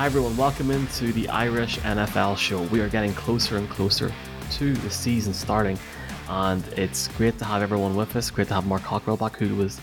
Hi 0.00 0.06
everyone, 0.06 0.34
welcome 0.34 0.70
into 0.70 1.12
the 1.12 1.28
Irish 1.28 1.76
NFL 1.80 2.38
show. 2.38 2.62
We 2.62 2.80
are 2.80 2.88
getting 2.88 3.12
closer 3.12 3.58
and 3.58 3.68
closer 3.68 4.10
to 4.52 4.72
the 4.72 4.90
season 4.90 5.34
starting, 5.34 5.78
and 6.26 6.66
it's 6.68 7.08
great 7.18 7.36
to 7.36 7.44
have 7.44 7.60
everyone 7.60 7.94
with 7.94 8.16
us. 8.16 8.30
Great 8.30 8.48
to 8.48 8.54
have 8.54 8.66
Mark 8.66 8.80
Cockrell 8.80 9.18
back, 9.18 9.36
who 9.36 9.54
was 9.56 9.78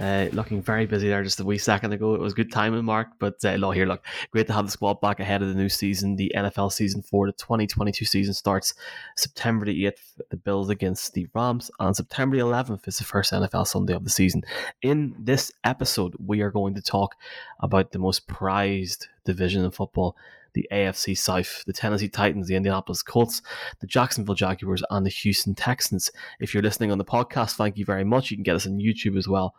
uh, 0.00 0.28
looking 0.32 0.60
very 0.60 0.86
busy 0.86 1.08
there 1.08 1.22
just 1.22 1.40
a 1.40 1.44
wee 1.44 1.58
second 1.58 1.92
ago. 1.92 2.14
It 2.14 2.20
was 2.20 2.34
good 2.34 2.52
timing, 2.52 2.84
Mark. 2.84 3.08
But 3.18 3.42
uh, 3.44 3.70
here, 3.70 3.86
look, 3.86 4.04
great 4.30 4.46
to 4.48 4.52
have 4.52 4.66
the 4.66 4.70
squad 4.70 5.00
back 5.00 5.20
ahead 5.20 5.42
of 5.42 5.48
the 5.48 5.54
new 5.54 5.68
season. 5.68 6.16
The 6.16 6.32
NFL 6.36 6.72
season 6.72 7.02
for 7.02 7.26
the 7.26 7.32
2022 7.32 8.04
season 8.04 8.34
starts 8.34 8.74
September 9.16 9.64
the 9.64 9.84
8th. 9.84 10.20
The 10.30 10.36
Bills 10.36 10.68
against 10.68 11.14
the 11.14 11.26
Rams, 11.34 11.70
and 11.80 11.96
September 11.96 12.36
the 12.36 12.42
11th 12.42 12.86
is 12.86 12.98
the 12.98 13.04
first 13.04 13.32
NFL 13.32 13.66
Sunday 13.66 13.94
of 13.94 14.04
the 14.04 14.10
season. 14.10 14.42
In 14.82 15.14
this 15.18 15.52
episode, 15.64 16.14
we 16.24 16.40
are 16.42 16.50
going 16.50 16.74
to 16.74 16.82
talk 16.82 17.14
about 17.60 17.92
the 17.92 17.98
most 17.98 18.26
prized 18.26 19.08
division 19.24 19.64
in 19.64 19.70
football 19.70 20.16
the 20.52 20.66
AFC 20.72 21.16
South, 21.16 21.64
the 21.66 21.72
Tennessee 21.74 22.08
Titans, 22.08 22.48
the 22.48 22.56
Indianapolis 22.56 23.02
Colts, 23.02 23.42
the 23.80 23.86
Jacksonville 23.86 24.34
Jaguars, 24.34 24.82
and 24.88 25.04
the 25.04 25.10
Houston 25.10 25.54
Texans. 25.54 26.10
If 26.40 26.54
you're 26.54 26.62
listening 26.62 26.90
on 26.90 26.96
the 26.96 27.04
podcast, 27.04 27.56
thank 27.56 27.76
you 27.76 27.84
very 27.84 28.04
much. 28.04 28.30
You 28.30 28.38
can 28.38 28.42
get 28.42 28.56
us 28.56 28.66
on 28.66 28.78
YouTube 28.78 29.18
as 29.18 29.28
well 29.28 29.54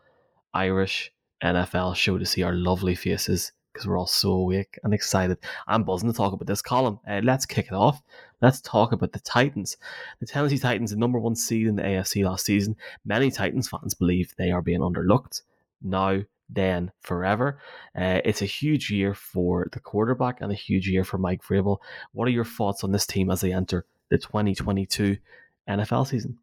Irish 0.54 1.12
NFL 1.44 1.96
show 1.96 2.18
to 2.18 2.26
see 2.26 2.44
our 2.44 2.54
lovely 2.54 2.96
faces 2.96 3.52
because 3.78 3.88
we're 3.88 3.98
all 3.98 4.08
so 4.08 4.32
awake 4.32 4.80
and 4.84 4.94
excited. 4.94 5.38
I'm 5.68 5.84
buzzing 5.84 6.12
to 6.12 6.18
talk 6.18 6.34
about 6.34 6.48
this 6.48 6.64
column. 6.64 7.00
Uh, 7.08 7.22
let's 7.24 7.46
kick 7.46 7.68
it 7.68 7.74
off. 7.74 8.02
Let's 8.42 8.60
talk 8.62 8.92
about 8.92 9.12
the 9.12 9.20
Titans. 9.20 9.78
The 10.20 10.26
Tennessee 10.26 10.58
Titans, 10.58 10.92
the 10.92 10.98
number 10.98 11.20
one 11.20 11.36
seed 11.36 11.68
in 11.68 11.76
the 11.76 11.84
AFC 11.84 12.26
last 12.26 12.46
season. 12.46 12.76
Many 13.06 13.30
Titans 13.30 13.70
fans 13.70 13.94
believe 13.94 14.34
they 14.38 14.50
are 14.50 14.64
being 14.64 14.80
underlooked 14.80 15.42
now, 15.84 16.22
then, 16.50 16.92
forever. 17.02 17.60
Uh, 17.96 18.22
it's 18.26 18.42
a 18.42 18.46
huge 18.46 18.90
year 18.90 19.14
for 19.14 19.68
the 19.72 19.80
quarterback 19.80 20.42
and 20.42 20.52
a 20.52 20.56
huge 20.56 20.88
year 20.88 21.04
for 21.04 21.18
Mike 21.18 21.44
Vrabel. 21.44 21.78
What 22.14 22.28
are 22.28 22.32
your 22.32 22.46
thoughts 22.46 22.84
on 22.84 22.92
this 22.92 23.06
team 23.06 23.30
as 23.30 23.42
they 23.42 23.54
enter 23.54 23.86
the 24.10 24.18
2022 24.18 25.18
NFL 25.70 26.08
season? 26.08 26.40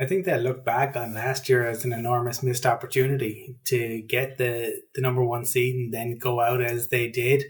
I 0.00 0.06
think 0.06 0.24
they'll 0.24 0.40
look 0.40 0.64
back 0.64 0.96
on 0.96 1.14
last 1.14 1.48
year 1.48 1.66
as 1.66 1.84
an 1.84 1.92
enormous 1.92 2.42
missed 2.42 2.66
opportunity 2.66 3.56
to 3.66 4.02
get 4.02 4.38
the, 4.38 4.82
the 4.94 5.00
number 5.00 5.22
one 5.22 5.44
seed 5.44 5.74
and 5.76 5.94
then 5.94 6.18
go 6.18 6.40
out 6.40 6.62
as 6.62 6.88
they 6.88 7.08
did. 7.08 7.44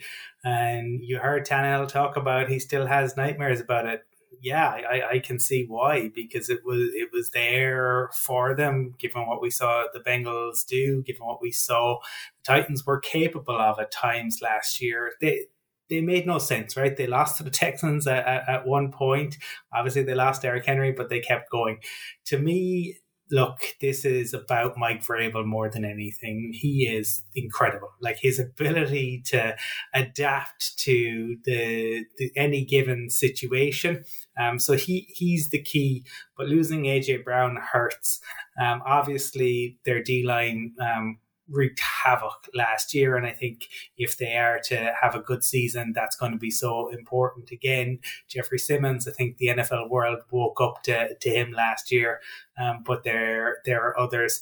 And 0.44 1.00
you 1.02 1.18
heard 1.18 1.46
Tannehill 1.46 1.88
talk 1.88 2.16
about 2.16 2.48
he 2.48 2.58
still 2.58 2.86
has 2.86 3.16
nightmares 3.16 3.60
about 3.60 3.86
it. 3.86 4.02
Yeah, 4.40 4.68
I, 4.68 5.02
I 5.12 5.18
can 5.20 5.38
see 5.38 5.66
why 5.68 6.10
because 6.12 6.50
it 6.50 6.64
was 6.64 6.90
it 6.94 7.10
was 7.12 7.30
there 7.30 8.10
for 8.12 8.56
them, 8.56 8.96
given 8.98 9.24
what 9.28 9.40
we 9.40 9.50
saw 9.50 9.84
the 9.94 10.00
Bengals 10.00 10.66
do, 10.66 11.00
given 11.04 11.24
what 11.24 11.40
we 11.40 11.52
saw 11.52 12.00
the 12.00 12.52
Titans 12.52 12.84
were 12.84 12.98
capable 12.98 13.56
of 13.56 13.78
at 13.78 13.92
times 13.92 14.40
last 14.42 14.82
year. 14.82 15.12
They 15.20 15.46
they 15.92 16.00
made 16.00 16.26
no 16.26 16.38
sense, 16.38 16.74
right? 16.74 16.96
They 16.96 17.06
lost 17.06 17.36
to 17.36 17.42
the 17.44 17.50
Texans 17.50 18.06
at, 18.06 18.26
at, 18.26 18.48
at 18.48 18.66
one 18.66 18.90
point. 18.90 19.36
Obviously, 19.74 20.02
they 20.02 20.14
lost 20.14 20.42
Derrick 20.42 20.64
Henry, 20.64 20.92
but 20.92 21.10
they 21.10 21.20
kept 21.20 21.50
going. 21.50 21.78
To 22.26 22.38
me, 22.38 22.96
look, 23.30 23.60
this 23.80 24.04
is 24.04 24.32
about 24.32 24.76
Mike 24.78 25.02
Vrabel 25.02 25.44
more 25.44 25.70
than 25.70 25.84
anything. 25.84 26.52
He 26.54 26.86
is 26.86 27.22
incredible. 27.34 27.88
Like 28.00 28.18
his 28.20 28.38
ability 28.38 29.22
to 29.26 29.56
adapt 29.94 30.78
to 30.78 31.36
the, 31.44 32.04
the 32.16 32.30
any 32.36 32.64
given 32.64 33.10
situation. 33.10 34.04
Um, 34.40 34.58
so 34.58 34.74
he 34.74 35.08
he's 35.14 35.50
the 35.50 35.62
key. 35.62 36.04
But 36.36 36.48
losing 36.48 36.84
AJ 36.84 37.24
Brown 37.24 37.58
hurts. 37.72 38.20
Um, 38.60 38.82
obviously, 38.86 39.78
their 39.84 40.02
D 40.02 40.24
line 40.24 40.74
um, 40.80 41.18
wreaked 41.52 41.80
havoc 41.80 42.48
last 42.54 42.94
year. 42.94 43.16
And 43.16 43.26
I 43.26 43.30
think 43.30 43.68
if 43.96 44.16
they 44.16 44.36
are 44.36 44.60
to 44.64 44.94
have 45.00 45.14
a 45.14 45.20
good 45.20 45.44
season, 45.44 45.92
that's 45.94 46.16
going 46.16 46.32
to 46.32 46.38
be 46.38 46.50
so 46.50 46.88
important. 46.88 47.50
Again, 47.50 48.00
Jeffrey 48.28 48.58
Simmons, 48.58 49.06
I 49.06 49.12
think 49.12 49.36
the 49.36 49.48
NFL 49.48 49.90
world 49.90 50.20
woke 50.30 50.60
up 50.60 50.82
to, 50.84 51.14
to 51.14 51.30
him 51.30 51.52
last 51.52 51.92
year, 51.92 52.20
um, 52.58 52.82
but 52.84 53.04
there, 53.04 53.58
there 53.64 53.82
are 53.82 53.98
others. 53.98 54.40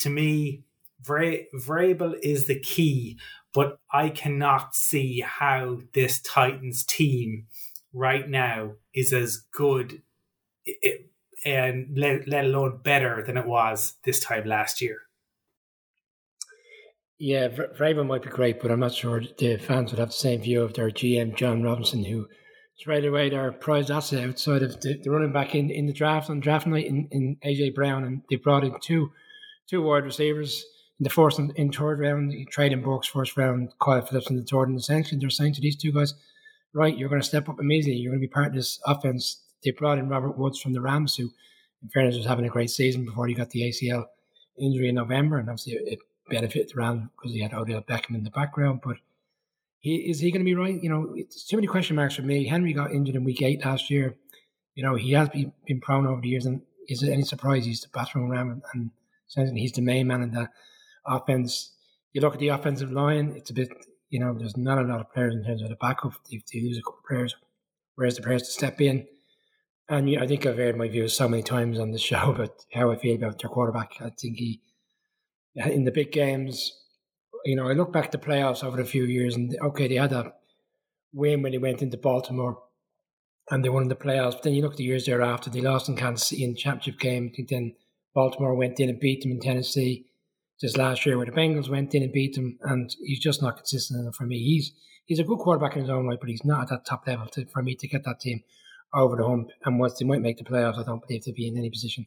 To 0.00 0.10
me, 0.10 0.64
Vra- 1.02 1.44
Vrabel 1.54 2.14
is 2.22 2.46
the 2.46 2.58
key, 2.58 3.18
but 3.52 3.78
I 3.92 4.08
cannot 4.08 4.74
see 4.74 5.20
how 5.20 5.80
this 5.92 6.20
Titans 6.20 6.84
team 6.84 7.46
right 7.92 8.28
now 8.28 8.72
is 8.94 9.12
as 9.12 9.36
good. 9.36 10.02
It, 10.64 11.10
and 11.44 11.96
let, 11.96 12.26
let 12.26 12.44
alone 12.44 12.80
better 12.82 13.22
than 13.24 13.36
it 13.36 13.46
was 13.46 13.94
this 14.04 14.18
time 14.18 14.46
last 14.46 14.80
year. 14.80 15.02
Yeah, 17.18 17.48
Vrabel 17.48 18.06
might 18.06 18.22
be 18.22 18.28
great, 18.28 18.60
but 18.60 18.70
I'm 18.70 18.80
not 18.80 18.92
sure 18.92 19.22
the 19.38 19.56
fans 19.56 19.90
would 19.90 19.98
have 19.98 20.08
the 20.08 20.14
same 20.14 20.42
view 20.42 20.62
of 20.62 20.74
their 20.74 20.90
GM, 20.90 21.34
Jon 21.34 21.62
Robinson, 21.62 22.04
who 22.04 22.28
right 22.86 23.04
away 23.04 23.30
their 23.30 23.52
prized 23.52 23.90
asset 23.90 24.28
outside 24.28 24.62
of 24.62 24.78
the, 24.82 25.00
the 25.02 25.10
running 25.10 25.32
back 25.32 25.54
in, 25.54 25.70
in 25.70 25.86
the 25.86 25.94
draft 25.94 26.28
on 26.28 26.40
draft 26.40 26.66
night 26.66 26.86
in, 26.86 27.08
in 27.10 27.36
AJ 27.44 27.74
Brown. 27.74 28.04
And 28.04 28.22
they 28.28 28.36
brought 28.36 28.64
in 28.64 28.74
two 28.82 29.12
two 29.68 29.82
wide 29.82 30.04
receivers 30.04 30.64
in 31.00 31.04
the 31.04 31.10
fourth 31.10 31.38
and 31.38 31.52
in 31.56 31.72
third 31.72 32.00
round. 32.00 32.34
Treylon 32.54 32.84
Burks 32.84 33.08
first 33.08 33.36
round, 33.36 33.72
Kyle 33.80 34.02
Phillips 34.02 34.28
in 34.28 34.36
the 34.36 34.44
third. 34.44 34.68
And 34.68 34.78
essentially, 34.78 35.18
they're 35.18 35.30
saying 35.30 35.54
to 35.54 35.60
these 35.60 35.76
two 35.76 35.92
guys, 35.92 36.14
right, 36.74 36.96
you're 36.96 37.08
going 37.08 37.22
to 37.22 37.26
step 37.26 37.48
up 37.48 37.60
immediately. 37.60 38.00
You're 38.00 38.12
going 38.12 38.20
to 38.20 38.28
be 38.28 38.32
part 38.32 38.48
of 38.48 38.54
this 38.54 38.78
offense. 38.86 39.42
They 39.64 39.70
brought 39.70 39.98
in 39.98 40.10
Robert 40.10 40.36
Woods 40.36 40.60
from 40.60 40.74
the 40.74 40.82
Rams, 40.82 41.16
who, 41.16 41.30
in 41.82 41.88
fairness, 41.88 42.16
was 42.16 42.26
having 42.26 42.44
a 42.44 42.50
great 42.50 42.70
season 42.70 43.06
before 43.06 43.26
he 43.26 43.34
got 43.34 43.50
the 43.50 43.62
ACL 43.62 44.04
injury 44.60 44.90
in 44.90 44.96
November. 44.96 45.38
And 45.38 45.48
obviously, 45.48 45.74
it 45.74 45.98
benefit 46.28 46.72
around 46.76 47.10
because 47.16 47.32
he 47.32 47.40
had 47.40 47.54
Odell 47.54 47.82
Beckham 47.82 48.14
in 48.14 48.24
the 48.24 48.30
background. 48.30 48.80
But 48.82 48.96
he 49.80 49.96
is 50.10 50.20
he 50.20 50.30
going 50.30 50.40
to 50.40 50.44
be 50.44 50.54
right? 50.54 50.82
You 50.82 50.90
know, 50.90 51.12
it's 51.14 51.46
too 51.46 51.56
many 51.56 51.66
question 51.66 51.96
marks 51.96 52.16
for 52.16 52.22
me. 52.22 52.46
Henry 52.46 52.72
got 52.72 52.92
injured 52.92 53.16
in 53.16 53.24
week 53.24 53.42
eight 53.42 53.64
last 53.64 53.90
year. 53.90 54.16
You 54.74 54.82
know, 54.82 54.94
he 54.94 55.12
has 55.12 55.28
been, 55.30 55.52
been 55.66 55.80
prone 55.80 56.06
over 56.06 56.20
the 56.20 56.28
years, 56.28 56.46
and 56.46 56.62
is 56.88 57.02
it 57.02 57.10
any 57.10 57.22
surprise 57.22 57.64
he's 57.64 57.80
the 57.80 57.88
battering 57.92 58.28
ram 58.28 58.62
and, 58.74 58.90
and 59.36 59.58
he's 59.58 59.72
the 59.72 59.82
main 59.82 60.06
man 60.06 60.22
in 60.22 60.32
the 60.32 60.50
offense? 61.06 61.72
You 62.12 62.20
look 62.20 62.34
at 62.34 62.40
the 62.40 62.48
offensive 62.48 62.92
line; 62.92 63.32
it's 63.36 63.50
a 63.50 63.54
bit, 63.54 63.68
you 64.10 64.20
know, 64.20 64.34
there's 64.36 64.56
not 64.56 64.78
a 64.78 64.82
lot 64.82 65.00
of 65.00 65.12
players 65.12 65.34
in 65.34 65.44
terms 65.44 65.62
of 65.62 65.68
the 65.68 65.76
backup. 65.76 66.12
They, 66.30 66.42
they 66.52 66.60
lose 66.60 66.78
a 66.78 66.82
couple 66.82 66.98
of 66.98 67.08
players, 67.08 67.36
whereas 67.94 68.16
the 68.16 68.22
players 68.22 68.42
to 68.42 68.50
step 68.50 68.80
in. 68.80 69.06
And 69.88 70.18
I 70.18 70.26
think 70.26 70.44
I've 70.44 70.58
aired 70.58 70.76
my 70.76 70.88
views 70.88 71.12
so 71.12 71.28
many 71.28 71.42
times 71.42 71.78
on 71.78 71.92
the 71.92 71.98
show 72.10 72.32
about 72.32 72.64
how 72.72 72.90
I 72.90 72.96
feel 72.96 73.16
about 73.16 73.40
their 73.40 73.50
quarterback. 73.50 73.92
I 74.00 74.10
think 74.10 74.38
he 74.38 74.60
in 75.56 75.84
the 75.84 75.90
big 75.92 76.12
games, 76.12 76.72
you 77.44 77.56
know, 77.56 77.68
I 77.68 77.72
look 77.72 77.92
back 77.92 78.10
to 78.10 78.18
playoffs 78.18 78.62
over 78.62 78.80
a 78.80 78.84
few 78.84 79.04
years, 79.04 79.34
and 79.34 79.56
okay, 79.62 79.88
they 79.88 79.94
had 79.94 80.12
a 80.12 80.32
win 81.12 81.42
when 81.42 81.52
they 81.52 81.58
went 81.58 81.82
into 81.82 81.96
Baltimore, 81.96 82.62
and 83.50 83.64
they 83.64 83.68
won 83.68 83.88
the 83.88 83.94
playoffs. 83.94 84.32
But 84.32 84.42
then 84.42 84.54
you 84.54 84.62
look 84.62 84.72
at 84.72 84.78
the 84.78 84.84
years 84.84 85.06
thereafter, 85.06 85.50
they 85.50 85.60
lost 85.60 85.88
in 85.88 85.96
Kansas 85.96 86.28
City 86.28 86.44
in 86.44 86.56
championship 86.56 87.00
game. 87.00 87.32
Then 87.48 87.74
Baltimore 88.14 88.54
went 88.54 88.80
in 88.80 88.88
and 88.88 89.00
beat 89.00 89.22
them 89.22 89.32
in 89.32 89.40
Tennessee. 89.40 90.06
Just 90.60 90.78
last 90.78 91.04
year, 91.04 91.18
where 91.18 91.26
the 91.26 91.32
Bengals 91.32 91.68
went 91.68 91.94
in 91.94 92.02
and 92.02 92.12
beat 92.12 92.34
them, 92.34 92.58
and 92.62 92.94
he's 93.04 93.20
just 93.20 93.42
not 93.42 93.56
consistent 93.56 94.00
enough 94.00 94.16
for 94.16 94.24
me. 94.24 94.38
He's 94.38 94.72
he's 95.04 95.18
a 95.18 95.24
good 95.24 95.38
quarterback 95.38 95.76
in 95.76 95.82
his 95.82 95.90
own 95.90 96.06
right, 96.06 96.18
but 96.18 96.30
he's 96.30 96.44
not 96.44 96.62
at 96.62 96.68
that 96.70 96.86
top 96.86 97.06
level 97.06 97.26
to, 97.26 97.44
for 97.46 97.62
me 97.62 97.74
to 97.74 97.86
get 97.86 98.04
that 98.04 98.20
team 98.20 98.42
over 98.94 99.16
the 99.16 99.26
hump. 99.26 99.50
And 99.64 99.78
once 99.78 99.98
they 99.98 100.06
might 100.06 100.22
make 100.22 100.38
the 100.38 100.44
playoffs, 100.44 100.78
I 100.78 100.82
don't 100.82 101.06
believe 101.06 101.24
they'll 101.24 101.34
be 101.34 101.46
in 101.46 101.58
any 101.58 101.68
position 101.68 102.06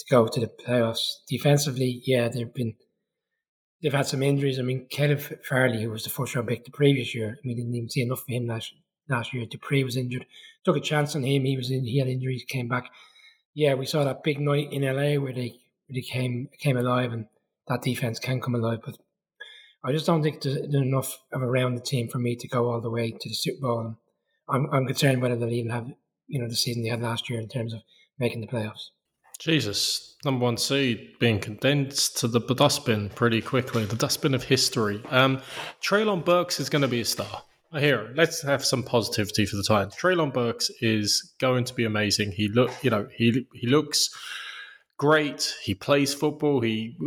to 0.00 0.14
go 0.14 0.26
to 0.26 0.40
the 0.40 0.48
playoffs. 0.48 1.16
Defensively, 1.28 2.02
yeah, 2.04 2.28
they've 2.28 2.52
been 2.52 2.74
they've 3.82 3.92
had 3.92 4.06
some 4.06 4.22
injuries. 4.22 4.58
I 4.58 4.62
mean, 4.62 4.86
Caleb 4.90 5.20
Farley, 5.48 5.82
who 5.82 5.90
was 5.90 6.04
the 6.04 6.10
first 6.10 6.34
round 6.34 6.48
pick 6.48 6.64
the 6.64 6.70
previous 6.70 7.14
year, 7.14 7.38
mean, 7.44 7.56
didn't 7.56 7.74
even 7.74 7.88
see 7.88 8.02
enough 8.02 8.22
of 8.22 8.28
him 8.28 8.46
last 8.46 8.72
last 9.08 9.34
year. 9.34 9.46
Dupree 9.46 9.84
was 9.84 9.96
injured, 9.96 10.26
took 10.64 10.76
a 10.76 10.80
chance 10.80 11.16
on 11.16 11.24
him. 11.24 11.44
He 11.44 11.56
was 11.56 11.70
in, 11.70 11.84
he 11.84 11.98
had 11.98 12.08
injuries, 12.08 12.44
came 12.48 12.68
back. 12.68 12.90
Yeah, 13.54 13.74
we 13.74 13.86
saw 13.86 14.04
that 14.04 14.22
big 14.22 14.40
night 14.40 14.72
in 14.72 14.82
LA 14.82 15.20
where 15.20 15.32
they 15.32 15.58
where 15.86 15.94
they 15.94 16.02
came 16.02 16.48
came 16.58 16.76
alive, 16.76 17.12
and 17.12 17.26
that 17.68 17.82
defense 17.82 18.18
can 18.18 18.40
come 18.40 18.54
alive. 18.54 18.80
But 18.84 18.98
I 19.82 19.92
just 19.92 20.06
don't 20.06 20.22
think 20.22 20.42
there's, 20.42 20.56
enough 20.56 21.18
of 21.32 21.42
around 21.42 21.74
the 21.74 21.80
team 21.80 22.08
for 22.08 22.18
me 22.18 22.36
to 22.36 22.48
go 22.48 22.70
all 22.70 22.80
the 22.80 22.90
way 22.90 23.10
to 23.10 23.28
the 23.28 23.34
Super 23.34 23.60
Bowl. 23.60 23.96
I'm 24.48 24.66
I'm 24.72 24.86
concerned 24.86 25.22
whether 25.22 25.36
they'll 25.36 25.50
even 25.50 25.72
have 25.72 25.88
you 26.28 26.40
know 26.40 26.48
the 26.48 26.56
season 26.56 26.82
they 26.82 26.90
had 26.90 27.02
last 27.02 27.28
year 27.28 27.40
in 27.40 27.48
terms 27.48 27.74
of 27.74 27.80
making 28.18 28.40
the 28.40 28.46
playoffs. 28.46 28.90
Jesus, 29.40 30.16
number 30.22 30.44
one 30.44 30.58
seed 30.58 31.18
being 31.18 31.40
condensed 31.40 32.18
to 32.18 32.28
the 32.28 32.40
dustbin 32.40 33.08
pretty 33.08 33.40
quickly, 33.40 33.86
the 33.86 33.96
dustbin 33.96 34.34
of 34.34 34.44
history. 34.44 35.02
Um, 35.08 35.40
Treylon 35.82 36.22
Burks 36.22 36.60
is 36.60 36.68
going 36.68 36.82
to 36.82 36.88
be 36.88 37.00
a 37.00 37.06
star. 37.06 37.42
Here, 37.72 38.12
let's 38.16 38.42
have 38.42 38.64
some 38.64 38.82
positivity 38.82 39.46
for 39.46 39.56
the 39.56 39.62
Titans. 39.62 39.94
Treylon 39.96 40.34
Burks 40.34 40.70
is 40.82 41.32
going 41.38 41.64
to 41.64 41.74
be 41.74 41.84
amazing. 41.84 42.32
He 42.32 42.48
look, 42.48 42.70
you 42.82 42.90
know, 42.90 43.08
he 43.16 43.46
he 43.54 43.66
looks 43.66 44.10
great. 44.98 45.54
He 45.62 45.74
plays 45.74 46.12
football. 46.12 46.60
He 46.60 46.98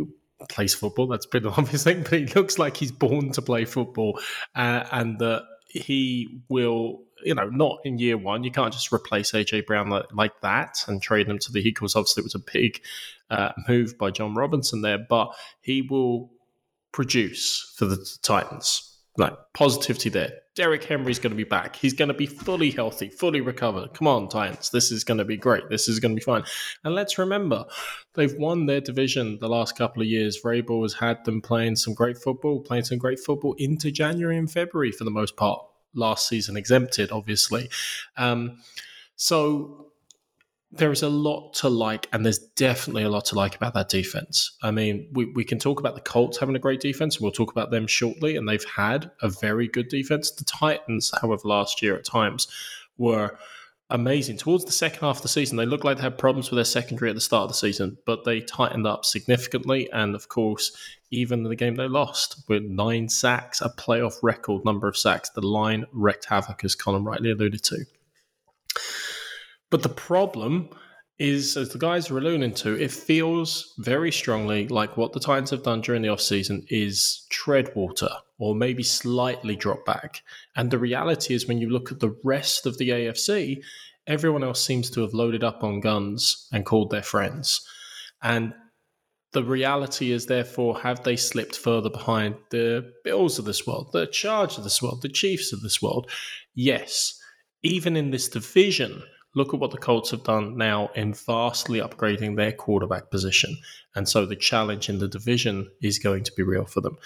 plays 0.48 0.74
football. 0.74 1.06
That's 1.06 1.26
a 1.26 1.28
bit 1.28 1.46
obvious 1.58 1.84
thing, 1.84 2.02
but 2.02 2.14
he 2.14 2.26
looks 2.26 2.58
like 2.58 2.76
he's 2.76 2.92
born 2.92 3.30
to 3.32 3.42
play 3.42 3.64
football, 3.64 4.18
uh, 4.56 4.84
and 4.90 5.20
that 5.20 5.44
he 5.68 6.40
will 6.48 7.03
you 7.24 7.34
know, 7.34 7.48
not 7.48 7.78
in 7.84 7.98
year 7.98 8.16
one. 8.16 8.44
You 8.44 8.50
can't 8.50 8.72
just 8.72 8.92
replace 8.92 9.32
AJ 9.32 9.66
Brown 9.66 9.90
like, 9.90 10.06
like 10.12 10.40
that 10.42 10.84
and 10.86 11.00
trade 11.00 11.28
him 11.28 11.38
to 11.40 11.52
the 11.52 11.60
Eagles. 11.60 11.96
Obviously, 11.96 12.22
it 12.22 12.24
was 12.24 12.34
a 12.34 12.38
big 12.38 12.80
uh, 13.30 13.52
move 13.68 13.98
by 13.98 14.10
Jon 14.10 14.34
Robinson 14.34 14.82
there, 14.82 14.98
but 14.98 15.34
he 15.60 15.82
will 15.82 16.30
produce 16.92 17.74
for 17.76 17.86
the 17.86 18.04
Titans. 18.22 18.90
Like 19.16 19.34
positivity 19.52 20.08
there. 20.08 20.32
Derrick 20.56 20.82
Henry's 20.82 21.20
going 21.20 21.30
to 21.30 21.36
be 21.36 21.44
back. 21.44 21.76
He's 21.76 21.92
going 21.92 22.08
to 22.08 22.14
be 22.14 22.26
fully 22.26 22.70
healthy, 22.70 23.08
fully 23.08 23.40
recovered. 23.40 23.94
Come 23.94 24.08
on, 24.08 24.28
Titans. 24.28 24.70
This 24.70 24.90
is 24.90 25.04
going 25.04 25.18
to 25.18 25.24
be 25.24 25.36
great. 25.36 25.68
This 25.68 25.88
is 25.88 26.00
going 26.00 26.16
to 26.16 26.20
be 26.20 26.24
fine. 26.24 26.42
And 26.82 26.96
let's 26.96 27.16
remember, 27.16 27.64
they've 28.14 28.34
won 28.36 28.66
their 28.66 28.80
division 28.80 29.38
the 29.40 29.48
last 29.48 29.76
couple 29.76 30.02
of 30.02 30.08
years. 30.08 30.40
Vrabel 30.42 30.82
has 30.82 30.94
had 30.94 31.24
them 31.24 31.40
playing 31.40 31.76
some 31.76 31.94
great 31.94 32.18
football, 32.18 32.60
playing 32.60 32.84
some 32.84 32.98
great 32.98 33.20
football 33.20 33.54
into 33.58 33.92
January 33.92 34.36
and 34.36 34.50
February 34.50 34.90
for 34.90 35.04
the 35.04 35.10
most 35.12 35.36
part. 35.36 35.64
Last 35.94 36.28
season 36.28 36.56
exempted, 36.56 37.10
obviously. 37.10 37.70
Um, 38.16 38.58
so 39.16 39.86
there 40.72 40.90
is 40.90 41.02
a 41.02 41.08
lot 41.08 41.54
to 41.54 41.68
like, 41.68 42.08
and 42.12 42.24
there's 42.24 42.38
definitely 42.38 43.04
a 43.04 43.08
lot 43.08 43.26
to 43.26 43.36
like 43.36 43.54
about 43.54 43.74
that 43.74 43.88
defense. 43.88 44.56
I 44.62 44.70
mean, 44.72 45.08
we, 45.12 45.26
we 45.26 45.44
can 45.44 45.58
talk 45.58 45.78
about 45.78 45.94
the 45.94 46.00
Colts 46.00 46.38
having 46.38 46.56
a 46.56 46.60
great 46.60 46.80
defense. 46.80 47.16
and 47.16 47.22
We'll 47.22 47.32
talk 47.32 47.52
about 47.52 47.70
them 47.70 47.86
shortly, 47.86 48.36
and 48.36 48.48
they've 48.48 48.64
had 48.64 49.10
a 49.22 49.28
very 49.28 49.68
good 49.68 49.88
defense. 49.88 50.30
The 50.32 50.44
Titans, 50.44 51.12
however, 51.20 51.42
last 51.44 51.80
year 51.80 51.96
at 51.96 52.04
times 52.04 52.48
were 52.98 53.38
amazing. 53.90 54.36
Towards 54.36 54.64
the 54.64 54.72
second 54.72 55.00
half 55.00 55.16
of 55.16 55.22
the 55.22 55.28
season, 55.28 55.56
they 55.56 55.66
looked 55.66 55.84
like 55.84 55.96
they 55.96 56.02
had 56.02 56.18
problems 56.18 56.50
with 56.50 56.56
their 56.56 56.64
secondary 56.64 57.10
at 57.10 57.14
the 57.14 57.20
start 57.20 57.44
of 57.44 57.48
the 57.48 57.54
season, 57.54 57.98
but 58.06 58.24
they 58.24 58.40
tightened 58.40 58.86
up 58.86 59.04
significantly. 59.04 59.90
And 59.92 60.14
of 60.14 60.28
course, 60.28 60.76
even 61.10 61.42
the 61.42 61.56
game 61.56 61.76
they 61.76 61.88
lost 61.88 62.42
with 62.48 62.62
nine 62.62 63.08
sacks, 63.08 63.60
a 63.60 63.68
playoff 63.68 64.18
record 64.22 64.64
number 64.64 64.88
of 64.88 64.96
sacks, 64.96 65.30
the 65.30 65.46
line 65.46 65.84
wreaked 65.92 66.26
havoc, 66.26 66.64
as 66.64 66.74
Colin 66.74 67.04
rightly 67.04 67.30
alluded 67.30 67.62
to. 67.64 67.84
But 69.70 69.82
the 69.82 69.88
problem 69.88 70.70
is, 71.18 71.56
as 71.56 71.68
the 71.70 71.78
guys 71.78 72.10
are 72.10 72.18
alluding 72.18 72.54
to, 72.54 72.74
it 72.74 72.90
feels 72.90 73.74
very 73.78 74.10
strongly 74.10 74.66
like 74.68 74.96
what 74.96 75.12
the 75.12 75.20
Titans 75.20 75.50
have 75.50 75.62
done 75.62 75.80
during 75.80 76.02
the 76.02 76.08
offseason 76.08 76.64
is 76.68 77.26
tread 77.30 77.70
water 77.76 78.08
or 78.38 78.54
maybe 78.54 78.82
slightly 78.82 79.54
drop 79.54 79.84
back. 79.84 80.22
And 80.56 80.70
the 80.70 80.78
reality 80.78 81.34
is, 81.34 81.46
when 81.46 81.58
you 81.58 81.70
look 81.70 81.92
at 81.92 82.00
the 82.00 82.16
rest 82.24 82.66
of 82.66 82.78
the 82.78 82.90
AFC, 82.90 83.62
everyone 84.06 84.42
else 84.42 84.64
seems 84.64 84.90
to 84.90 85.02
have 85.02 85.14
loaded 85.14 85.44
up 85.44 85.62
on 85.62 85.80
guns 85.80 86.48
and 86.52 86.66
called 86.66 86.90
their 86.90 87.02
friends. 87.02 87.66
And 88.22 88.52
the 89.32 89.44
reality 89.44 90.10
is, 90.10 90.26
therefore, 90.26 90.80
have 90.80 91.04
they 91.04 91.16
slipped 91.16 91.56
further 91.56 91.90
behind 91.90 92.36
the 92.50 92.92
Bills 93.04 93.38
of 93.38 93.44
this 93.44 93.66
world, 93.66 93.90
the 93.92 94.06
Chargers 94.06 94.58
of 94.58 94.64
this 94.64 94.82
world, 94.82 95.02
the 95.02 95.08
Chiefs 95.08 95.52
of 95.52 95.60
this 95.60 95.80
world? 95.80 96.10
Yes. 96.54 97.20
Even 97.62 97.96
in 97.96 98.10
this 98.10 98.28
division, 98.28 99.02
Look 99.34 99.52
at 99.52 99.60
what 99.60 99.72
the 99.72 99.78
Colts 99.78 100.10
have 100.12 100.22
done 100.22 100.56
now 100.56 100.90
in 100.94 101.12
vastly 101.12 101.80
upgrading 101.80 102.36
their 102.36 102.52
quarterback 102.52 103.10
position. 103.10 103.56
And 103.94 104.08
so 104.08 104.26
the 104.26 104.36
challenge 104.36 104.88
in 104.88 104.98
the 104.98 105.08
division 105.08 105.70
is 105.82 105.98
going 105.98 106.24
to 106.24 106.32
be 106.36 106.42
real 106.42 106.64
for 106.64 106.80
them. 106.80 106.96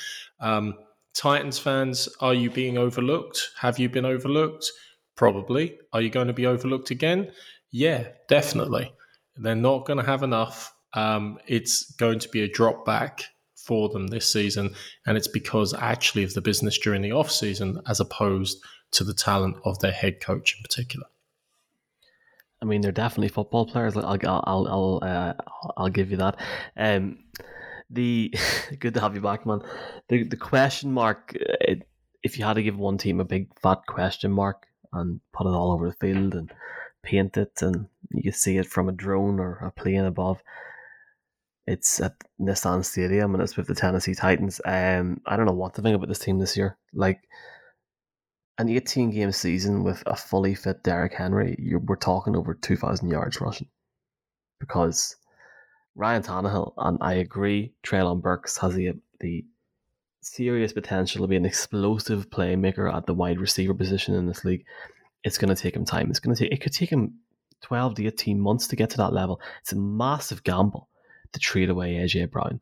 Um, 0.41 0.75
Titans 1.15 1.59
fans, 1.59 2.09
are 2.21 2.35
you 2.35 2.51
being 2.51 2.79
overlooked? 2.79 3.51
Have 3.59 3.79
you 3.79 3.89
been 3.89 4.05
overlooked? 4.05 4.71
Probably. 5.17 5.79
Are 5.93 6.01
you 6.01 6.11
going 6.11 6.29
to 6.29 6.33
be 6.33 6.47
overlooked 6.47 6.91
again? 6.91 7.33
Yeah, 7.71 8.09
definitely. 8.29 8.93
They're 9.37 9.55
not 9.55 9.87
going 9.87 9.99
to 9.99 10.05
have 10.05 10.23
enough. 10.23 10.75
Um, 10.93 11.39
it's 11.47 11.91
going 11.93 12.19
to 12.21 12.29
be 12.29 12.43
a 12.43 12.49
drop 12.49 12.85
back 12.85 13.25
for 13.57 13.89
them 13.89 14.07
this 14.07 14.33
season. 14.33 14.75
And 15.07 15.17
it's 15.17 15.29
because 15.29 15.75
actually 15.75 16.25
of 16.25 16.35
the 16.35 16.41
business 16.41 16.79
during 16.79 17.03
the 17.03 17.13
off 17.13 17.31
season 17.31 17.81
as 17.87 18.01
opposed 18.01 18.63
to 18.93 19.05
the 19.05 19.15
talent 19.15 19.57
of 19.65 19.79
their 19.81 19.93
head 19.93 20.21
coach 20.21 20.57
in 20.57 20.63
particular. 20.63 21.07
I 22.61 22.65
mean, 22.65 22.81
they're 22.81 22.93
definitely 22.93 23.29
football 23.29 23.67
players. 23.67 23.97
I'll 23.97 24.19
I'll 24.25 24.69
I'll 24.69 25.01
uh, 25.03 25.35
I'll 25.77 25.89
give 25.89 26.11
you 26.11 26.17
that. 26.19 26.41
Um, 26.77 27.19
the 27.91 28.35
good 28.79 28.95
to 28.95 29.01
have 29.01 29.15
you 29.15 29.21
back, 29.21 29.47
man. 29.47 29.63
The 30.09 30.25
the 30.25 30.37
question 30.37 30.93
mark. 30.93 31.33
It, 31.35 31.89
if 32.23 32.39
you 32.39 32.45
had 32.45 32.55
to 32.55 32.63
give 32.63 32.77
one 32.79 32.99
team 32.99 33.21
a 33.21 33.25
big 33.25 33.49
fat 33.61 33.79
question 33.87 34.33
mark 34.33 34.67
and 34.93 35.21
put 35.33 35.47
it 35.47 35.55
all 35.55 35.73
over 35.73 35.89
the 35.89 35.95
field 35.95 36.35
and 36.35 36.53
paint 37.03 37.37
it, 37.37 37.63
and 37.63 37.87
you 38.11 38.33
see 38.33 38.59
it 38.59 38.67
from 38.67 38.89
a 38.89 38.93
drone 38.93 39.39
or 39.39 39.59
a 39.59 39.71
plane 39.71 40.05
above. 40.05 40.43
It's 41.67 42.01
at 42.01 42.15
Nissan 42.41 42.83
Stadium 42.83 43.35
and 43.35 43.43
it's 43.43 43.57
with 43.57 43.67
the 43.67 43.75
Tennessee 43.75 44.15
Titans. 44.15 44.59
Um, 44.65 45.21
I 45.27 45.37
don't 45.37 45.45
know 45.45 45.53
what 45.53 45.75
to 45.75 45.83
think 45.83 45.95
about 45.95 46.09
this 46.09 46.19
team 46.19 46.39
this 46.39 46.57
year. 46.57 46.79
Like 46.95 47.21
an 48.59 48.69
18 48.69 49.11
game 49.11 49.33
season 49.33 49.85
with 49.85 50.03
a 50.07 50.17
fully 50.17 50.55
fit 50.55 50.83
Derrick 50.83 51.15
Henry, 51.15 51.57
you 51.59 51.79
we're 51.79 51.97
talking 51.97 52.37
over 52.37 52.55
2,000 52.55 53.09
yards 53.09 53.41
rushing. 53.41 53.69
Because 54.59 55.17
Ryan 55.95 56.23
Tannehill, 56.23 56.73
and 56.77 56.99
I 57.01 57.15
agree, 57.15 57.73
Treylon 57.85 58.21
Burks 58.21 58.59
has 58.59 58.75
the, 58.75 58.95
the 59.21 59.45
serious 60.21 60.73
potential 60.73 61.23
to 61.23 61.29
be 61.29 61.37
an 61.37 61.45
explosive 61.45 62.31
playmaker 62.31 62.93
at 62.93 63.07
the 63.07 63.15
wide 63.15 63.41
receiver 63.41 63.75
position 63.75 64.15
in 64.15 64.27
this 64.27 64.45
league. 64.45 64.65
It's 65.23 65.39
going 65.39 65.55
to 65.55 65.61
take 65.61 65.77
him 65.77 65.85
time. 65.85 66.11
It's 66.11 66.21
going 66.21 66.35
to 66.35 66.43
take, 66.43 66.53
it 66.53 66.61
could 66.61 66.73
take 66.73 66.91
him 66.91 67.15
12 67.63 67.97
to 67.97 68.07
18 68.07 68.41
months 68.41 68.67
to 68.69 68.77
get 68.77 68.91
to 68.91 68.97
that 68.99 69.13
level. 69.13 69.41
It's 69.63 69.73
a 69.73 69.77
massive 69.77 70.43
gamble 70.43 70.89
to 71.33 71.39
trade 71.41 71.71
away 71.71 71.95
AJ 71.95 72.31
Brown 72.31 72.61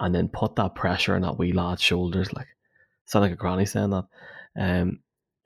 and 0.00 0.14
then 0.14 0.28
put 0.28 0.56
that 0.56 0.74
pressure 0.74 1.14
on 1.14 1.22
that 1.22 1.38
wee 1.38 1.52
lad's 1.52 1.82
shoulders. 1.82 2.32
Like, 2.32 2.48
sound 3.04 3.22
like 3.22 3.32
a 3.32 3.36
granny 3.36 3.66
saying 3.66 3.90
that. 3.90 4.04
Um, 4.58 5.00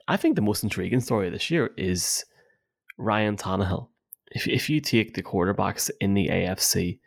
I 0.07 0.17
think 0.17 0.35
the 0.35 0.41
most 0.41 0.63
intriguing 0.63 1.01
story 1.01 1.29
this 1.29 1.51
year 1.51 1.71
is 1.77 2.25
Ryan 2.97 3.37
Tannehill. 3.37 3.89
If 4.31 4.47
if 4.47 4.69
you 4.69 4.81
take 4.81 5.13
the 5.13 5.23
quarterbacks 5.23 5.89
in 5.99 6.13
the 6.13 6.27
AFC, 6.27 6.99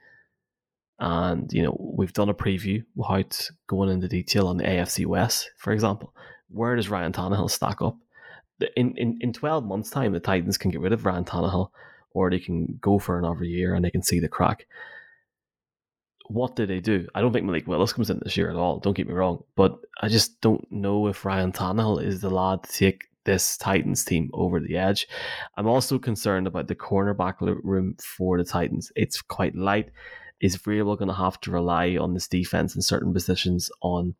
and 0.98 1.52
you 1.52 1.62
know 1.62 1.76
we've 1.78 2.12
done 2.12 2.28
a 2.28 2.34
preview 2.34 2.84
without 2.94 3.48
going 3.66 3.90
into 3.90 4.08
detail 4.08 4.48
on 4.48 4.56
the 4.56 4.64
AFC 4.64 5.06
West, 5.06 5.50
for 5.56 5.72
example, 5.72 6.14
where 6.48 6.76
does 6.76 6.88
Ryan 6.88 7.12
Tannehill 7.12 7.50
stack 7.50 7.82
up? 7.82 7.96
In 8.76 8.96
in 8.96 9.18
in 9.20 9.32
twelve 9.32 9.64
months' 9.64 9.90
time, 9.90 10.12
the 10.12 10.20
Titans 10.20 10.58
can 10.58 10.70
get 10.70 10.80
rid 10.80 10.92
of 10.92 11.04
Ryan 11.04 11.24
Tannehill, 11.24 11.70
or 12.12 12.30
they 12.30 12.38
can 12.38 12.78
go 12.80 12.98
for 12.98 13.18
another 13.18 13.44
year 13.44 13.74
and 13.74 13.84
they 13.84 13.90
can 13.90 14.02
see 14.02 14.20
the 14.20 14.28
crack 14.28 14.66
what 16.32 16.56
do 16.56 16.66
they 16.66 16.80
do? 16.80 17.06
I 17.14 17.20
don't 17.20 17.32
think 17.32 17.46
Malik 17.46 17.66
Willis 17.66 17.92
comes 17.92 18.10
in 18.10 18.20
this 18.22 18.36
year 18.36 18.50
at 18.50 18.56
all. 18.56 18.78
Don't 18.78 18.96
get 18.96 19.08
me 19.08 19.14
wrong, 19.14 19.44
but 19.56 19.78
I 20.00 20.08
just 20.08 20.40
don't 20.40 20.70
know 20.70 21.06
if 21.06 21.24
Ryan 21.24 21.52
Tannehill 21.52 22.02
is 22.02 22.20
the 22.20 22.30
lad 22.30 22.62
to 22.64 22.72
take 22.72 23.04
this 23.24 23.56
Titans 23.56 24.04
team 24.04 24.30
over 24.32 24.60
the 24.60 24.76
edge. 24.76 25.06
I'm 25.56 25.66
also 25.68 25.98
concerned 25.98 26.46
about 26.46 26.68
the 26.68 26.74
cornerback 26.74 27.36
room 27.40 27.96
for 28.00 28.38
the 28.38 28.44
Titans. 28.44 28.90
It's 28.96 29.22
quite 29.22 29.54
light. 29.54 29.90
Is 30.40 30.56
Vrabel 30.56 30.98
going 30.98 31.08
to 31.08 31.14
have 31.14 31.40
to 31.42 31.52
rely 31.52 31.96
on 31.96 32.14
this 32.14 32.26
defense 32.26 32.74
in 32.74 32.82
certain 32.82 33.12
positions 33.12 33.70
on 33.80 34.14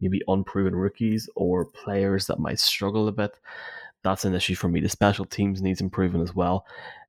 maybe 0.00 0.22
unproven 0.26 0.74
rookies 0.74 1.28
or 1.36 1.66
players 1.66 2.26
that 2.26 2.40
might 2.40 2.58
struggle 2.58 3.06
a 3.06 3.12
bit? 3.12 3.38
That's 4.02 4.24
an 4.24 4.34
issue 4.34 4.54
for 4.54 4.68
me. 4.68 4.80
The 4.80 4.88
special 4.88 5.24
teams 5.24 5.62
needs 5.62 5.80
improving 5.80 6.22
as 6.22 6.34
well. 6.34 6.66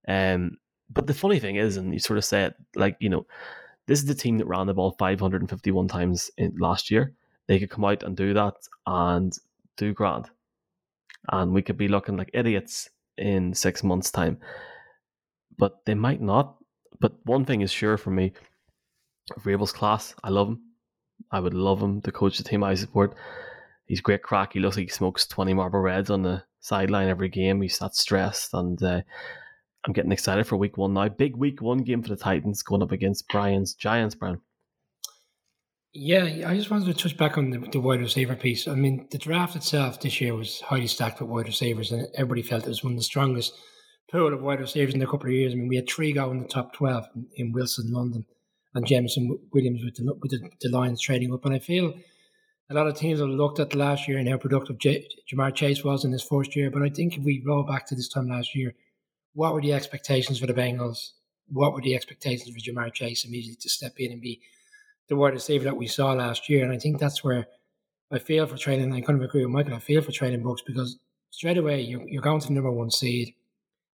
Um, 0.07 0.57
but 0.91 1.07
the 1.07 1.13
funny 1.13 1.39
thing 1.39 1.55
is, 1.55 1.77
and 1.77 1.93
you 1.93 1.99
sort 1.99 2.17
of 2.17 2.25
say 2.25 2.43
it 2.43 2.55
like, 2.75 2.95
you 2.99 3.09
know, 3.09 3.25
this 3.89 3.97
is 3.97 4.05
the 4.05 4.13
team 4.13 4.37
that 4.37 4.45
ran 4.45 4.67
the 4.67 4.73
ball 4.75 4.91
551 4.99 5.87
times 5.87 6.29
in 6.37 6.55
last 6.59 6.91
year. 6.91 7.15
They 7.47 7.57
could 7.57 7.71
come 7.71 7.85
out 7.85 8.03
and 8.03 8.15
do 8.15 8.35
that 8.35 8.53
and 8.85 9.35
do 9.77 9.93
grand. 9.93 10.29
And 11.29 11.53
we 11.53 11.63
could 11.63 11.75
be 11.75 11.87
looking 11.87 12.15
like 12.15 12.29
idiots 12.35 12.91
in 13.17 13.51
six 13.55 13.83
months' 13.83 14.11
time. 14.11 14.37
But 15.57 15.83
they 15.85 15.95
might 15.95 16.21
not. 16.21 16.57
But 16.99 17.13
one 17.25 17.45
thing 17.45 17.61
is 17.61 17.71
sure 17.71 17.97
for 17.97 18.11
me 18.11 18.33
Vrabel's 19.39 19.71
class. 19.71 20.13
I 20.23 20.29
love 20.29 20.49
him. 20.49 20.61
I 21.31 21.39
would 21.39 21.55
love 21.55 21.81
him 21.81 21.99
to 22.03 22.11
coach 22.11 22.37
the 22.37 22.43
team 22.43 22.63
I 22.63 22.75
support. 22.75 23.15
He's 23.87 24.01
great 24.01 24.21
crack. 24.21 24.53
He 24.53 24.59
looks 24.59 24.77
like 24.77 24.85
he 24.85 24.93
smokes 24.93 25.25
20 25.25 25.55
Marlboro 25.55 25.81
Reds 25.81 26.11
on 26.11 26.21
the 26.21 26.43
sideline 26.59 27.07
every 27.07 27.29
game. 27.29 27.59
He's 27.63 27.79
that 27.79 27.95
stressed. 27.95 28.53
And 28.53 28.81
uh, 28.83 29.01
I'm 29.85 29.93
getting 29.93 30.11
excited 30.11 30.45
for 30.45 30.57
week 30.57 30.77
one 30.77 30.93
now. 30.93 31.07
Big 31.09 31.35
week 31.35 31.61
one 31.61 31.79
game 31.79 32.03
for 32.03 32.09
the 32.09 32.15
Titans 32.15 32.63
going 32.63 32.83
up 32.83 32.91
against 32.91 33.27
Brian's 33.29 33.73
Giants, 33.73 34.15
Brian. 34.15 34.41
Yeah, 35.93 36.47
I 36.47 36.55
just 36.55 36.69
wanted 36.69 36.85
to 36.85 36.93
touch 36.93 37.17
back 37.17 37.37
on 37.37 37.49
the, 37.49 37.57
the 37.57 37.79
wide 37.79 38.01
receiver 38.01 38.35
piece. 38.35 38.67
I 38.67 38.75
mean, 38.75 39.07
the 39.09 39.17
draft 39.17 39.55
itself 39.55 39.99
this 39.99 40.21
year 40.21 40.35
was 40.35 40.61
highly 40.61 40.85
stacked 40.85 41.19
with 41.19 41.29
wide 41.29 41.47
receivers, 41.47 41.91
and 41.91 42.07
everybody 42.13 42.43
felt 42.43 42.65
it 42.65 42.69
was 42.69 42.83
one 42.83 42.93
of 42.93 42.99
the 42.99 43.03
strongest 43.03 43.53
pool 44.11 44.33
of 44.33 44.41
wide 44.41 44.59
receivers 44.59 44.93
in 44.93 45.01
a 45.01 45.07
couple 45.07 45.27
of 45.27 45.33
years. 45.33 45.53
I 45.53 45.55
mean, 45.55 45.67
we 45.67 45.77
had 45.77 45.89
three 45.89 46.13
go 46.13 46.29
in 46.31 46.39
the 46.39 46.47
top 46.47 46.73
12 46.73 47.05
in, 47.15 47.27
in 47.37 47.51
Wilson, 47.53 47.91
London, 47.91 48.25
and 48.75 48.85
Jameson 48.85 49.39
Williams 49.51 49.83
with 49.83 49.95
the, 49.95 50.13
with 50.21 50.31
the, 50.31 50.49
the 50.61 50.69
Lions 50.69 51.01
trading 51.01 51.33
up. 51.33 51.45
And 51.45 51.55
I 51.55 51.59
feel 51.59 51.93
a 52.69 52.73
lot 52.75 52.87
of 52.87 52.95
teams 52.95 53.19
have 53.19 53.29
looked 53.29 53.59
at 53.59 53.73
last 53.73 54.07
year 54.07 54.19
and 54.19 54.29
how 54.29 54.37
productive 54.37 54.77
J- 54.77 55.07
Ja'Marr 55.31 55.55
Chase 55.55 55.83
was 55.83 56.05
in 56.05 56.11
his 56.11 56.23
first 56.23 56.55
year. 56.55 56.69
But 56.69 56.83
I 56.83 56.89
think 56.89 57.17
if 57.17 57.23
we 57.23 57.43
roll 57.45 57.63
back 57.63 57.87
to 57.87 57.95
this 57.95 58.09
time 58.09 58.29
last 58.29 58.53
year, 58.55 58.75
what 59.39 59.53
were 59.53 59.61
the 59.61 59.71
expectations 59.71 60.37
for 60.37 60.47
the 60.47 60.53
Bengals? 60.53 61.11
What 61.47 61.73
were 61.73 61.79
the 61.79 61.95
expectations 61.95 62.49
for 62.49 62.59
Ja'Marr 62.59 62.93
Chase 62.93 63.23
immediately 63.23 63.55
to 63.61 63.69
step 63.69 63.93
in 63.97 64.11
and 64.11 64.21
be 64.21 64.41
the 65.07 65.15
wide 65.15 65.31
receiver 65.31 65.63
that 65.63 65.77
we 65.77 65.87
saw 65.87 66.11
last 66.11 66.49
year? 66.49 66.65
And 66.65 66.73
I 66.73 66.77
think 66.77 66.99
that's 66.99 67.23
where 67.23 67.47
I 68.11 68.19
feel 68.19 68.45
for 68.47 68.55
Treylon. 68.55 68.93
I 68.93 68.99
kind 68.99 69.17
of 69.17 69.23
agree 69.23 69.45
with 69.45 69.53
Michael. 69.53 69.75
I 69.75 69.79
feel 69.79 70.01
for 70.01 70.11
Treylon 70.11 70.43
Burks 70.43 70.61
because 70.67 70.99
straight 71.29 71.57
away 71.57 71.79
you're, 71.79 72.05
you're 72.05 72.21
going 72.21 72.41
to 72.41 72.47
the 72.47 72.53
number 72.53 72.69
one 72.69 72.91
seed. 72.91 73.33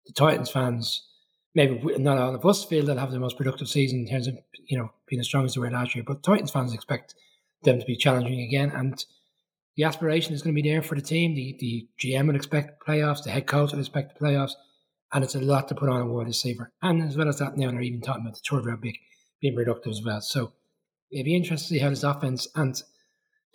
The 0.08 0.14
Titans 0.14 0.50
fans, 0.50 1.06
maybe 1.54 1.80
not 2.00 2.18
all 2.18 2.34
of 2.34 2.44
us 2.44 2.66
feel 2.66 2.84
they'll 2.84 2.98
have 2.98 3.12
the 3.12 3.20
most 3.20 3.38
productive 3.38 3.70
season 3.70 4.00
in 4.00 4.08
terms 4.08 4.26
of 4.26 4.40
you 4.68 4.80
know 4.80 4.90
being 5.08 5.20
as 5.20 5.28
strong 5.28 5.46
as 5.46 5.54
they 5.54 5.60
were 5.60 5.70
last 5.70 5.94
year, 5.94 6.04
but 6.08 6.24
Titans 6.24 6.50
fans 6.50 6.74
expect 6.74 7.14
them 7.62 7.80
to 7.80 7.86
be 7.86 7.96
challenging 7.96 8.42
again. 8.42 8.72
And 8.72 9.06
the 9.78 9.84
aspiration 9.84 10.34
is 10.34 10.42
going 10.42 10.56
to 10.56 10.62
be 10.62 10.68
there 10.68 10.82
for 10.82 10.96
the 10.96 11.02
team. 11.04 11.36
The 11.36 11.56
the 11.60 11.88
GM 12.02 12.26
would 12.26 12.36
expect 12.36 12.84
playoffs. 12.84 13.24
The 13.24 13.30
head 13.30 13.46
coach 13.46 13.72
would 13.72 13.80
expect 13.80 14.18
the 14.18 14.26
playoffs, 14.26 14.54
and 15.16 15.24
it's 15.24 15.34
a 15.34 15.40
lot 15.40 15.70
to 15.70 15.76
put 15.76 15.88
on 15.88 16.02
a 16.02 16.06
wide 16.06 16.28
receiver. 16.28 16.74
And 16.82 17.02
as 17.02 17.16
well 17.16 17.30
as 17.30 17.40
that, 17.40 17.56
now 17.56 17.72
they're 17.72 17.82
even 17.82 18.02
talking 18.02 18.24
about 18.24 18.36
the 18.36 18.42
third 18.48 18.66
round 18.66 18.82
pick 18.82 19.00
being 19.42 19.56
productive 19.56 19.92
as 19.92 20.04
well. 20.04 20.20
So 20.20 20.52
it'd 21.10 21.24
be 21.24 21.38
interesting 21.38 21.76
to 21.76 21.80
see 21.80 21.84
how 21.84 21.90
this 21.90 22.04
offense 22.04 22.50
and 22.54 22.84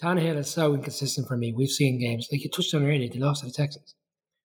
Tannehill 0.02 0.38
is 0.38 0.50
so 0.50 0.72
inconsistent 0.72 1.28
for 1.28 1.36
me. 1.36 1.52
We've 1.52 1.68
seen 1.68 2.00
games 2.00 2.28
like 2.32 2.42
you 2.42 2.48
touched 2.48 2.72
on 2.72 2.86
earlier. 2.86 3.10
They 3.10 3.18
lost 3.18 3.42
to 3.42 3.46
the 3.46 3.52
Texans. 3.52 3.94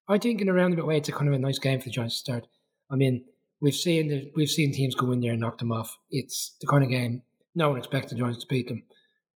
I 0.09 0.17
think 0.17 0.41
in 0.41 0.49
a 0.49 0.53
roundabout 0.53 0.87
way, 0.87 0.97
it's 0.97 1.07
a 1.07 1.13
kind 1.13 1.29
of 1.29 1.33
a 1.33 1.39
nice 1.39 1.57
game 1.57 1.79
for 1.79 1.85
the 1.85 1.91
Giants 1.91 2.15
to 2.15 2.19
start. 2.19 2.47
I 2.91 2.97
mean, 2.97 3.23
we've 3.61 3.73
seen 3.73 4.09
the, 4.09 4.29
we've 4.35 4.49
seen 4.49 4.73
teams 4.73 4.93
go 4.93 5.13
in 5.13 5.21
there 5.21 5.31
and 5.31 5.39
knock 5.39 5.59
them 5.59 5.71
off. 5.71 5.97
It's 6.11 6.57
the 6.59 6.67
kind 6.67 6.83
of 6.83 6.89
game 6.89 7.21
no 7.55 7.69
one 7.69 7.77
expects 7.77 8.11
the 8.11 8.17
Giants 8.17 8.41
to 8.41 8.47
beat 8.47 8.67
them. 8.67 8.83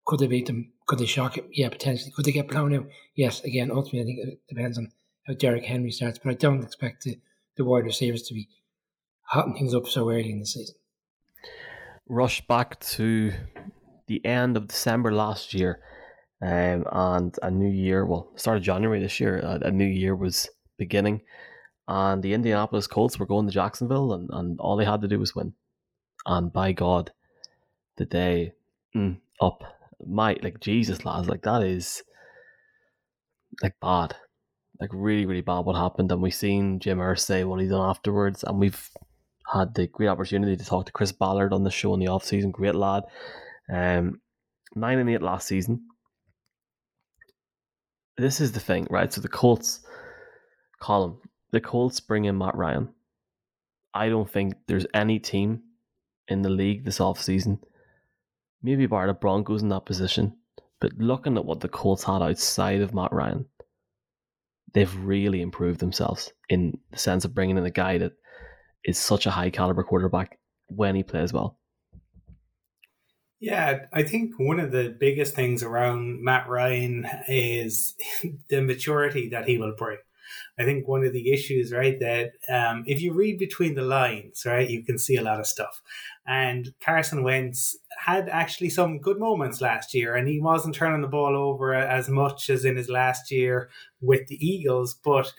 Could 0.04 0.18
they 0.18 0.26
beat 0.26 0.46
them? 0.46 0.72
Could 0.88 0.98
they 0.98 1.06
shock 1.06 1.38
it? 1.38 1.46
Yeah, 1.52 1.68
potentially. 1.68 2.10
Could 2.10 2.24
they 2.24 2.32
get 2.32 2.48
blown 2.48 2.74
out? 2.74 2.86
Yes. 3.14 3.44
Again, 3.44 3.70
ultimately, 3.70 4.00
I 4.00 4.04
think 4.04 4.18
it 4.18 4.40
depends 4.48 4.78
on 4.78 4.90
how 5.28 5.34
Derrick 5.34 5.64
Henry 5.64 5.92
starts, 5.92 6.18
but 6.18 6.30
I 6.30 6.34
don't 6.34 6.64
expect 6.64 7.04
the, 7.04 7.20
the 7.58 7.64
wide 7.64 7.84
receivers 7.84 8.22
to 8.22 8.34
be 8.34 8.48
hotting 9.24 9.54
things 9.54 9.74
up 9.74 9.86
so 9.86 10.08
early 10.08 10.32
in 10.32 10.40
the 10.40 10.46
season. 10.46 10.76
Rush 12.08 12.46
back 12.46 12.80
to 12.80 13.32
the 14.06 14.24
end 14.24 14.56
of 14.56 14.68
December 14.68 15.12
last 15.12 15.52
year, 15.52 15.80
um, 16.40 16.86
and 16.90 17.38
a 17.42 17.50
new 17.50 17.68
year. 17.70 18.06
Well, 18.06 18.30
start 18.36 18.56
of 18.56 18.62
January 18.62 19.00
this 19.00 19.20
year, 19.20 19.38
a, 19.40 19.66
a 19.66 19.70
new 19.70 19.84
year 19.84 20.16
was 20.16 20.48
beginning, 20.78 21.20
and 21.86 22.22
the 22.22 22.32
Indianapolis 22.32 22.86
Colts 22.86 23.18
were 23.18 23.26
going 23.26 23.46
to 23.46 23.52
Jacksonville, 23.52 24.14
and, 24.14 24.30
and 24.32 24.58
all 24.58 24.76
they 24.76 24.86
had 24.86 25.02
to 25.02 25.08
do 25.08 25.18
was 25.18 25.34
win. 25.34 25.52
And 26.24 26.50
by 26.50 26.72
God, 26.72 27.12
the 27.96 28.06
day 28.06 28.52
mm, 28.96 29.18
up 29.42 29.62
my 30.06 30.36
like 30.42 30.60
Jesus 30.60 31.04
lads, 31.04 31.28
like 31.28 31.42
that 31.42 31.62
is 31.62 32.02
like 33.62 33.74
bad. 33.80 34.16
Like 34.80 34.90
really, 34.92 35.26
really 35.26 35.40
bad 35.40 35.60
what 35.60 35.76
happened. 35.76 36.12
And 36.12 36.22
we've 36.22 36.34
seen 36.34 36.78
Jim 36.78 36.98
Irsay 36.98 37.44
what 37.44 37.60
he's 37.60 37.70
done 37.70 37.88
afterwards, 37.88 38.44
and 38.44 38.58
we've 38.58 38.90
had 39.52 39.74
the 39.74 39.86
great 39.86 40.08
opportunity 40.08 40.56
to 40.56 40.64
talk 40.64 40.86
to 40.86 40.92
Chris 40.92 41.12
Ballard 41.12 41.52
on 41.52 41.64
the 41.64 41.70
show 41.70 41.94
in 41.94 42.00
the 42.00 42.08
off 42.08 42.24
season. 42.24 42.50
Great 42.50 42.74
lad. 42.74 43.04
Um 43.72 44.20
nine 44.74 44.98
and 44.98 45.10
eight 45.10 45.22
last 45.22 45.48
season. 45.48 45.86
This 48.16 48.40
is 48.40 48.52
the 48.52 48.60
thing, 48.60 48.86
right? 48.90 49.12
So 49.12 49.20
the 49.20 49.28
Colts 49.28 49.80
Colm. 50.82 51.18
The 51.50 51.60
Colts 51.60 52.00
bring 52.00 52.26
in 52.26 52.36
Matt 52.36 52.54
Ryan. 52.54 52.90
I 53.94 54.10
don't 54.10 54.30
think 54.30 54.54
there's 54.66 54.86
any 54.92 55.18
team 55.18 55.62
in 56.28 56.42
the 56.42 56.50
league 56.50 56.84
this 56.84 57.00
off 57.00 57.20
season 57.20 57.58
maybe 58.62 58.86
bar 58.86 59.06
the 59.06 59.14
Broncos 59.14 59.62
in 59.62 59.68
that 59.68 59.86
position. 59.86 60.36
But 60.80 60.92
looking 60.98 61.36
at 61.36 61.44
what 61.44 61.60
the 61.60 61.68
Colts 61.68 62.04
had 62.04 62.22
outside 62.22 62.80
of 62.80 62.94
Matt 62.94 63.12
Ryan, 63.12 63.46
they've 64.74 64.94
really 64.96 65.40
improved 65.40 65.80
themselves 65.80 66.32
in 66.48 66.78
the 66.90 66.98
sense 66.98 67.24
of 67.24 67.34
bringing 67.34 67.56
in 67.56 67.64
a 67.64 67.70
guy 67.70 67.98
that 67.98 68.12
is 68.84 68.98
such 68.98 69.26
a 69.26 69.30
high 69.30 69.50
caliber 69.50 69.82
quarterback 69.82 70.38
when 70.68 70.94
he 70.94 71.02
plays 71.02 71.32
well. 71.32 71.58
Yeah, 73.40 73.86
I 73.92 74.02
think 74.02 74.32
one 74.38 74.58
of 74.58 74.72
the 74.72 74.96
biggest 74.98 75.34
things 75.34 75.62
around 75.62 76.24
Matt 76.24 76.48
Ryan 76.48 77.08
is 77.28 77.94
the 78.48 78.62
maturity 78.62 79.28
that 79.28 79.46
he 79.46 79.58
will 79.58 79.74
bring. 79.76 79.98
I 80.58 80.64
think 80.64 80.88
one 80.88 81.04
of 81.04 81.12
the 81.12 81.32
issues, 81.32 81.72
right, 81.72 81.98
that 82.00 82.32
um, 82.48 82.84
if 82.86 83.00
you 83.00 83.12
read 83.12 83.38
between 83.38 83.74
the 83.74 83.82
lines, 83.82 84.42
right, 84.44 84.68
you 84.68 84.82
can 84.82 84.98
see 84.98 85.16
a 85.16 85.22
lot 85.22 85.40
of 85.40 85.46
stuff. 85.46 85.80
And 86.26 86.74
Carson 86.80 87.22
Wentz 87.22 87.76
had 87.98 88.28
actually 88.28 88.70
some 88.70 89.00
good 89.00 89.18
moments 89.18 89.60
last 89.60 89.94
year, 89.94 90.14
and 90.14 90.28
he 90.28 90.40
wasn't 90.40 90.74
turning 90.74 91.02
the 91.02 91.08
ball 91.08 91.36
over 91.36 91.74
as 91.74 92.08
much 92.08 92.48
as 92.48 92.64
in 92.64 92.76
his 92.76 92.88
last 92.88 93.30
year 93.30 93.70
with 94.00 94.26
the 94.28 94.44
Eagles. 94.46 94.94
But 94.94 95.32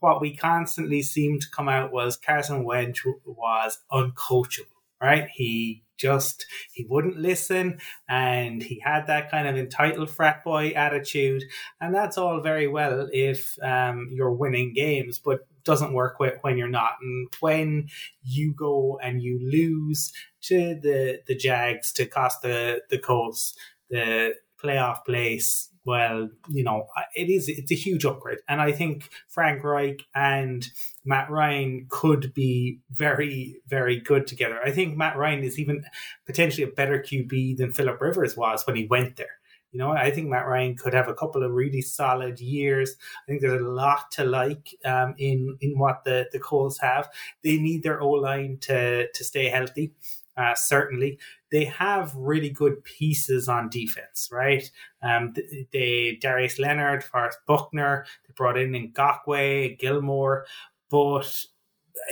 what 0.00 0.20
we 0.20 0.36
constantly 0.36 1.02
seemed 1.02 1.42
to 1.42 1.50
come 1.50 1.68
out 1.68 1.92
was 1.92 2.16
Carson 2.16 2.64
Wentz 2.64 3.02
was 3.24 3.78
uncoachable, 3.90 4.82
right? 5.00 5.28
He 5.32 5.82
just 5.96 6.46
he 6.72 6.84
wouldn't 6.88 7.16
listen 7.16 7.78
and 8.08 8.62
he 8.62 8.80
had 8.80 9.06
that 9.06 9.30
kind 9.30 9.46
of 9.46 9.56
entitled 9.56 10.10
frat 10.10 10.42
boy 10.42 10.70
attitude 10.70 11.44
and 11.80 11.94
that's 11.94 12.18
all 12.18 12.40
very 12.40 12.66
well 12.66 13.08
if 13.12 13.56
um, 13.62 14.08
you're 14.10 14.32
winning 14.32 14.72
games 14.74 15.20
but 15.20 15.46
doesn't 15.64 15.92
work 15.92 16.18
when 16.18 16.58
you're 16.58 16.68
not 16.68 16.92
and 17.00 17.28
when 17.40 17.88
you 18.22 18.54
go 18.54 18.98
and 19.02 19.22
you 19.22 19.38
lose 19.50 20.12
to 20.42 20.78
the 20.80 21.20
the 21.26 21.34
jags 21.34 21.92
to 21.92 22.06
cost 22.06 22.42
the 22.42 22.80
the 22.90 22.98
colts 22.98 23.56
the 23.90 24.34
playoff 24.62 25.04
place 25.04 25.70
well, 25.86 26.30
you 26.48 26.64
know, 26.64 26.86
it 27.14 27.28
is 27.28 27.48
it's 27.48 27.70
a 27.70 27.74
huge 27.74 28.04
upgrade, 28.04 28.38
and 28.48 28.60
I 28.60 28.72
think 28.72 29.10
Frank 29.28 29.62
Reich 29.62 30.02
and 30.14 30.66
Matt 31.04 31.30
Ryan 31.30 31.86
could 31.90 32.32
be 32.32 32.80
very 32.90 33.56
very 33.66 34.00
good 34.00 34.26
together. 34.26 34.58
I 34.64 34.70
think 34.70 34.96
Matt 34.96 35.16
Ryan 35.16 35.44
is 35.44 35.58
even 35.58 35.84
potentially 36.26 36.66
a 36.66 36.72
better 36.72 36.98
QB 36.98 37.58
than 37.58 37.72
Philip 37.72 38.00
Rivers 38.00 38.36
was 38.36 38.66
when 38.66 38.76
he 38.76 38.86
went 38.86 39.16
there. 39.16 39.36
You 39.74 39.78
know, 39.78 39.90
I 39.90 40.12
think 40.12 40.28
Matt 40.28 40.46
Ryan 40.46 40.76
could 40.76 40.94
have 40.94 41.08
a 41.08 41.14
couple 41.14 41.42
of 41.42 41.50
really 41.50 41.82
solid 41.82 42.38
years. 42.38 42.94
I 43.24 43.26
think 43.26 43.40
there's 43.40 43.60
a 43.60 43.64
lot 43.64 44.08
to 44.12 44.24
like 44.24 44.76
um, 44.84 45.16
in 45.18 45.58
in 45.60 45.76
what 45.76 46.04
the 46.04 46.28
the 46.30 46.38
Colts 46.38 46.78
have. 46.80 47.10
They 47.42 47.58
need 47.58 47.82
their 47.82 48.00
O 48.00 48.10
line 48.10 48.58
to 48.62 49.10
to 49.10 49.24
stay 49.24 49.48
healthy. 49.48 49.92
Uh, 50.36 50.54
certainly, 50.54 51.18
they 51.50 51.64
have 51.64 52.14
really 52.14 52.50
good 52.50 52.84
pieces 52.84 53.48
on 53.48 53.68
defense, 53.68 54.28
right? 54.30 54.70
Um, 55.02 55.34
they, 55.72 56.18
Darius 56.20 56.60
Leonard, 56.60 57.02
Forrest 57.02 57.38
Buckner, 57.46 58.06
they 58.26 58.34
brought 58.36 58.58
in 58.58 58.72
Ngakoue, 58.72 59.78
Gilmore, 59.78 60.46
but 60.88 61.44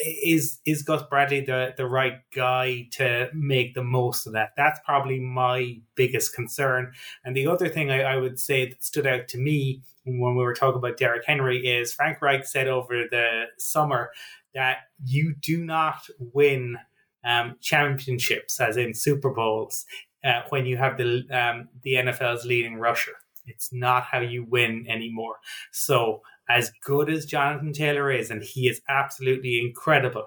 is 0.04 0.58
is 0.64 0.82
Gus 0.82 1.02
Bradley 1.08 1.40
the 1.40 1.74
the 1.76 1.86
right 1.86 2.20
guy 2.34 2.88
to 2.92 3.28
make 3.34 3.74
the 3.74 3.84
most 3.84 4.26
of 4.26 4.32
that? 4.32 4.50
That's 4.56 4.80
probably 4.84 5.20
my 5.20 5.78
biggest 5.94 6.34
concern. 6.34 6.92
And 7.24 7.36
the 7.36 7.46
other 7.46 7.68
thing 7.68 7.90
I, 7.90 8.02
I 8.02 8.16
would 8.16 8.38
say 8.38 8.68
that 8.68 8.84
stood 8.84 9.06
out 9.06 9.28
to 9.28 9.38
me 9.38 9.82
when 10.04 10.36
we 10.36 10.42
were 10.42 10.54
talking 10.54 10.78
about 10.78 10.96
Derrick 10.96 11.24
Henry 11.26 11.66
is 11.66 11.92
Frank 11.92 12.20
Reich 12.20 12.44
said 12.44 12.68
over 12.68 13.04
the 13.10 13.44
summer 13.58 14.10
that 14.54 14.78
you 15.04 15.34
do 15.40 15.64
not 15.64 16.06
win 16.18 16.76
um, 17.24 17.56
championships, 17.60 18.60
as 18.60 18.76
in 18.76 18.94
Super 18.94 19.30
Bowls, 19.30 19.86
uh, 20.24 20.42
when 20.48 20.66
you 20.66 20.76
have 20.76 20.96
the 20.96 21.24
um, 21.30 21.68
the 21.82 21.94
NFL's 21.94 22.44
leading 22.44 22.76
rusher. 22.76 23.12
It's 23.46 23.72
not 23.72 24.04
how 24.04 24.20
you 24.20 24.44
win 24.44 24.86
anymore. 24.88 25.36
So, 25.72 26.22
as 26.48 26.72
good 26.84 27.10
as 27.10 27.24
Jonathan 27.24 27.72
Taylor 27.72 28.10
is, 28.10 28.30
and 28.30 28.42
he 28.42 28.68
is 28.68 28.80
absolutely 28.88 29.60
incredible, 29.60 30.26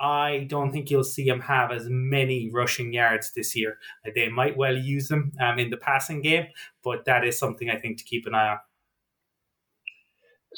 I 0.00 0.46
don't 0.48 0.72
think 0.72 0.90
you'll 0.90 1.04
see 1.04 1.26
him 1.26 1.40
have 1.40 1.70
as 1.70 1.86
many 1.88 2.50
rushing 2.52 2.92
yards 2.92 3.32
this 3.32 3.54
year. 3.54 3.78
They 4.14 4.28
might 4.28 4.56
well 4.56 4.76
use 4.76 5.10
him 5.10 5.32
um, 5.40 5.58
in 5.58 5.70
the 5.70 5.76
passing 5.76 6.20
game, 6.20 6.46
but 6.82 7.04
that 7.04 7.24
is 7.24 7.38
something 7.38 7.70
I 7.70 7.78
think 7.78 7.98
to 7.98 8.04
keep 8.04 8.26
an 8.26 8.34
eye 8.34 8.48
on. 8.48 8.58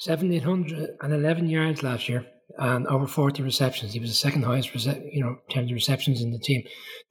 1,711 0.04 1.48
yards 1.48 1.82
last 1.82 2.08
year 2.08 2.26
and 2.58 2.86
over 2.86 3.06
40 3.06 3.42
receptions. 3.42 3.92
He 3.92 4.00
was 4.00 4.10
the 4.10 4.16
second 4.16 4.42
highest, 4.42 4.74
you 4.74 5.22
know, 5.22 5.36
in 5.48 5.54
terms 5.54 5.70
of 5.70 5.74
receptions 5.74 6.22
in 6.22 6.32
the 6.32 6.38
team. 6.38 6.62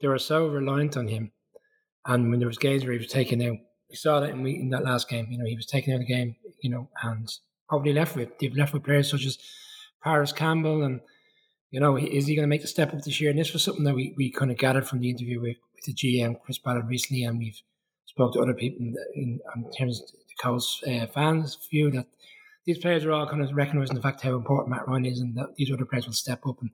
They 0.02 0.08
were 0.08 0.20
so 0.20 0.48
reliant 0.48 0.98
on 0.98 1.08
him. 1.08 1.32
And 2.06 2.30
when 2.30 2.40
there 2.40 2.48
was 2.48 2.58
games 2.58 2.84
where 2.84 2.94
he 2.94 3.00
was 3.00 3.08
taken 3.08 3.42
out, 3.42 3.58
we 3.90 3.96
saw 3.96 4.20
that 4.20 4.30
in, 4.30 4.44
we, 4.44 4.56
in 4.56 4.70
that 4.70 4.84
last 4.84 5.10
game. 5.10 5.28
You 5.30 5.40
know, 5.40 5.46
he 5.46 5.56
was 5.56 5.66
taken 5.66 5.94
out 5.94 6.02
of 6.02 6.08
the 6.08 6.14
game, 6.14 6.36
you 6.62 6.70
know, 6.70 6.90
and 7.04 7.28
probably 7.68 7.94
left 7.94 8.16
with 8.16 8.38
they've 8.40 8.56
left 8.56 8.74
with 8.74 8.84
players 8.84 9.10
such 9.10 9.26
as 9.26 9.38
Parris 10.04 10.32
Campbell 10.32 10.84
and 10.84 11.02
you 11.76 11.82
know, 11.82 11.98
is 11.98 12.28
he 12.28 12.36
going 12.36 12.44
to 12.44 12.48
make 12.48 12.62
the 12.62 12.70
step 12.70 12.94
up 12.94 13.02
this 13.02 13.20
year? 13.20 13.30
And 13.30 13.38
this 13.38 13.52
was 13.52 13.62
something 13.62 13.84
that 13.84 13.96
we, 13.96 14.14
we 14.16 14.32
kind 14.32 14.50
of 14.50 14.58
gathered 14.58 14.88
from 14.88 15.02
the 15.02 15.10
interview 15.10 15.42
with, 15.42 15.58
with 15.74 15.84
the 15.84 15.94
GM 15.94 16.40
Chris 16.42 16.58
Ballard 16.58 16.88
recently, 16.88 17.26
and 17.26 17.38
we've 17.38 17.62
spoke 18.06 18.32
to 18.32 18.40
other 18.40 18.54
people 18.54 18.86
in, 18.86 18.96
in, 19.14 19.40
in 19.58 19.72
terms 19.72 20.02
of 20.02 20.08
the 20.08 20.36
Colts 20.42 20.82
uh, 20.88 21.08
fans 21.08 21.58
view 21.70 21.92
that 21.92 22.08
these 22.66 22.78
players 22.78 23.04
are 23.04 23.12
all 23.12 23.28
kind 23.28 23.44
of 23.44 23.52
recognising 23.54 23.94
the 23.96 24.02
fact 24.02 24.22
how 24.22 24.36
important 24.36 24.70
Matt 24.70 24.88
Ryan 24.88 25.06
is, 25.06 25.20
and 25.20 25.36
that 25.36 25.56
these 25.58 25.70
other 25.70 25.84
players 25.84 26.06
will 26.06 26.14
step 26.14 26.48
up. 26.48 26.62
And 26.62 26.72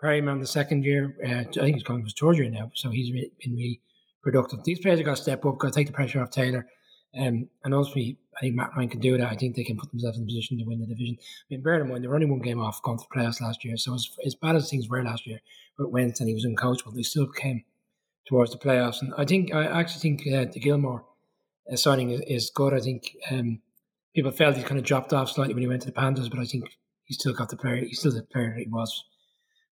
Perryman, 0.00 0.40
the 0.40 0.46
second 0.46 0.82
year, 0.82 1.14
uh, 1.22 1.40
I 1.40 1.44
think 1.44 1.74
he's 1.74 1.82
going 1.82 2.06
to 2.06 2.34
year 2.34 2.48
now, 2.48 2.70
so 2.74 2.88
he's 2.88 3.10
been 3.10 3.54
really 3.54 3.82
productive. 4.22 4.64
These 4.64 4.80
players 4.80 4.98
are 4.98 5.04
going 5.04 5.16
to 5.16 5.22
step 5.22 5.44
up, 5.44 5.58
going 5.58 5.72
to 5.72 5.78
take 5.78 5.88
the 5.88 5.92
pressure 5.92 6.22
off 6.22 6.30
Taylor. 6.30 6.66
Um, 7.14 7.50
and 7.64 7.74
ultimately, 7.74 8.16
I 8.38 8.40
think 8.42 8.54
Matt 8.54 8.70
Ryan 8.76 8.88
can 8.88 9.00
do 9.00 9.18
that. 9.18 9.30
I 9.30 9.34
think 9.34 9.56
they 9.56 9.64
can 9.64 9.76
put 9.76 9.90
themselves 9.90 10.16
in 10.16 10.22
a 10.22 10.26
position 10.26 10.58
to 10.58 10.64
win 10.64 10.80
the 10.80 10.86
division. 10.86 11.16
I 11.20 11.24
mean, 11.50 11.62
bear 11.62 11.80
in 11.80 11.88
mind, 11.88 12.04
they 12.04 12.08
were 12.08 12.14
only 12.14 12.26
one 12.26 12.38
game 12.38 12.60
off 12.60 12.80
going 12.82 12.98
to 12.98 13.04
the 13.08 13.20
playoffs 13.20 13.40
last 13.40 13.64
year. 13.64 13.76
So, 13.76 13.94
as, 13.94 14.08
as 14.24 14.34
bad 14.36 14.54
as 14.54 14.70
things 14.70 14.88
were 14.88 15.02
last 15.02 15.26
year 15.26 15.40
with 15.76 15.88
Wentz 15.88 16.20
and 16.20 16.28
he 16.28 16.34
was 16.34 16.46
uncoachable, 16.46 16.94
they 16.94 17.02
still 17.02 17.26
came 17.26 17.64
towards 18.28 18.52
the 18.52 18.58
playoffs. 18.58 19.02
And 19.02 19.12
I 19.18 19.24
think, 19.24 19.52
I 19.52 19.64
actually 19.64 20.00
think 20.00 20.20
uh, 20.32 20.52
the 20.52 20.60
Gilmore 20.60 21.04
uh, 21.70 21.76
signing 21.76 22.10
is, 22.10 22.20
is, 22.28 22.50
good. 22.50 22.74
I 22.74 22.80
think 22.80 23.16
um, 23.30 23.60
people 24.14 24.30
felt 24.30 24.56
he 24.56 24.62
kind 24.62 24.78
of 24.78 24.84
dropped 24.84 25.12
off 25.12 25.30
slightly 25.30 25.54
when 25.54 25.62
he 25.62 25.68
went 25.68 25.82
to 25.82 25.88
the 25.88 25.92
Panthers, 25.92 26.28
but 26.28 26.38
I 26.38 26.44
think 26.44 26.64
he 27.06 27.14
still 27.14 27.32
got 27.32 27.48
the 27.48 27.56
player. 27.56 27.76
He's 27.76 27.98
still 27.98 28.12
the 28.12 28.22
player 28.22 28.54
he 28.56 28.68
was 28.68 29.04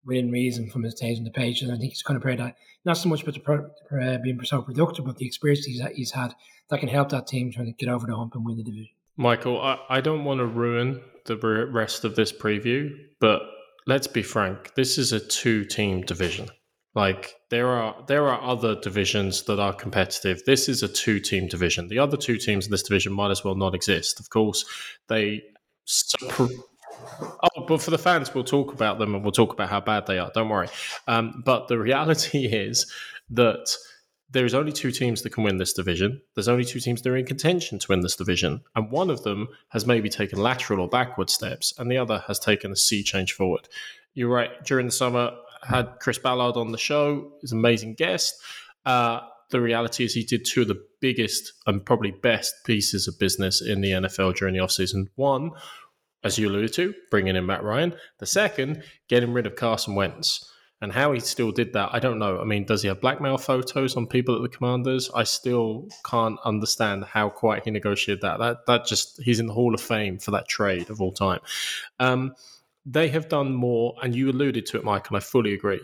within 0.05 0.31
reason 0.31 0.69
from 0.69 0.83
his 0.83 0.93
days 0.95 1.17
on 1.17 1.23
the 1.23 1.31
page. 1.31 1.61
And 1.61 1.71
I 1.71 1.77
think 1.77 1.91
he's 1.91 2.01
kind 2.01 2.17
of 2.17 2.23
played 2.23 2.39
that, 2.39 2.55
not 2.85 2.97
so 2.97 3.09
much 3.09 3.23
about 3.23 3.33
the 3.33 3.39
pro, 3.39 3.69
uh, 4.01 4.17
being 4.19 4.39
so 4.43 4.61
productive, 4.61 5.05
but 5.05 5.17
the 5.17 5.25
experience 5.25 5.65
he's, 5.65 5.81
he's 5.95 6.11
had 6.11 6.33
that 6.69 6.79
can 6.79 6.89
help 6.89 7.09
that 7.09 7.27
team 7.27 7.51
trying 7.51 7.67
to 7.67 7.73
get 7.73 7.89
over 7.89 8.07
the 8.07 8.15
hump 8.15 8.35
and 8.35 8.45
win 8.45 8.57
the 8.57 8.63
division. 8.63 8.89
Michael, 9.17 9.61
I, 9.61 9.77
I 9.89 10.01
don't 10.01 10.23
want 10.23 10.39
to 10.39 10.45
ruin 10.45 11.01
the 11.25 11.37
rest 11.71 12.03
of 12.03 12.15
this 12.15 12.31
preview, 12.31 12.89
but 13.19 13.41
let's 13.85 14.07
be 14.07 14.23
frank. 14.23 14.73
This 14.75 14.97
is 14.97 15.11
a 15.11 15.19
two-team 15.19 16.01
division. 16.01 16.47
Like 16.93 17.35
there 17.49 17.67
are 17.67 18.03
there 18.07 18.27
are 18.27 18.41
other 18.41 18.75
divisions 18.75 19.43
that 19.43 19.59
are 19.59 19.73
competitive. 19.73 20.41
This 20.45 20.67
is 20.67 20.83
a 20.83 20.89
two-team 20.89 21.47
division. 21.47 21.87
The 21.87 21.99
other 21.99 22.17
two 22.17 22.37
teams 22.37 22.65
in 22.65 22.71
this 22.71 22.83
division 22.83 23.13
might 23.13 23.31
as 23.31 23.45
well 23.45 23.55
not 23.55 23.75
exist. 23.75 24.19
Of 24.19 24.29
course, 24.29 24.65
they. 25.07 25.41
Oh, 27.21 27.65
but 27.67 27.81
for 27.81 27.91
the 27.91 27.97
fans, 27.97 28.33
we'll 28.33 28.43
talk 28.43 28.73
about 28.73 28.99
them 28.99 29.15
and 29.15 29.23
we'll 29.23 29.31
talk 29.31 29.53
about 29.53 29.69
how 29.69 29.79
bad 29.79 30.07
they 30.07 30.19
are. 30.19 30.31
Don't 30.33 30.49
worry. 30.49 30.67
Um, 31.07 31.41
but 31.45 31.67
the 31.67 31.79
reality 31.79 32.45
is 32.51 32.91
that 33.29 33.75
there's 34.29 34.53
only 34.53 34.71
two 34.71 34.91
teams 34.91 35.21
that 35.21 35.31
can 35.31 35.43
win 35.43 35.57
this 35.57 35.73
division. 35.73 36.21
There's 36.35 36.47
only 36.47 36.63
two 36.63 36.79
teams 36.79 37.01
that 37.01 37.09
are 37.09 37.17
in 37.17 37.25
contention 37.25 37.79
to 37.79 37.87
win 37.89 37.99
this 37.99 38.15
division. 38.15 38.61
And 38.75 38.89
one 38.89 39.09
of 39.09 39.23
them 39.23 39.49
has 39.69 39.85
maybe 39.85 40.09
taken 40.09 40.39
lateral 40.39 40.79
or 40.79 40.87
backward 40.87 41.29
steps, 41.29 41.73
and 41.77 41.91
the 41.91 41.97
other 41.97 42.23
has 42.27 42.39
taken 42.39 42.71
a 42.71 42.75
sea 42.75 43.03
change 43.03 43.33
forward. 43.33 43.67
You're 44.13 44.29
right. 44.29 44.51
During 44.63 44.85
the 44.85 44.91
summer, 44.91 45.31
had 45.63 45.99
Chris 45.99 46.17
Ballard 46.17 46.55
on 46.55 46.71
the 46.71 46.77
show. 46.77 47.33
An 47.43 47.57
amazing 47.57 47.95
guest. 47.95 48.35
Uh, 48.85 49.21
the 49.49 49.61
reality 49.61 50.05
is 50.05 50.13
he 50.13 50.23
did 50.23 50.45
two 50.45 50.61
of 50.61 50.67
the 50.69 50.81
biggest 51.01 51.53
and 51.67 51.85
probably 51.85 52.11
best 52.11 52.53
pieces 52.65 53.07
of 53.07 53.19
business 53.19 53.61
in 53.61 53.81
the 53.81 53.91
NFL 53.91 54.35
during 54.35 54.55
the 54.55 54.61
offseason. 54.61 55.07
One, 55.15 55.51
as 56.23 56.37
you 56.37 56.47
alluded 56.47 56.73
to, 56.73 56.93
bringing 57.09 57.35
in 57.35 57.45
Matt 57.45 57.63
Ryan. 57.63 57.95
The 58.19 58.25
second, 58.25 58.83
getting 59.07 59.33
rid 59.33 59.45
of 59.45 59.55
Carson 59.55 59.95
Wentz. 59.95 60.47
And 60.83 60.91
how 60.91 61.11
he 61.11 61.19
still 61.19 61.51
did 61.51 61.73
that, 61.73 61.89
I 61.93 61.99
don't 61.99 62.17
know. 62.17 62.39
I 62.39 62.43
mean, 62.43 62.65
does 62.65 62.81
he 62.81 62.87
have 62.87 63.01
blackmail 63.01 63.37
photos 63.37 63.95
on 63.95 64.07
people 64.07 64.35
at 64.35 64.41
the 64.41 64.49
Commanders? 64.49 65.11
I 65.13 65.23
still 65.25 65.87
can't 66.03 66.39
understand 66.43 67.05
how 67.05 67.29
quite 67.29 67.63
he 67.63 67.69
negotiated 67.69 68.21
that. 68.21 68.39
That 68.39 68.65
that 68.65 68.85
just 68.87 69.21
he's 69.21 69.39
in 69.39 69.45
the 69.45 69.53
Hall 69.53 69.75
of 69.75 69.81
Fame 69.81 70.17
for 70.17 70.31
that 70.31 70.47
trade 70.47 70.89
of 70.89 70.99
all 70.99 71.11
time. 71.11 71.39
Um, 71.99 72.33
they 72.83 73.09
have 73.09 73.29
done 73.29 73.53
more, 73.53 73.95
and 74.01 74.15
you 74.15 74.31
alluded 74.31 74.65
to 74.67 74.77
it, 74.77 74.83
Mike, 74.83 75.07
and 75.09 75.17
I 75.17 75.19
fully 75.19 75.53
agree. 75.53 75.81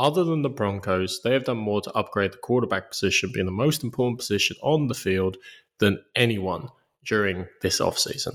Other 0.00 0.24
than 0.24 0.42
the 0.42 0.50
Broncos, 0.50 1.20
they 1.22 1.32
have 1.32 1.44
done 1.44 1.58
more 1.58 1.80
to 1.82 1.92
upgrade 1.92 2.32
the 2.32 2.38
quarterback 2.38 2.90
position, 2.90 3.30
being 3.32 3.46
the 3.46 3.52
most 3.52 3.84
important 3.84 4.18
position 4.18 4.56
on 4.62 4.88
the 4.88 4.94
field, 4.94 5.36
than 5.78 6.02
anyone 6.16 6.68
during 7.04 7.46
this 7.62 7.80
offseason. 7.80 8.32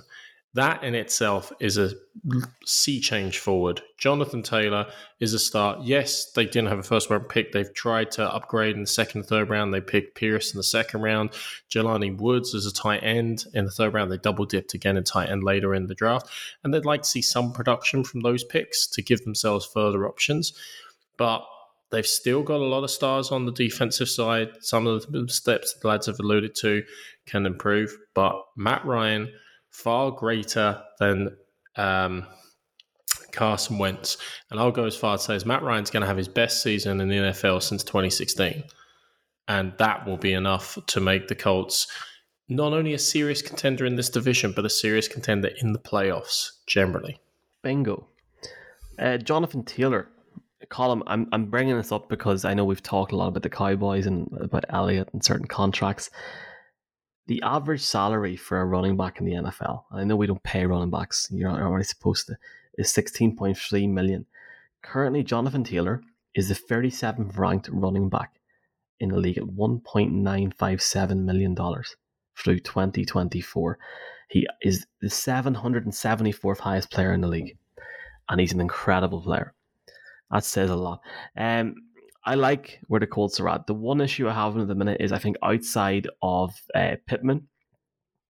That 0.55 0.85
in 0.85 0.95
itself 0.95 1.51
is 1.59 1.77
a 1.77 1.91
sea 2.63 3.01
change 3.01 3.39
forward. 3.39 3.81
Jonathan 3.97 4.41
Taylor 4.41 4.87
is 5.19 5.33
a 5.33 5.39
start. 5.39 5.81
Yes, 5.83 6.31
they 6.31 6.45
didn't 6.45 6.69
have 6.69 6.79
a 6.79 6.83
first 6.83 7.09
round 7.09 7.27
pick. 7.27 7.51
They've 7.51 7.73
tried 7.73 8.09
to 8.11 8.33
upgrade 8.33 8.75
in 8.75 8.83
the 8.83 8.87
second 8.87 9.21
and 9.21 9.27
third 9.27 9.49
round. 9.49 9.73
They 9.73 9.81
picked 9.81 10.15
Pierce 10.15 10.53
in 10.53 10.57
the 10.57 10.63
second 10.63 11.01
round. 11.01 11.31
Jelani 11.69 12.17
Woods 12.17 12.55
as 12.55 12.65
a 12.65 12.73
tight 12.73 13.03
end 13.03 13.43
in 13.53 13.65
the 13.65 13.71
third 13.71 13.93
round. 13.93 14.09
They 14.09 14.17
double 14.17 14.45
dipped 14.45 14.73
again 14.73 14.95
in 14.95 15.03
tight 15.03 15.29
end 15.29 15.43
later 15.43 15.75
in 15.75 15.87
the 15.87 15.93
draft. 15.93 16.29
And 16.63 16.73
they'd 16.73 16.85
like 16.85 17.01
to 17.01 17.09
see 17.09 17.21
some 17.21 17.51
production 17.51 18.05
from 18.05 18.21
those 18.21 18.45
picks 18.45 18.87
to 18.87 19.01
give 19.01 19.25
themselves 19.25 19.65
further 19.65 20.07
options. 20.07 20.53
But 21.17 21.45
they've 21.89 22.07
still 22.07 22.43
got 22.43 22.61
a 22.61 22.63
lot 22.63 22.85
of 22.85 22.91
stars 22.91 23.29
on 23.29 23.45
the 23.45 23.51
defensive 23.51 24.07
side. 24.07 24.51
Some 24.61 24.87
of 24.87 25.11
the 25.11 25.27
steps 25.27 25.73
the 25.81 25.89
lads 25.89 26.05
have 26.05 26.21
alluded 26.21 26.55
to 26.61 26.83
can 27.25 27.45
improve. 27.45 27.93
But 28.13 28.41
Matt 28.55 28.85
Ryan– 28.85 29.33
far 29.75 30.11
greater 30.11 30.81
than 30.99 31.35
um, 31.75 32.25
Carson 33.31 33.77
Wentz. 33.77 34.17
And 34.49 34.59
I'll 34.59 34.71
go 34.71 34.85
as 34.85 34.95
far 34.95 35.15
as 35.15 35.23
say 35.23 35.35
as 35.35 35.45
Matt 35.45 35.63
Ryan's 35.63 35.91
going 35.91 36.01
to 36.01 36.07
have 36.07 36.17
his 36.17 36.29
best 36.29 36.63
season 36.63 37.01
in 37.01 37.09
the 37.09 37.15
NFL 37.15 37.61
since 37.61 37.83
2016. 37.83 38.63
And 39.47 39.73
that 39.77 40.07
will 40.07 40.17
be 40.17 40.33
enough 40.33 40.79
to 40.87 40.99
make 40.99 41.27
the 41.27 41.35
Colts 41.35 41.87
not 42.47 42.73
only 42.73 42.93
a 42.93 42.99
serious 42.99 43.41
contender 43.41 43.85
in 43.85 43.95
this 43.95 44.09
division, 44.09 44.53
but 44.55 44.65
a 44.65 44.69
serious 44.69 45.07
contender 45.07 45.49
in 45.61 45.73
the 45.73 45.79
playoffs 45.79 46.51
generally. 46.67 47.19
Bingo. 47.61 48.07
Uh, 48.97 49.17
Jonathan 49.17 49.63
Taylor, 49.63 50.07
Colm, 50.67 51.03
I'm, 51.05 51.27
I'm 51.31 51.45
bringing 51.47 51.75
this 51.75 51.91
up 51.91 52.07
because 52.07 52.45
I 52.45 52.53
know 52.53 52.63
we've 52.63 52.81
talked 52.81 53.11
a 53.11 53.15
lot 53.17 53.27
about 53.27 53.43
the 53.43 53.49
Cowboys 53.49 54.05
and 54.05 54.29
about 54.39 54.65
Elliott 54.69 55.09
and 55.11 55.23
certain 55.23 55.47
contracts 55.47 56.09
the 57.27 57.41
average 57.41 57.81
salary 57.81 58.35
for 58.35 58.59
a 58.59 58.65
running 58.65 58.97
back 58.97 59.19
in 59.19 59.25
the 59.25 59.33
NFL, 59.33 59.83
I 59.91 60.03
know 60.03 60.15
we 60.15 60.27
don't 60.27 60.43
pay 60.43 60.65
running 60.65 60.91
backs, 60.91 61.29
you're 61.31 61.49
not 61.49 61.59
really 61.59 61.83
supposed 61.83 62.27
to, 62.27 62.37
is 62.77 62.93
16.3 62.93 63.89
million. 63.89 64.25
Currently, 64.81 65.23
Jonathan 65.23 65.63
Taylor 65.63 66.01
is 66.35 66.49
the 66.49 66.55
37th 66.55 67.37
ranked 67.37 67.69
running 67.71 68.09
back 68.09 68.39
in 68.99 69.09
the 69.09 69.17
league 69.17 69.37
at 69.37 69.43
$1.957 69.45 71.23
million 71.23 71.55
through 72.37 72.59
2024. 72.59 73.79
He 74.29 74.47
is 74.61 74.85
the 75.01 75.07
774th 75.07 76.59
highest 76.59 76.91
player 76.91 77.13
in 77.13 77.21
the 77.21 77.27
league, 77.27 77.57
and 78.29 78.39
he's 78.39 78.53
an 78.53 78.61
incredible 78.61 79.21
player. 79.21 79.53
That 80.31 80.43
says 80.43 80.69
a 80.69 80.75
lot. 80.75 81.01
Um, 81.37 81.75
I 82.25 82.35
like 82.35 82.79
where 82.87 82.99
the 82.99 83.07
Colts 83.07 83.39
are 83.39 83.49
at. 83.49 83.67
The 83.67 83.73
one 83.73 84.01
issue 84.01 84.27
I 84.27 84.33
have 84.33 84.57
at 84.57 84.67
the 84.67 84.75
minute 84.75 84.99
is 84.99 85.11
I 85.11 85.19
think 85.19 85.37
outside 85.43 86.07
of 86.21 86.53
uh, 86.73 86.95
Pittman, 87.05 87.47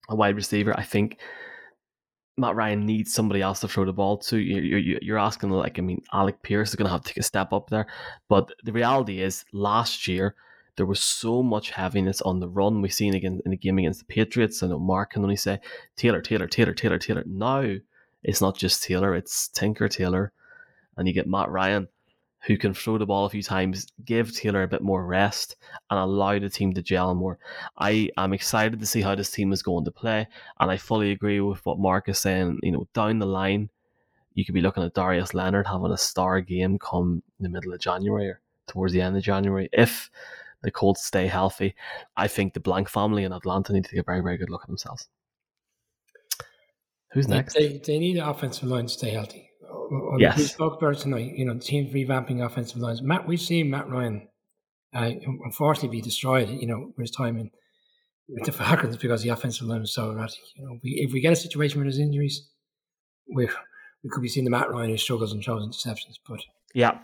a 0.10 0.16
wide 0.16 0.36
receiver, 0.36 0.78
I 0.78 0.84
think 0.84 1.20
Matt 2.38 2.56
Ryan 2.56 2.86
needs 2.86 3.14
somebody 3.14 3.42
else 3.42 3.62
to 3.62 3.70
throw 3.70 3.86
the 3.86 3.94
ball 3.94 4.18
to. 4.18 4.38
You're, 4.38 5.00
you're 5.02 5.18
asking, 5.18 5.52
like, 5.52 5.80
I 5.80 5.82
mean, 5.82 6.04
Alec 6.12 6.42
Pierce 6.44 6.70
is 6.70 6.76
going 6.76 6.88
to 6.88 6.92
have 6.92 7.04
to 7.04 7.08
take 7.08 7.18
a 7.18 7.24
step 7.24 7.54
up 7.54 7.70
there. 7.70 7.88
But 8.28 8.52
the 8.64 8.74
reality 8.74 9.22
is, 9.22 9.46
last 9.54 10.08
year, 10.08 10.36
there 10.76 10.86
was 10.86 11.02
so 11.02 11.42
much 11.42 11.72
heaviness 11.72 12.22
on 12.22 12.42
the 12.42 12.50
run. 12.50 12.82
We've 12.82 12.94
seen 12.94 13.16
again 13.16 13.40
in 13.46 13.52
the 13.52 13.58
game 13.58 13.78
against 13.78 14.00
the 14.00 14.14
Patriots. 14.14 14.62
I 14.62 14.68
know 14.68 14.80
Mark 14.80 15.12
can 15.12 15.24
only 15.24 15.38
say 15.38 15.62
Taylor, 15.96 16.22
Taylor, 16.22 16.48
Taylor, 16.48 16.74
Taylor, 16.74 17.00
Taylor. 17.00 17.24
Now 17.26 17.76
it's 18.24 18.42
not 18.42 18.58
just 18.58 18.84
Taylor, 18.84 19.16
it's 19.16 19.48
Tinker 19.48 19.88
Taylor. 19.88 20.34
And 20.98 21.08
you 21.08 21.14
get 21.14 21.28
Matt 21.28 21.50
Ryan 21.50 21.88
who 22.46 22.58
can 22.58 22.74
throw 22.74 22.98
the 22.98 23.06
ball 23.06 23.26
a 23.26 23.30
few 23.30 23.42
times, 23.42 23.88
give 24.04 24.36
Taylor 24.36 24.64
a 24.64 24.68
bit 24.68 24.82
more 24.82 25.06
rest, 25.06 25.56
and 25.90 26.00
allow 26.00 26.38
the 26.38 26.50
team 26.50 26.74
to 26.74 26.82
gel 26.82 27.16
more. 27.16 27.40
I 27.78 28.10
am 28.18 28.34
excited 28.34 28.80
to 28.80 28.86
see 28.86 29.02
how 29.02 29.16
this 29.16 29.32
team 29.32 29.52
is 29.52 29.64
going 29.64 29.86
to 29.86 29.92
play, 29.92 30.28
and 30.60 30.70
I 30.70 30.78
fully 30.78 31.12
agree 31.12 31.40
with 31.42 31.66
what 31.66 31.80
Mark 31.80 32.08
is 32.08 32.20
saying. 32.20 32.60
You 32.62 32.72
know, 32.72 32.88
down 32.94 33.20
the 33.20 33.26
line, 33.26 33.70
you 34.36 34.46
could 34.46 34.54
be 34.54 34.62
looking 34.62 34.84
at 34.84 34.94
Darius 34.94 35.34
Leonard 35.34 35.66
having 35.66 35.92
a 35.92 35.98
star 35.98 36.40
game 36.42 36.78
come 36.78 37.24
in 37.40 37.44
the 37.44 37.50
middle 37.50 37.74
of 37.74 37.80
January 37.80 38.28
or 38.28 38.42
towards 38.68 38.94
the 38.94 39.02
end 39.02 39.18
of 39.18 39.24
January 39.24 39.70
if 39.74 40.12
the 40.62 40.72
Colts 40.72 41.04
stay 41.04 41.28
healthy. 41.28 41.74
I 42.16 42.28
think 42.28 42.54
the 42.54 42.60
Blank 42.60 42.90
family 42.90 43.24
in 43.24 43.34
Atlanta 43.34 43.74
need 43.74 43.86
to 43.86 43.92
take 43.92 44.00
a 44.00 44.04
very, 44.04 44.22
very 44.22 44.38
good 44.38 44.50
look 44.50 44.62
at 44.64 44.68
themselves. 44.68 45.08
Who's 47.12 47.28
next? 47.28 47.54
They, 47.54 47.78
they 47.78 47.98
need 47.98 48.18
the 48.18 48.30
offensive 48.30 48.68
line 48.68 48.88
to 48.88 48.90
stay 48.90 49.12
healthy 49.12 49.50
yes. 50.20 50.38
we 50.38 50.44
spoke 50.44 50.82
about 50.82 50.98
tonight, 50.98 51.34
you 51.36 51.46
know, 51.46 51.58
teams 51.58 51.94
revamping 51.94 52.46
offensive 52.46 52.78
lines. 52.78 53.02
Matt, 53.02 53.28
we've 53.28 53.42
seen 53.42 53.70
Matt 53.70 53.90
Ryan, 53.90 54.28
uh, 54.94 55.12
unfortunately, 55.44 55.98
be 55.98 56.02
destroyed. 56.02 56.50
You 56.50 56.68
know, 56.68 56.94
with 56.98 57.08
his 57.08 57.12
time 57.12 57.38
in 57.38 57.52
with 58.28 58.46
the 58.46 58.52
Falcons 58.52 58.98
because 58.98 59.22
the 59.22 59.30
offensive 59.30 59.68
line 59.68 59.82
was 59.82 59.94
so 59.94 60.12
erratic. 60.12 60.40
You 60.56 60.66
know, 60.66 60.80
we, 60.84 60.92
if 61.06 61.14
we 61.14 61.22
get 61.22 61.34
a 61.34 61.36
situation 61.36 61.80
where 61.80 61.86
there's 61.86 62.00
injuries, 62.00 62.50
we 63.34 63.48
we 64.04 64.10
could 64.10 64.22
be 64.22 64.30
seeing 64.30 64.46
the 64.46 64.52
Matt 64.52 64.72
Ryan 64.72 64.92
who 64.92 64.98
struggles 64.98 65.34
and 65.34 65.44
throws 65.44 65.66
interceptions. 65.66 66.16
But 66.28 66.42
yeah. 66.74 67.00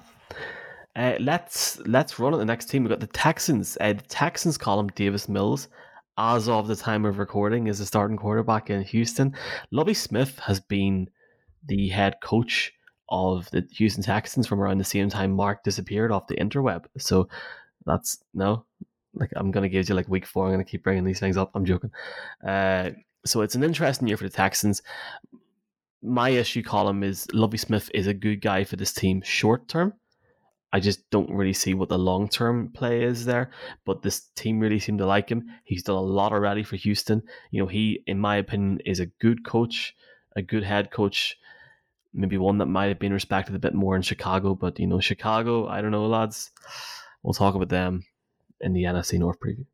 Uh, 0.96 1.16
let's 1.20 1.80
let's 1.80 2.20
run 2.20 2.34
at 2.34 2.38
the 2.38 2.46
next 2.46 2.66
team. 2.66 2.84
We've 2.84 2.90
got 2.90 3.00
the 3.00 3.08
Texans. 3.08 3.78
Uh, 3.80 3.94
the 3.94 4.02
Texans 4.02 4.58
Colm 4.58 4.94
Davis 4.94 5.30
Mills, 5.30 5.70
as 6.18 6.50
of 6.50 6.68
the 6.68 6.76
time 6.76 7.06
of 7.06 7.18
recording, 7.18 7.68
is 7.68 7.80
the 7.80 7.86
starting 7.86 8.18
quarterback 8.18 8.70
in 8.70 8.84
Houston. 8.84 9.34
Lovie 9.72 9.94
Smith 9.94 10.38
has 10.40 10.60
been 10.60 11.08
the 11.66 11.90
head 11.90 12.16
coach 12.22 12.74
of 13.10 13.50
the 13.52 13.68
Houston 13.74 14.04
Texans 14.04 14.48
from 14.48 14.62
around 14.62 14.78
the 14.78 14.84
same 14.84 15.10
time 15.10 15.32
Mark 15.32 15.64
disappeared 15.64 16.12
off 16.12 16.28
the 16.28 16.36
interweb. 16.36 16.86
So 16.98 17.28
that's 17.86 18.24
no, 18.34 18.66
like 19.14 19.32
I'm 19.36 19.52
gonna 19.52 19.70
give 19.70 19.88
you 19.88 19.96
like 19.96 20.08
week 20.08 20.26
four. 20.26 20.46
I'm 20.46 20.54
gonna 20.54 20.64
keep 20.64 20.84
bringing 20.84 21.04
these 21.04 21.20
things 21.20 21.38
up. 21.38 21.52
I'm 21.54 21.66
joking. 21.66 21.92
Uh, 22.46 22.92
so 23.26 23.42
it's 23.42 23.56
an 23.56 23.64
interesting 23.64 24.08
year 24.08 24.18
for 24.18 24.24
the 24.24 24.30
Texans. 24.30 24.82
My 26.02 26.30
issue 26.30 26.64
Colm 26.64 27.04
is 27.04 27.28
Lovie 27.34 27.58
Smith 27.58 27.92
is 27.94 28.08
a 28.08 28.14
good 28.14 28.42
guy 28.42 28.64
for 28.64 28.76
this 28.76 28.94
team 28.94 29.22
short 29.22 29.68
term. 29.68 29.94
I 30.74 30.80
just 30.80 31.10
don't 31.10 31.30
really 31.30 31.54
see 31.54 31.74
what 31.74 31.90
the 31.90 32.00
long 32.00 32.30
term 32.30 32.72
play 32.74 33.04
is 33.04 33.26
there. 33.26 33.52
But 33.86 34.02
this 34.02 34.30
team 34.36 34.60
really 34.60 34.80
seem 34.80 34.98
to 35.00 35.06
like 35.06 35.30
him. 35.30 35.46
He's 35.66 35.84
done 35.84 35.98
a 35.98 36.02
lot 36.02 36.32
already 36.32 36.64
for 36.64 36.78
Houston. 36.78 37.22
You 37.52 37.62
know, 37.62 37.68
he, 37.68 38.04
in 38.08 38.20
my 38.20 38.38
opinion, 38.38 38.80
is 38.86 39.00
a 39.00 39.06
good 39.06 39.46
coach, 39.46 39.94
a 40.36 40.42
good 40.42 40.64
head 40.64 40.92
coach 40.92 41.38
maybe 42.14 42.38
one 42.38 42.58
that 42.58 42.66
might 42.66 42.88
have 42.88 43.00
been 43.00 43.14
respected 43.14 43.56
a 43.56 43.60
bit 43.60 43.74
more 43.74 43.96
in 43.96 44.02
Chicago. 44.02 44.56
But 44.56 44.80
you 44.80 44.88
know, 44.88 45.00
Chicago, 45.00 45.68
I 45.68 45.82
don't 45.82 45.92
know, 45.92 46.08
lads. 46.08 46.52
We'll 47.24 47.34
talk 47.34 47.56
about 47.56 47.70
them 47.70 48.04
in 48.60 48.74
the 48.74 48.84
NFC 48.84 49.20
North 49.20 49.40
preview. 49.40 49.66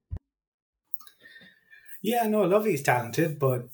Yeah, 2.08 2.26
no, 2.26 2.44
Lovie's 2.44 2.84
talented, 2.84 3.38
but 3.38 3.68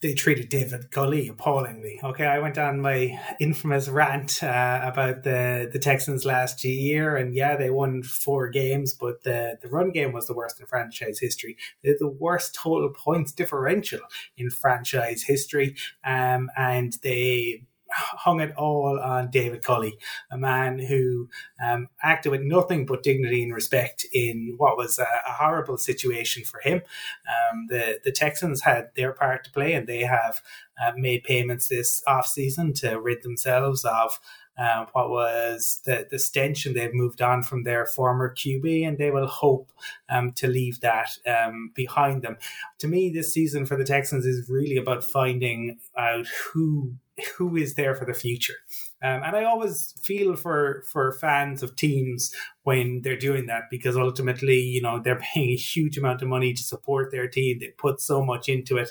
they 0.00 0.14
treated 0.14 0.48
David 0.48 0.92
Culley 0.92 1.26
appallingly. 1.26 1.98
Okay, 2.04 2.24
I 2.24 2.38
went 2.38 2.56
on 2.56 2.80
my 2.80 3.18
infamous 3.40 3.88
rant 3.88 4.44
uh, 4.44 4.80
about 4.84 5.24
the, 5.24 5.68
the 5.72 5.80
Texans 5.80 6.24
last 6.24 6.62
year, 6.62 7.16
and 7.16 7.34
yeah, 7.34 7.56
they 7.56 7.70
won 7.70 8.04
four 8.04 8.48
games, 8.48 8.94
but 8.94 9.24
the, 9.24 9.58
the 9.60 9.68
run 9.68 9.90
game 9.90 10.12
was 10.12 10.28
the 10.28 10.34
worst 10.34 10.60
in 10.60 10.66
franchise 10.66 11.18
history. 11.18 11.56
They're 11.82 11.96
the 11.98 12.06
worst 12.06 12.54
total 12.54 12.90
points 12.90 13.32
differential 13.32 14.02
in 14.36 14.50
franchise 14.50 15.24
history, 15.24 15.74
um, 16.04 16.50
and 16.56 16.92
they 17.02 17.64
hung 17.90 18.40
it 18.40 18.54
all 18.56 18.98
on 18.98 19.30
David 19.30 19.62
Culley, 19.62 19.98
a 20.30 20.36
man 20.36 20.78
who 20.78 21.28
um, 21.64 21.88
acted 22.02 22.32
with 22.32 22.42
nothing 22.42 22.86
but 22.86 23.02
dignity 23.02 23.42
and 23.42 23.54
respect 23.54 24.06
in 24.12 24.54
what 24.56 24.76
was 24.76 24.98
a, 24.98 25.02
a 25.02 25.32
horrible 25.32 25.76
situation 25.76 26.44
for 26.44 26.60
him. 26.60 26.82
Um, 27.28 27.66
the 27.68 28.00
the 28.04 28.12
Texans 28.12 28.62
had 28.62 28.90
their 28.96 29.12
part 29.12 29.44
to 29.44 29.52
play, 29.52 29.74
and 29.74 29.86
they 29.86 30.00
have 30.00 30.42
uh, 30.82 30.92
made 30.96 31.24
payments 31.24 31.68
this 31.68 32.02
off 32.06 32.26
season 32.26 32.72
to 32.74 33.00
rid 33.00 33.22
themselves 33.22 33.84
of. 33.84 34.18
Uh, 34.56 34.86
what 34.92 35.10
was 35.10 35.80
the, 35.84 36.06
the 36.12 36.18
stench, 36.18 36.64
and 36.64 36.76
they've 36.76 36.94
moved 36.94 37.20
on 37.20 37.42
from 37.42 37.64
their 37.64 37.86
former 37.86 38.32
QB, 38.32 38.86
and 38.86 38.98
they 38.98 39.10
will 39.10 39.26
hope 39.26 39.72
um, 40.08 40.30
to 40.30 40.46
leave 40.46 40.78
that 40.78 41.08
um, 41.26 41.72
behind 41.74 42.22
them. 42.22 42.36
To 42.78 42.86
me, 42.86 43.10
this 43.10 43.34
season 43.34 43.66
for 43.66 43.76
the 43.76 43.84
Texans 43.84 44.24
is 44.24 44.48
really 44.48 44.76
about 44.76 45.02
finding 45.02 45.78
out 45.98 46.28
who 46.28 46.94
who 47.36 47.56
is 47.56 47.74
there 47.74 47.94
for 47.94 48.04
the 48.04 48.14
future. 48.14 48.54
Um, 49.02 49.22
and 49.22 49.36
I 49.36 49.44
always 49.44 49.94
feel 50.02 50.34
for 50.36 50.84
for 50.90 51.12
fans 51.12 51.62
of 51.62 51.76
teams 51.76 52.34
when 52.62 53.02
they're 53.02 53.16
doing 53.16 53.46
that 53.46 53.64
because 53.70 53.96
ultimately, 53.96 54.60
you 54.60 54.82
know, 54.82 55.00
they're 55.00 55.20
paying 55.34 55.50
a 55.50 55.56
huge 55.56 55.96
amount 55.98 56.22
of 56.22 56.28
money 56.28 56.52
to 56.52 56.62
support 56.62 57.10
their 57.10 57.28
team. 57.28 57.58
They 57.60 57.68
put 57.78 58.00
so 58.00 58.24
much 58.24 58.48
into 58.48 58.76
it, 58.76 58.90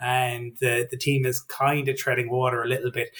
and 0.00 0.56
the 0.60 0.88
the 0.90 0.96
team 0.96 1.24
is 1.24 1.42
kind 1.42 1.88
of 1.88 1.96
treading 1.96 2.30
water 2.30 2.62
a 2.62 2.68
little 2.68 2.90
bit. 2.90 3.10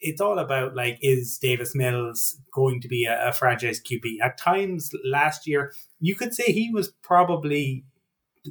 It's 0.00 0.20
all 0.20 0.38
about 0.38 0.76
like, 0.76 0.98
is 1.02 1.38
Davis 1.38 1.74
Mills 1.74 2.40
going 2.52 2.80
to 2.82 2.88
be 2.88 3.04
a, 3.04 3.30
a 3.30 3.32
franchise 3.32 3.80
QB? 3.80 4.20
At 4.22 4.38
times 4.38 4.92
last 5.04 5.44
year, 5.44 5.72
you 5.98 6.14
could 6.14 6.34
say 6.34 6.44
he 6.52 6.70
was 6.72 6.92
probably 7.02 7.84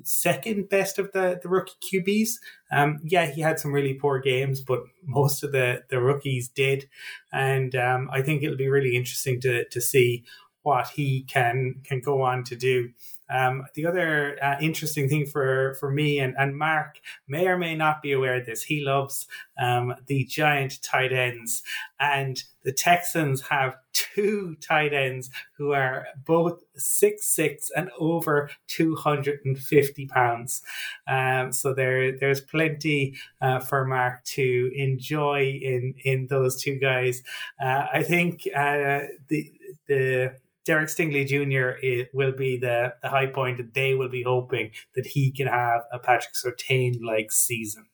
second 0.04 0.70
best 0.70 1.00
of 1.00 1.12
the, 1.12 1.40
the 1.42 1.50
rookie 1.50 1.74
QBs. 1.82 2.32
Um, 2.72 3.00
yeah, 3.04 3.26
he 3.26 3.42
had 3.42 3.60
some 3.60 3.74
really 3.74 3.94
poor 3.94 4.20
games, 4.20 4.62
but 4.62 4.84
most 5.06 5.44
of 5.44 5.52
the, 5.52 5.84
the 5.90 6.00
rookies 6.00 6.50
did. 6.50 6.90
And 7.32 7.76
um, 7.76 8.10
I 8.12 8.22
think 8.22 8.44
it'll 8.44 8.58
be 8.58 8.70
really 8.70 8.96
interesting 8.96 9.40
to, 9.42 9.66
to 9.70 9.82
see 9.82 10.24
what 10.64 10.90
he 10.90 11.24
can 11.24 11.76
can 11.86 12.02
go 12.02 12.22
on 12.22 12.44
to 12.44 12.56
do. 12.56 12.90
Um, 13.30 13.66
the 13.74 13.86
other 13.86 14.38
uh, 14.42 14.56
interesting 14.62 15.10
thing 15.10 15.26
for, 15.26 15.76
for 15.80 15.92
me 15.92 16.20
and, 16.20 16.36
and 16.38 16.58
Mark 16.58 17.00
may 17.28 17.48
or 17.48 17.58
may 17.58 17.76
not 17.76 18.02
be 18.02 18.12
aware 18.12 18.36
of 18.36 18.46
this, 18.46 18.64
he 18.64 18.82
loves 18.82 19.28
um, 19.60 19.96
the 20.08 20.24
giant 20.26 20.82
tight 20.82 21.12
ends. 21.12 21.64
And 22.00 22.42
the 22.64 22.74
Texans 22.74 23.42
have 23.48 23.78
two 23.94 24.56
tight 24.62 24.94
ends 24.94 25.30
who 25.58 25.72
are 25.72 26.08
both 26.26 26.62
six 26.76 27.26
six 27.26 27.72
and 27.76 27.90
over 27.98 28.50
250 28.68 30.06
pounds. 30.08 30.62
Um, 31.08 31.52
so 31.52 31.74
there 31.74 32.18
there's 32.18 32.42
plenty 32.42 33.16
uh, 33.42 33.60
for 33.60 33.86
Mark 33.86 34.24
to 34.36 34.72
enjoy 34.76 35.60
in, 35.62 35.96
in 36.04 36.28
those 36.28 36.62
two 36.62 36.76
guys. 36.78 37.24
Uh, 37.60 37.86
I 37.94 38.04
think 38.04 38.48
uh, 38.56 39.00
the 39.30 39.52
the 39.88 40.36
Derek 40.68 40.90
Stingley 40.90 41.26
Jr. 41.26 41.80
will 42.14 42.34
be 42.34 42.58
the, 42.58 42.94
the 43.02 43.08
high 43.08 43.28
point 43.28 43.56
that 43.56 43.74
they 43.74 43.94
will 43.94 44.10
be 44.10 44.24
hoping 44.24 44.72
that 44.96 45.08
he 45.08 45.32
can 45.32 45.48
have 45.48 45.84
a 45.94 45.98
Patrick 45.98 46.34
Surtain 46.34 47.02
like 47.02 47.32
season. 47.32 47.86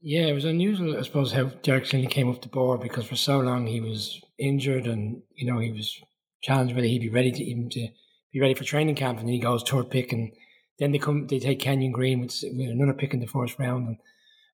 Yeah, 0.00 0.22
it 0.22 0.32
was 0.32 0.46
unusual, 0.46 0.98
I 0.98 1.02
suppose, 1.02 1.32
how 1.32 1.44
Derek 1.62 1.84
Stingley 1.84 2.10
came 2.10 2.30
up 2.30 2.40
the 2.40 2.48
board 2.48 2.80
because 2.80 3.04
for 3.04 3.16
so 3.16 3.40
long 3.40 3.66
he 3.66 3.80
was 3.80 4.22
injured 4.38 4.86
and, 4.86 5.22
you 5.36 5.46
know, 5.46 5.58
he 5.58 5.70
was 5.70 6.00
challenged 6.40 6.74
whether 6.74 6.88
he'd 6.88 7.00
be 7.00 7.10
ready 7.10 7.30
to 7.30 7.44
even 7.44 7.68
to 7.70 7.88
be 8.32 8.40
ready 8.40 8.54
for 8.54 8.64
training 8.64 8.94
camp 8.94 9.18
and 9.18 9.28
then 9.28 9.34
he 9.34 9.38
goes 9.38 9.62
third 9.62 9.90
pick 9.90 10.12
and 10.12 10.32
then 10.78 10.92
they 10.92 10.98
come 10.98 11.26
they 11.26 11.38
take 11.38 11.60
Kenyon 11.60 11.92
Green 11.92 12.20
with, 12.20 12.42
with 12.42 12.70
another 12.70 12.94
pick 12.94 13.12
in 13.12 13.20
the 13.20 13.26
first 13.26 13.58
round 13.58 13.86
and 13.86 13.96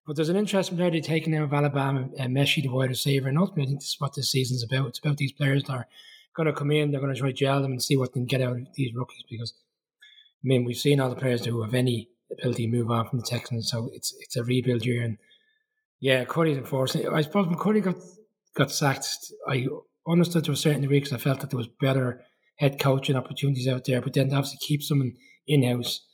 but 0.07 0.17
there's 0.17 0.29
an 0.31 0.37
interesting 0.37 0.77
player 0.77 0.91
they're 0.91 1.03
taking 1.03 1.35
now 1.35 1.45
of 1.45 1.53
Alabama, 1.53 2.09
uh, 2.19 2.25
Metchie, 2.25 2.63
the 2.63 2.69
wide 2.69 2.89
receiver, 2.89 3.29
and 3.29 3.37
ultimately 3.37 3.65
I 3.65 3.67
think 3.67 3.81
this 3.81 3.91
is 3.91 4.01
what 4.01 4.15
this 4.15 4.31
season's 4.31 4.65
about. 4.65 4.87
It's 4.87 4.99
about 4.99 5.19
these 5.19 5.33
players 5.33 5.65
that 5.65 5.73
are 5.73 5.87
going 6.39 6.47
to 6.47 6.59
come 6.59 6.71
in, 6.71 6.91
they're 6.91 7.01
going 7.01 7.13
to 7.13 7.21
try 7.21 7.29
to 7.29 7.35
gel 7.35 7.61
them 7.61 7.73
and 7.73 7.83
see 7.83 7.97
what 7.97 8.13
they 8.15 8.21
can 8.21 8.27
get 8.27 8.41
out 8.41 8.53
of 8.53 8.67
these 8.75 8.95
rookies 8.95 9.25
because, 9.29 9.53
I 10.43 10.45
mean, 10.45 10.65
we've 10.65 10.77
seen 10.77 11.01
all 11.01 11.11
the 11.11 11.17
players 11.17 11.45
who 11.45 11.63
have 11.63 11.75
any 11.75 12.09
ability 12.33 12.67
to 12.67 12.73
move 12.73 12.91
on 12.91 13.09
from 13.09 13.19
the 13.19 13.27
Texans, 13.27 13.71
so 13.71 13.91
it's 13.93 14.15
it's 14.21 14.37
a 14.37 14.45
rebuild 14.45 14.87
year. 14.87 15.03
And 15.03 15.19
yeah, 16.01 16.25
Culley's 16.25 16.57
unfortunate. 16.57 17.13
I 17.13 17.23
suppose 17.23 17.47
when 17.47 17.57
Cody 17.57 17.81
got 17.81 17.97
got 18.57 18.71
sacked, 18.71 19.07
I 19.47 19.67
understood 20.07 20.45
to 20.45 20.53
a 20.53 20.57
certain 20.57 20.83
degree 20.83 21.01
because 21.01 21.13
I 21.13 21.19
felt 21.19 21.41
that 21.41 21.51
there 21.51 21.59
was 21.59 21.69
better 21.81 22.23
head 22.57 22.81
coaching 22.81 23.17
opportunities 23.17 23.69
out 23.69 23.85
there, 23.85 24.01
but 24.01 24.15
then 24.15 24.31
to 24.31 24.37
obviously 24.37 24.59
keep 24.61 24.83
someone 24.83 25.13
in 25.47 25.63
house. 25.63 26.05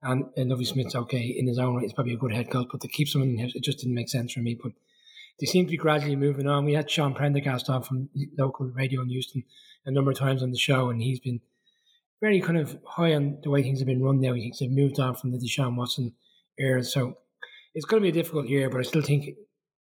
And, 0.00 0.26
and 0.36 0.48
Lovie 0.48 0.64
Smith's 0.64 0.94
okay 0.94 1.34
in 1.36 1.48
his 1.48 1.58
own 1.58 1.74
right, 1.74 1.82
he's 1.82 1.92
probably 1.92 2.12
a 2.12 2.18
good 2.18 2.32
head 2.32 2.52
coach, 2.52 2.68
but 2.70 2.80
to 2.82 2.86
keep 2.86 3.08
someone 3.08 3.30
in 3.30 3.38
house, 3.40 3.56
it 3.56 3.64
just 3.64 3.78
didn't 3.78 3.96
make 3.96 4.08
sense 4.08 4.32
for 4.32 4.38
me. 4.38 4.56
But 4.62 4.70
they 5.40 5.46
seem 5.46 5.66
to 5.66 5.70
be 5.70 5.76
gradually 5.76 6.16
moving 6.16 6.46
on. 6.46 6.64
We 6.64 6.74
had 6.74 6.90
Sean 6.90 7.14
Prendergast 7.14 7.68
on 7.70 7.82
from 7.82 8.08
local 8.36 8.66
radio 8.66 9.02
in 9.02 9.08
Houston 9.08 9.44
a 9.86 9.90
number 9.90 10.10
of 10.10 10.18
times 10.18 10.42
on 10.42 10.50
the 10.50 10.58
show, 10.58 10.90
and 10.90 11.00
he's 11.00 11.20
been 11.20 11.40
very 12.20 12.40
kind 12.40 12.58
of 12.58 12.78
high 12.84 13.14
on 13.14 13.38
the 13.42 13.50
way 13.50 13.62
things 13.62 13.78
have 13.78 13.86
been 13.86 14.02
run 14.02 14.20
now. 14.20 14.32
He 14.32 14.42
thinks 14.42 14.58
they've 14.58 14.70
moved 14.70 14.98
on 14.98 15.14
from 15.14 15.30
the 15.30 15.38
Deshaun 15.38 15.76
Watson 15.76 16.14
era. 16.58 16.82
So 16.82 17.18
it's 17.74 17.86
going 17.86 18.02
to 18.02 18.04
be 18.04 18.18
a 18.18 18.22
difficult 18.22 18.48
year, 18.48 18.68
but 18.68 18.80
I 18.80 18.82
still 18.82 19.02
think 19.02 19.36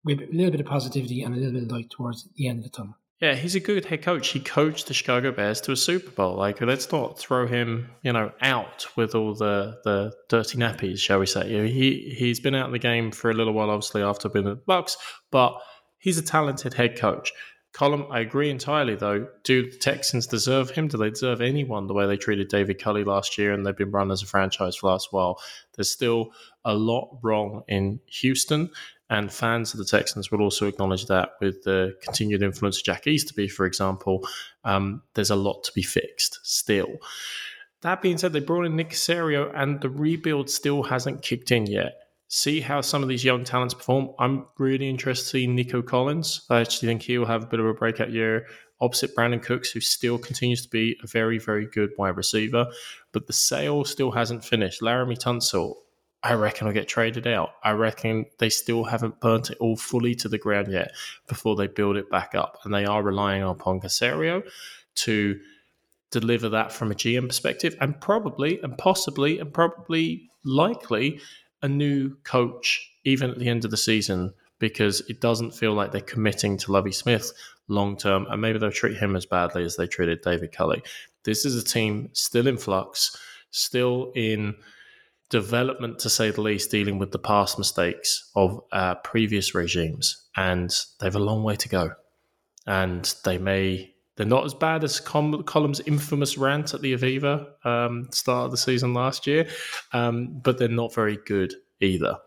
with 0.04 0.20
a 0.20 0.28
little 0.32 0.52
bit 0.52 0.60
of 0.60 0.68
positivity 0.68 1.24
and 1.24 1.34
a 1.34 1.38
little 1.38 1.54
bit 1.54 1.64
of 1.64 1.72
light 1.72 1.90
towards 1.90 2.28
the 2.36 2.48
end 2.48 2.60
of 2.60 2.64
the 2.66 2.70
tunnel. 2.70 2.98
Yeah, 3.22 3.36
he's 3.36 3.56
a 3.56 3.62
good 3.62 3.86
head 3.86 4.02
coach. 4.02 4.28
He 4.30 4.42
coached 4.42 4.88
the 4.88 4.94
Chicago 4.94 5.32
Bears 5.32 5.62
to 5.62 5.72
a 5.72 5.78
Super 5.78 6.12
Bowl. 6.12 6.36
Like, 6.36 6.60
let's 6.60 6.92
not 6.92 7.18
throw 7.18 7.48
him, 7.48 7.90
you 8.02 8.12
know, 8.12 8.32
out 8.42 8.88
with 8.98 9.16
all 9.16 9.34
the, 9.34 9.80
the 9.86 10.14
dirty 10.28 10.58
nappies, 10.58 11.00
shall 11.00 11.20
we 11.20 11.26
say? 11.26 11.70
He 11.70 12.14
he's 12.18 12.42
been 12.42 12.56
out 12.56 12.68
of 12.68 12.72
the 12.74 12.80
game 12.80 13.12
for 13.12 13.32
a 13.32 13.34
little 13.34 13.54
while, 13.54 13.70
obviously 13.70 14.04
after 14.04 14.28
being 14.28 14.48
at 14.48 14.66
the 14.66 14.74
Bucs, 14.74 14.98
but 15.32 15.58
he's 15.98 16.18
a 16.18 16.22
talented 16.22 16.74
head 16.74 16.98
coach. 17.00 17.32
Colm, 17.74 18.10
I 18.10 18.22
agree 18.22 18.50
entirely, 18.50 18.96
though. 18.96 19.28
Do 19.44 19.70
the 19.70 19.78
Texans 19.78 20.28
deserve 20.28 20.70
him? 20.70 20.88
Do 20.88 20.98
they 20.98 21.10
deserve 21.10 21.42
anyone 21.42 21.88
the 21.88 21.94
way 21.94 22.08
they 22.08 22.16
treated 22.16 22.48
David 22.48 22.82
Culley 22.82 23.04
last 23.04 23.38
year 23.38 23.52
and 23.52 23.66
they've 23.66 23.76
been 23.76 23.92
run 23.92 24.12
as 24.12 24.24
a 24.24 24.26
franchise 24.26 24.78
for 24.78 24.88
the 24.88 24.92
last 24.92 25.12
while? 25.12 25.42
There's 25.76 25.92
still 25.92 26.32
a 26.64 26.74
lot 26.74 27.18
wrong 27.22 27.64
in 27.68 28.00
Houston, 28.06 28.72
and 29.10 29.32
fans 29.32 29.74
of 29.74 29.78
the 29.78 29.86
Texans 29.86 30.32
will 30.32 30.42
also 30.42 30.68
acknowledge 30.68 31.06
that 31.08 31.34
with 31.40 31.64
the 31.64 31.96
continued 32.02 32.42
influence 32.42 32.78
of 32.78 32.84
Jack 32.84 33.06
Easterby, 33.06 33.48
for 33.50 33.66
example, 33.66 34.28
um, 34.64 35.04
there's 35.14 35.30
a 35.30 35.36
lot 35.36 35.64
to 35.64 35.72
be 35.74 35.84
fixed 35.84 36.40
still. 36.44 36.98
That 37.82 38.02
being 38.02 38.18
said, 38.18 38.34
they 38.34 38.40
brought 38.40 38.66
in 38.66 38.76
Nick 38.76 38.90
Caserio, 38.90 39.52
and 39.54 39.80
the 39.80 39.90
rebuild 39.90 40.50
still 40.50 40.84
hasn't 40.84 41.22
kicked 41.22 41.52
in 41.52 41.68
yet 41.68 42.02
see 42.28 42.60
how 42.60 42.82
some 42.82 43.04
of 43.04 43.10
these 43.10 43.24
young 43.24 43.44
talents 43.44 43.74
perform. 43.74 44.10
I'm 44.20 44.46
really 44.58 44.90
interested 44.90 45.24
to 45.26 45.30
see 45.30 45.48
Nico 45.48 45.82
Collins. 45.82 46.46
I 46.50 46.62
actually 46.62 46.88
think 46.88 47.04
he'll 47.04 47.26
have 47.26 47.44
a 47.44 47.48
bit 47.48 47.60
of 47.60 47.66
a 47.66 47.74
breakout 47.74 48.12
year 48.12 48.48
opposite 48.82 49.16
Brandin 49.16 49.42
Cooks, 49.42 49.72
who 49.72 49.80
still 49.80 50.18
continues 50.18 50.62
to 50.64 50.70
be 50.70 50.98
a 51.02 51.08
very, 51.08 51.40
very 51.40 51.66
good 51.66 51.92
wide 51.98 52.18
receiver. 52.18 52.68
But 53.14 53.28
the 53.28 53.34
sale 53.34 53.86
still 53.86 54.12
hasn't 54.12 54.44
finished. 54.44 54.82
Laremy 54.82 55.18
Tunsil, 55.18 55.76
I 56.26 56.34
reckon 56.34 56.66
I'll 56.66 56.74
get 56.74 56.88
traded 56.88 57.28
out. 57.28 57.52
I 57.64 57.72
reckon 57.72 58.26
they 58.40 58.50
still 58.50 58.84
haven't 58.84 59.20
burnt 59.20 59.52
it 59.52 59.60
all 59.60 59.78
fully 59.78 60.16
to 60.16 60.28
the 60.28 60.40
ground 60.40 60.72
yet 60.72 60.92
before 61.28 61.56
they 61.56 61.68
build 61.68 61.98
it 61.98 62.10
back 62.10 62.34
up. 62.34 62.58
And 62.64 62.74
they 62.74 62.84
are 62.84 63.04
relying 63.04 63.44
upon 63.44 63.80
Caserio 63.80 64.42
to 64.96 65.40
deliver 66.10 66.50
that 66.50 66.72
from 66.72 66.92
a 66.92 66.96
GM 66.96 67.28
perspective 67.28 67.76
and 67.80 68.02
probably 68.02 68.60
and 68.62 68.76
possibly 68.76 69.40
and 69.40 69.54
probably 69.54 70.28
likely 70.44 71.20
a 71.62 71.68
new 71.68 72.16
coach 72.24 72.92
even 73.04 73.30
at 73.30 73.38
the 73.38 73.48
end 73.48 73.64
of 73.64 73.70
the 73.70 73.78
season 73.78 74.34
because 74.58 75.02
it 75.10 75.22
doesn't 75.22 75.52
feel 75.52 75.74
like 75.74 75.92
they're 75.92 76.02
committing 76.02 76.58
to 76.58 76.72
Lovie 76.72 76.92
Smith 76.92 77.32
long 77.68 77.98
term, 77.98 78.26
and 78.30 78.42
maybe 78.42 78.58
they'll 78.58 78.72
treat 78.72 78.98
him 78.98 79.16
as 79.16 79.26
badly 79.26 79.64
as 79.64 79.76
they 79.76 79.86
treated 79.86 80.22
David 80.22 80.52
Culley. 80.52 80.82
This 81.24 81.46
is 81.46 81.62
a 81.62 81.66
team 81.66 82.10
still 82.14 82.48
in 82.48 82.58
flux, 82.58 83.16
still 83.52 84.12
in 84.16 84.56
development 85.30 86.00
to 86.00 86.10
say 86.10 86.32
the 86.32 86.42
least, 86.42 86.72
dealing 86.72 87.00
with 87.00 87.12
the 87.12 87.20
past 87.20 87.58
mistakes 87.58 88.32
of 88.36 88.62
uh, 88.72 88.96
previous 88.96 89.56
regimes, 89.56 90.28
and 90.36 90.76
they 91.00 91.08
have 91.08 91.16
a 91.16 91.20
long 91.20 91.44
way 91.44 91.56
to 91.56 91.70
go. 91.70 91.92
And 92.68 93.14
they 93.24 93.38
may 93.38 93.96
they're 94.16 94.26
not 94.26 94.46
as 94.46 94.54
bad 94.54 94.84
as 94.84 95.00
Com- 95.00 95.44
Colm's 95.44 95.82
infamous 95.82 96.38
rant 96.38 96.74
at 96.74 96.82
the 96.82 96.94
Aviva 96.94 97.48
um, 97.66 98.08
start 98.12 98.46
of 98.46 98.52
the 98.52 98.58
season 98.58 98.94
last 98.94 99.28
year, 99.28 99.48
um, 99.92 100.40
but 100.42 100.58
they're 100.58 100.68
not 100.68 100.94
very 100.94 101.18
good 101.26 101.54
either. 101.82 102.18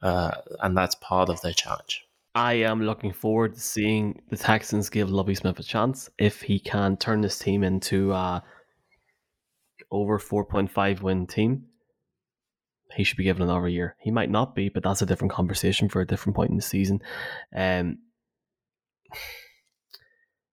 Uh, 0.00 0.32
and 0.60 0.76
that's 0.76 0.94
part 0.96 1.28
of 1.28 1.40
their 1.40 1.52
challenge. 1.52 2.06
I 2.34 2.54
am 2.54 2.82
looking 2.82 3.12
forward 3.12 3.54
to 3.54 3.60
seeing 3.60 4.22
the 4.30 4.36
Texans 4.36 4.88
give 4.88 5.10
Lovie 5.10 5.34
Smith 5.34 5.58
a 5.58 5.62
chance 5.62 6.08
if 6.18 6.42
he 6.42 6.58
can 6.58 6.96
turn 6.96 7.20
this 7.20 7.38
team 7.38 7.62
into 7.62 8.12
a 8.12 8.42
over 9.90 10.18
4.5 10.18 11.02
win 11.02 11.26
team. 11.26 11.66
He 12.94 13.04
should 13.04 13.16
be 13.16 13.24
given 13.24 13.42
another 13.42 13.68
year. 13.68 13.96
He 14.00 14.10
might 14.10 14.30
not 14.30 14.54
be, 14.54 14.68
but 14.68 14.82
that's 14.82 15.02
a 15.02 15.06
different 15.06 15.32
conversation 15.32 15.88
for 15.88 16.00
a 16.00 16.06
different 16.06 16.36
point 16.36 16.50
in 16.50 16.56
the 16.56 16.62
season. 16.62 17.02
Um, 17.54 17.98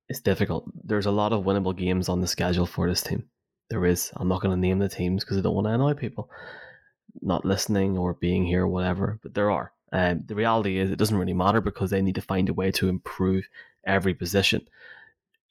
it's 0.07 0.21
difficult. 0.21 0.65
There's 0.83 1.05
a 1.05 1.11
lot 1.11 1.33
of 1.33 1.43
winnable 1.43 1.77
games 1.77 2.09
on 2.09 2.21
the 2.21 2.27
schedule 2.27 2.65
for 2.65 2.89
this 2.89 3.01
team. 3.01 3.25
There 3.69 3.85
is. 3.85 4.11
I'm 4.15 4.27
not 4.27 4.41
going 4.41 4.55
to 4.55 4.59
name 4.59 4.79
the 4.79 4.89
teams 4.89 5.23
because 5.23 5.37
I 5.37 5.41
don't 5.41 5.53
want 5.53 5.67
to 5.67 5.73
annoy 5.73 5.93
people 5.93 6.29
not 7.21 7.45
listening 7.45 7.97
or 7.97 8.13
being 8.13 8.45
here 8.45 8.63
or 8.63 8.67
whatever, 8.67 9.19
but 9.23 9.33
there 9.33 9.51
are. 9.51 9.71
Um, 9.91 10.23
the 10.25 10.35
reality 10.35 10.77
is, 10.77 10.91
it 10.91 10.99
doesn't 10.99 11.17
really 11.17 11.33
matter 11.33 11.61
because 11.61 11.89
they 11.89 12.01
need 12.01 12.15
to 12.15 12.21
find 12.21 12.49
a 12.49 12.53
way 12.53 12.71
to 12.71 12.89
improve 12.89 13.47
every 13.85 14.13
position. 14.13 14.67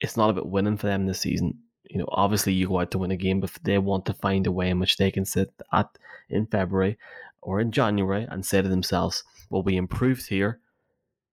It's 0.00 0.16
not 0.16 0.30
about 0.30 0.48
winning 0.48 0.76
for 0.76 0.86
them 0.86 1.06
this 1.06 1.20
season. 1.20 1.58
You 1.88 1.98
know, 1.98 2.08
obviously 2.10 2.52
you 2.52 2.68
go 2.68 2.80
out 2.80 2.90
to 2.92 2.98
win 2.98 3.10
a 3.10 3.16
game, 3.16 3.40
but 3.40 3.50
they 3.62 3.78
want 3.78 4.04
to 4.06 4.12
find 4.14 4.46
a 4.46 4.52
way 4.52 4.68
in 4.68 4.78
which 4.78 4.96
they 4.96 5.10
can 5.10 5.24
sit 5.24 5.52
at 5.72 5.88
in 6.28 6.46
February 6.46 6.98
or 7.40 7.60
in 7.60 7.72
January 7.72 8.26
and 8.28 8.44
say 8.44 8.60
to 8.60 8.68
themselves, 8.68 9.24
"Well, 9.50 9.62
we 9.62 9.76
improved 9.76 10.28
here." 10.28 10.60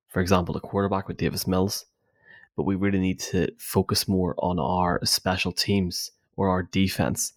For 0.07 0.21
example, 0.21 0.53
the 0.53 0.61
quarterback 0.61 1.07
with 1.07 1.17
Davis 1.17 1.45
Mills, 1.45 1.85
but 2.55 2.63
we 2.63 2.75
really 2.75 2.99
need 2.99 3.19
to 3.31 3.51
focus 3.57 4.07
more 4.07 4.33
on 4.37 4.59
our 4.59 4.99
special 5.03 5.51
teams 5.51 6.11
or 6.37 6.49
our 6.49 6.63
defense, 6.63 7.33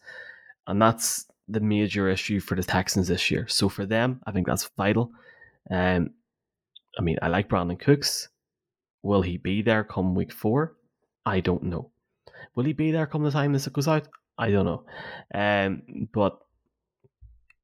and 0.67 0.81
that's 0.81 1.27
the 1.49 1.61
major 1.61 2.09
issue 2.09 2.41
for 2.41 2.55
the 2.55 2.63
Texans 2.63 3.09
this 3.09 3.31
year. 3.31 3.49
So 3.49 3.69
for 3.69 3.87
them, 3.87 4.21
I 4.27 4.33
think 4.33 4.47
that's 4.47 4.71
vital. 4.77 5.11
Um, 5.71 6.11
I 6.99 7.03
mean, 7.03 7.19
I 7.23 7.29
like 7.29 7.49
Brandin 7.49 7.81
Cooks. 7.81 8.29
Will 9.03 9.23
he 9.23 9.39
be 9.39 9.63
there 9.63 9.83
come 9.83 10.15
week 10.15 10.33
four? 10.33 10.77
I 11.25 11.41
don't 11.41 11.63
know. 11.65 11.91
Will 12.55 12.65
he 12.65 12.73
be 12.73 12.91
there 12.91 13.07
come 13.07 13.23
the 13.23 13.31
time 13.31 13.53
this 13.53 13.67
goes 13.69 13.89
out? 13.89 14.09
I 14.39 14.51
don't 14.51 14.67
know. 14.67 14.85
Um, 15.35 16.09
but 16.13 16.39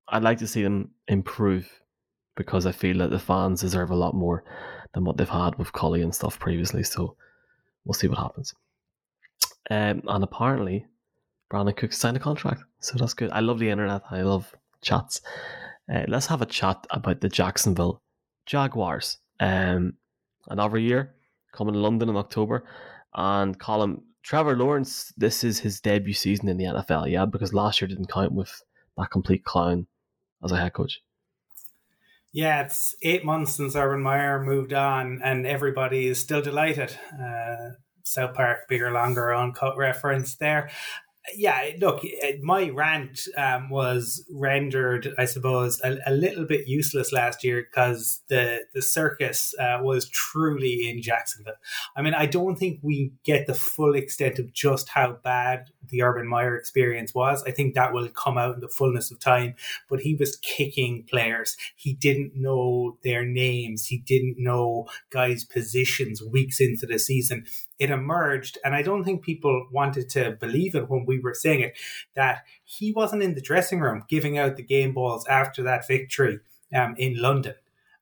I'd 0.08 0.22
like 0.22 0.38
to 0.38 0.46
see 0.46 0.62
them 0.62 0.90
improve 1.08 1.70
because 2.36 2.66
I 2.66 2.72
feel 2.72 2.98
that 2.98 3.10
the 3.10 3.18
fans 3.18 3.60
deserve 3.60 3.90
a 3.90 3.96
lot 3.96 4.14
more 4.14 4.44
than 4.92 5.04
what 5.04 5.16
they've 5.16 5.28
had 5.28 5.56
with 5.56 5.72
Culley 5.72 6.02
and 6.02 6.14
stuff 6.14 6.38
previously. 6.38 6.82
So 6.82 7.16
we'll 7.84 7.94
see 7.94 8.08
what 8.08 8.18
happens. 8.18 8.54
Um, 9.70 10.02
and 10.06 10.24
apparently, 10.24 10.86
Brandin 11.50 11.76
Cook 11.76 11.92
signed 11.92 12.16
a 12.16 12.20
contract, 12.20 12.62
so 12.80 12.98
that's 12.98 13.14
good. 13.14 13.30
I 13.30 13.40
love 13.40 13.58
the 13.58 13.70
internet. 13.70 14.02
I 14.10 14.22
love 14.22 14.54
chats. 14.82 15.20
Uh, 15.92 16.04
let's 16.08 16.26
have 16.26 16.42
a 16.42 16.46
chat 16.46 16.86
about 16.90 17.20
the 17.20 17.28
Jacksonville 17.28 18.02
Jaguars. 18.46 19.18
Um, 19.40 19.94
another 20.48 20.78
year 20.78 21.14
coming 21.52 21.74
to 21.74 21.80
London 21.80 22.08
in 22.08 22.16
October, 22.16 22.64
and 23.14 23.58
Colin 23.58 24.02
Trevor 24.24 24.56
Lawrence. 24.56 25.12
This 25.16 25.44
is 25.44 25.60
his 25.60 25.80
debut 25.80 26.14
season 26.14 26.48
in 26.48 26.56
the 26.56 26.64
NFL, 26.64 27.10
yeah, 27.10 27.26
because 27.26 27.54
last 27.54 27.80
year 27.80 27.88
didn't 27.88 28.10
count 28.10 28.32
with 28.32 28.62
that 28.96 29.10
complete 29.10 29.44
clown 29.44 29.86
as 30.42 30.50
a 30.50 30.56
head 30.56 30.72
coach. 30.72 31.02
Yeah, 32.32 32.62
it's 32.62 32.96
eight 33.02 33.24
months 33.24 33.54
since 33.54 33.76
Urban 33.76 34.02
Meyer 34.02 34.42
moved 34.42 34.72
on, 34.72 35.20
and 35.22 35.46
everybody 35.46 36.08
is 36.08 36.18
still 36.18 36.42
delighted. 36.42 36.98
Uh, 37.12 37.74
South 38.04 38.34
Park, 38.34 38.66
bigger, 38.68 38.90
longer, 38.90 39.32
uncut 39.32 39.76
reference 39.76 40.34
there 40.34 40.70
yeah, 41.34 41.70
look, 41.78 42.02
my 42.42 42.68
rant 42.68 43.28
um, 43.36 43.70
was 43.70 44.24
rendered, 44.30 45.14
I 45.16 45.24
suppose, 45.24 45.80
a, 45.82 45.96
a, 46.06 46.12
little 46.12 46.44
bit 46.44 46.68
useless 46.68 47.12
last 47.12 47.42
year 47.42 47.62
because 47.62 48.20
the 48.28 48.66
the 48.74 48.82
circus 48.82 49.54
uh, 49.58 49.78
was 49.80 50.08
truly 50.10 50.88
in 50.88 51.00
Jacksonville. 51.00 51.54
I 51.96 52.02
mean, 52.02 52.12
I 52.12 52.26
don't 52.26 52.56
think 52.56 52.80
we 52.82 53.12
get 53.24 53.46
the 53.46 53.54
full 53.54 53.94
extent 53.94 54.38
of 54.38 54.52
just 54.52 54.90
how 54.90 55.12
bad 55.24 55.70
the 55.88 56.02
Urban 56.02 56.26
Meyer 56.26 56.56
experience 56.56 57.14
was. 57.14 57.42
I 57.44 57.52
think 57.52 57.74
that 57.74 57.94
will 57.94 58.08
come 58.08 58.36
out 58.36 58.56
in 58.56 58.60
the 58.60 58.68
fullness 58.68 59.10
of 59.10 59.18
time. 59.18 59.54
But 59.88 60.00
he 60.00 60.14
was 60.14 60.36
kicking 60.36 61.04
players. 61.04 61.56
He 61.74 61.94
didn't 61.94 62.32
know 62.34 62.98
their 63.02 63.24
names. 63.24 63.86
He 63.86 63.98
didn't 63.98 64.36
know 64.38 64.88
guys' 65.10 65.44
positions 65.44 66.22
weeks 66.22 66.60
into 66.60 66.86
the 66.86 66.98
season 66.98 67.46
it 67.78 67.90
emerged, 67.90 68.58
and 68.64 68.74
I 68.74 68.82
don't 68.82 69.04
think 69.04 69.22
people 69.22 69.66
wanted 69.72 70.08
to 70.10 70.32
believe 70.32 70.74
it 70.74 70.88
when 70.88 71.04
we 71.06 71.18
were 71.18 71.34
saying 71.34 71.60
it, 71.60 71.74
that 72.14 72.44
he 72.64 72.92
wasn't 72.92 73.22
in 73.22 73.34
the 73.34 73.40
dressing 73.40 73.80
room 73.80 74.04
giving 74.08 74.38
out 74.38 74.56
the 74.56 74.62
game 74.62 74.92
balls 74.92 75.26
after 75.26 75.62
that 75.64 75.86
victory 75.86 76.38
um, 76.74 76.94
in 76.98 77.20
London. 77.20 77.54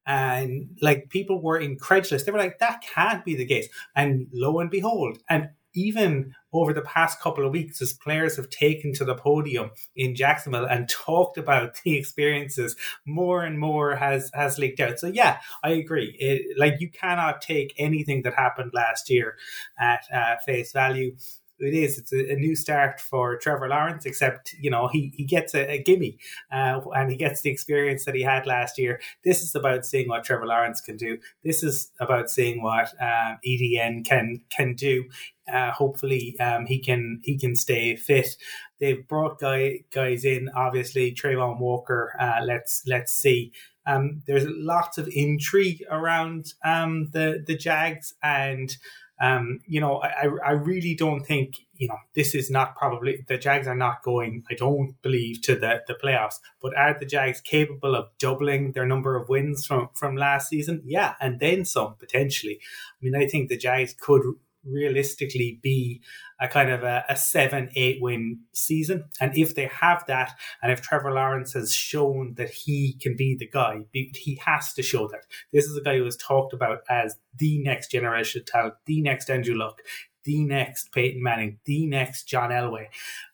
And 0.07 0.77
like 0.83 1.11
people 1.11 1.41
were 1.41 1.59
incredulous. 1.59 2.25
They 2.25 2.33
were 2.33 2.39
like, 2.39 2.59
that 2.59 2.83
can't 2.83 3.25
be 3.25 3.37
the 3.37 3.47
case. 3.47 3.69
And 3.95 4.27
lo 4.33 4.59
and 4.59 4.71
behold, 4.71 5.19
and 5.29 5.51
even 5.75 6.35
over 6.53 6.73
the 6.73 6.83
past 6.83 7.21
couple 7.21 7.47
of 7.47 7.53
weeks, 7.53 7.81
as 7.81 7.93
players 7.93 8.37
have 8.37 8.51
taken 8.51 8.93
to 8.95 9.05
the 9.05 9.15
podium 9.15 9.71
in 9.97 10.15
Jacksonville 10.15 10.67
and 10.67 10.89
talked 10.89 11.39
about 11.39 11.81
the 11.85 11.97
experiences, 11.97 12.77
more 13.07 13.43
and 13.43 13.59
more 13.59 13.97
has 13.97 14.31
has 14.35 14.59
leaked 14.59 14.81
out. 14.81 14.99
So 14.99 15.07
yeah, 15.09 15.41
I 15.63 15.71
agree. 15.71 16.17
It, 16.19 16.59
like 16.59 16.81
you 16.81 16.91
cannot 16.91 17.41
take 17.41 17.75
anything 17.79 18.23
that 18.23 18.35
happened 18.35 18.73
last 18.75 19.11
year 19.11 19.37
at 19.79 20.05
uh, 20.13 20.37
face 20.45 20.73
value 20.73 21.17
it 21.63 21.75
is. 21.75 21.99
It's 21.99 22.13
a, 22.13 22.33
a, 22.33 22.37
new 22.37 22.55
start 22.55 23.01
for 23.01 23.37
Trevor 23.37 23.69
Lawrence, 23.69 24.07
except 24.07 24.55
you 24.61 24.71
know 24.71 24.89
he 24.89 25.13
he 25.17 25.25
gets 25.25 25.55
a, 25.55 25.71
a 25.71 25.83
gimme, 25.83 26.19
uh, 26.51 26.81
and 26.95 27.11
he 27.11 27.17
gets 27.17 27.43
the 27.43 27.51
experience 27.51 28.05
that 28.05 28.15
he 28.15 28.23
had 28.23 28.47
last 28.47 28.79
year. 28.79 29.01
This 29.25 29.43
is 29.43 29.55
about 29.55 29.87
seeing 29.87 30.09
what 30.09 30.25
Trevor 30.25 30.47
Lawrence 30.47 30.81
can 30.81 30.97
do. 30.97 31.19
This 31.45 31.63
is 31.63 31.91
about 32.01 32.31
seeing 32.31 32.63
what 32.63 32.93
um, 33.01 33.39
Etienne 33.45 34.05
can 34.05 34.43
can 34.51 34.75
do. 34.75 35.05
Uh, 35.53 35.73
hopefully, 35.73 36.39
um, 36.41 36.67
he 36.67 36.79
can 36.79 37.21
he 37.25 37.39
can 37.39 37.57
stay 37.57 37.97
fit. 37.97 38.37
They've 38.81 39.07
brought 39.07 39.39
guy, 39.39 39.81
guys 39.93 40.25
in. 40.25 40.49
Obviously, 40.57 41.13
Travon 41.13 41.59
Walker. 41.59 42.13
Uh, 42.19 42.41
let's 42.45 42.83
let's 42.87 43.13
see. 43.13 43.53
Um, 43.87 44.23
there's 44.27 44.47
lots 44.49 44.99
of 44.99 45.09
intrigue 45.13 45.85
around 45.91 46.55
um, 46.65 47.11
the 47.13 47.43
the 47.47 47.57
Jags 47.57 48.15
and. 48.23 48.77
Um, 49.23 49.61
you 49.67 49.81
know, 49.81 50.03
I, 50.03 50.27
I 50.45 50.51
really 50.51 50.97
don't 50.97 51.25
think, 51.25 51.59
you 51.75 51.87
know, 51.87 51.99
this 52.17 52.35
is 52.35 52.51
not 52.51 52.75
probably, 52.77 53.25
the 53.29 53.39
Jags 53.39 53.69
are 53.69 53.77
not 53.77 54.03
going, 54.03 54.43
I 54.51 54.55
don't 54.55 55.01
believe, 55.01 55.43
to 55.43 55.55
the, 55.55 55.83
the 55.87 55.95
playoffs. 55.95 56.41
But 56.61 56.77
are 56.77 56.99
the 56.99 57.07
Jags 57.07 57.41
capable 57.41 57.95
of 57.95 58.09
doubling 58.19 58.73
their 58.73 58.85
number 58.85 59.15
of 59.15 59.29
wins 59.29 59.65
from, 59.65 59.91
from 59.95 60.17
last 60.17 60.49
season? 60.49 60.83
Yeah, 60.85 61.15
and 61.21 61.39
then 61.39 61.65
some, 61.65 61.95
potentially. 62.01 62.59
I 62.61 62.99
mean, 63.05 63.15
I 63.15 63.29
think 63.29 63.49
the 63.49 63.57
Jags 63.57 63.95
could 63.99 64.23
realistically 64.65 65.59
be 65.63 66.01
a 66.41 66.49
kind 66.49 66.71
of 66.71 66.83
a, 66.83 67.05
a, 67.09 67.17
seven, 67.17 67.71
eight 67.77 67.99
win 68.01 68.41
season. 68.53 69.05
And 69.21 69.37
if 69.37 69.55
they 69.55 69.67
have 69.67 70.05
that, 70.07 70.33
and 70.63 70.73
if 70.73 70.81
Trevor 70.81 71.13
Lawrence 71.13 71.53
has 71.53 71.75
shown 71.75 72.35
that 72.35 72.51
he 72.51 72.99
can 73.01 73.17
be 73.17 73.37
the 73.37 73.49
guy, 73.49 73.83
he 73.93 74.41
has 74.45 74.73
to 74.75 74.83
show 74.83 75.09
that. 75.09 75.27
This 75.53 75.67
is 75.67 75.77
a 75.77 75.83
guy 75.83 75.99
who 75.99 76.07
is 76.07 76.17
talked 76.17 76.53
about 76.53 76.81
as 76.89 77.17
the 77.37 77.63
next 77.63 77.91
generation 77.91 78.45
talent, 78.47 78.75
the 78.87 79.01
next 79.03 79.31
Andrew 79.31 79.55
Luck, 79.55 79.81
the 80.25 80.45
next 80.45 80.93
Peyton 80.93 81.23
Manning, 81.23 81.59
the 81.65 81.87
next 81.87 82.25
John 82.25 82.51
Elway. 82.51 82.87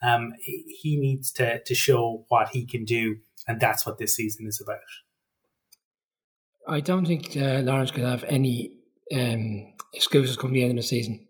Um, 0.02 0.32
he 0.40 0.96
needs 0.96 1.32
to, 1.32 1.62
to 1.62 1.74
show 1.74 2.24
what 2.28 2.48
he 2.48 2.64
can 2.64 2.84
do. 2.84 3.16
And 3.46 3.60
that's 3.60 3.86
what 3.86 3.98
this 3.98 4.14
season 4.14 4.46
is 4.46 4.60
about. 4.60 4.80
I 6.66 6.80
don't 6.80 7.06
think 7.06 7.34
uh, 7.36 7.60
Lawrence 7.60 7.90
could 7.90 8.04
have 8.04 8.24
any 8.24 8.72
um, 9.14 9.72
excuses 9.94 10.37
come 10.37 10.53
the 10.53 10.62
end 10.62 10.72
of 10.72 10.77
the 10.77 10.83
season, 10.83 11.27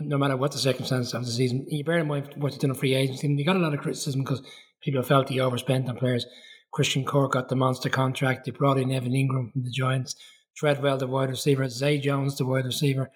no 0.00 0.18
matter 0.18 0.36
what 0.36 0.52
the 0.52 0.58
circumstances 0.58 1.14
of 1.14 1.24
the 1.24 1.30
season. 1.30 1.66
You 1.68 1.84
bear 1.84 1.98
in 1.98 2.08
mind 2.08 2.30
what 2.36 2.52
he's 2.52 2.60
done 2.60 2.70
in 2.70 2.76
free 2.76 2.94
agency, 2.94 3.26
and 3.26 3.38
you 3.38 3.44
got 3.44 3.56
a 3.56 3.60
lot 3.60 3.74
of 3.74 3.80
criticism 3.80 4.22
because 4.22 4.42
people 4.82 5.02
felt 5.02 5.28
he 5.28 5.40
overspent 5.40 5.88
on 5.88 5.96
players. 5.96 6.26
Christian 6.72 7.04
Kirk 7.04 7.32
got 7.32 7.48
the 7.48 7.56
monster 7.56 7.88
contract. 7.88 8.44
They 8.44 8.52
brought 8.52 8.78
in 8.78 8.92
Evan 8.92 9.12
Engram 9.12 9.52
from 9.52 9.62
the 9.62 9.70
Giants, 9.70 10.14
Treadwell, 10.56 10.98
the 10.98 11.06
wide 11.06 11.30
receiver, 11.30 11.68
Zay 11.68 11.98
Jones, 11.98 12.36
the 12.36 12.46
wide 12.46 12.64
receiver. 12.64 13.10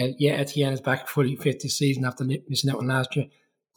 Uh, 0.00 0.08
yeah, 0.18 0.32
Etienne 0.32 0.72
is 0.72 0.80
back 0.80 1.08
fully 1.08 1.36
fit 1.36 1.60
this 1.60 1.78
season 1.78 2.04
after 2.04 2.24
missing 2.24 2.70
out 2.70 2.78
on 2.78 2.88
last 2.88 3.14
year. 3.16 3.26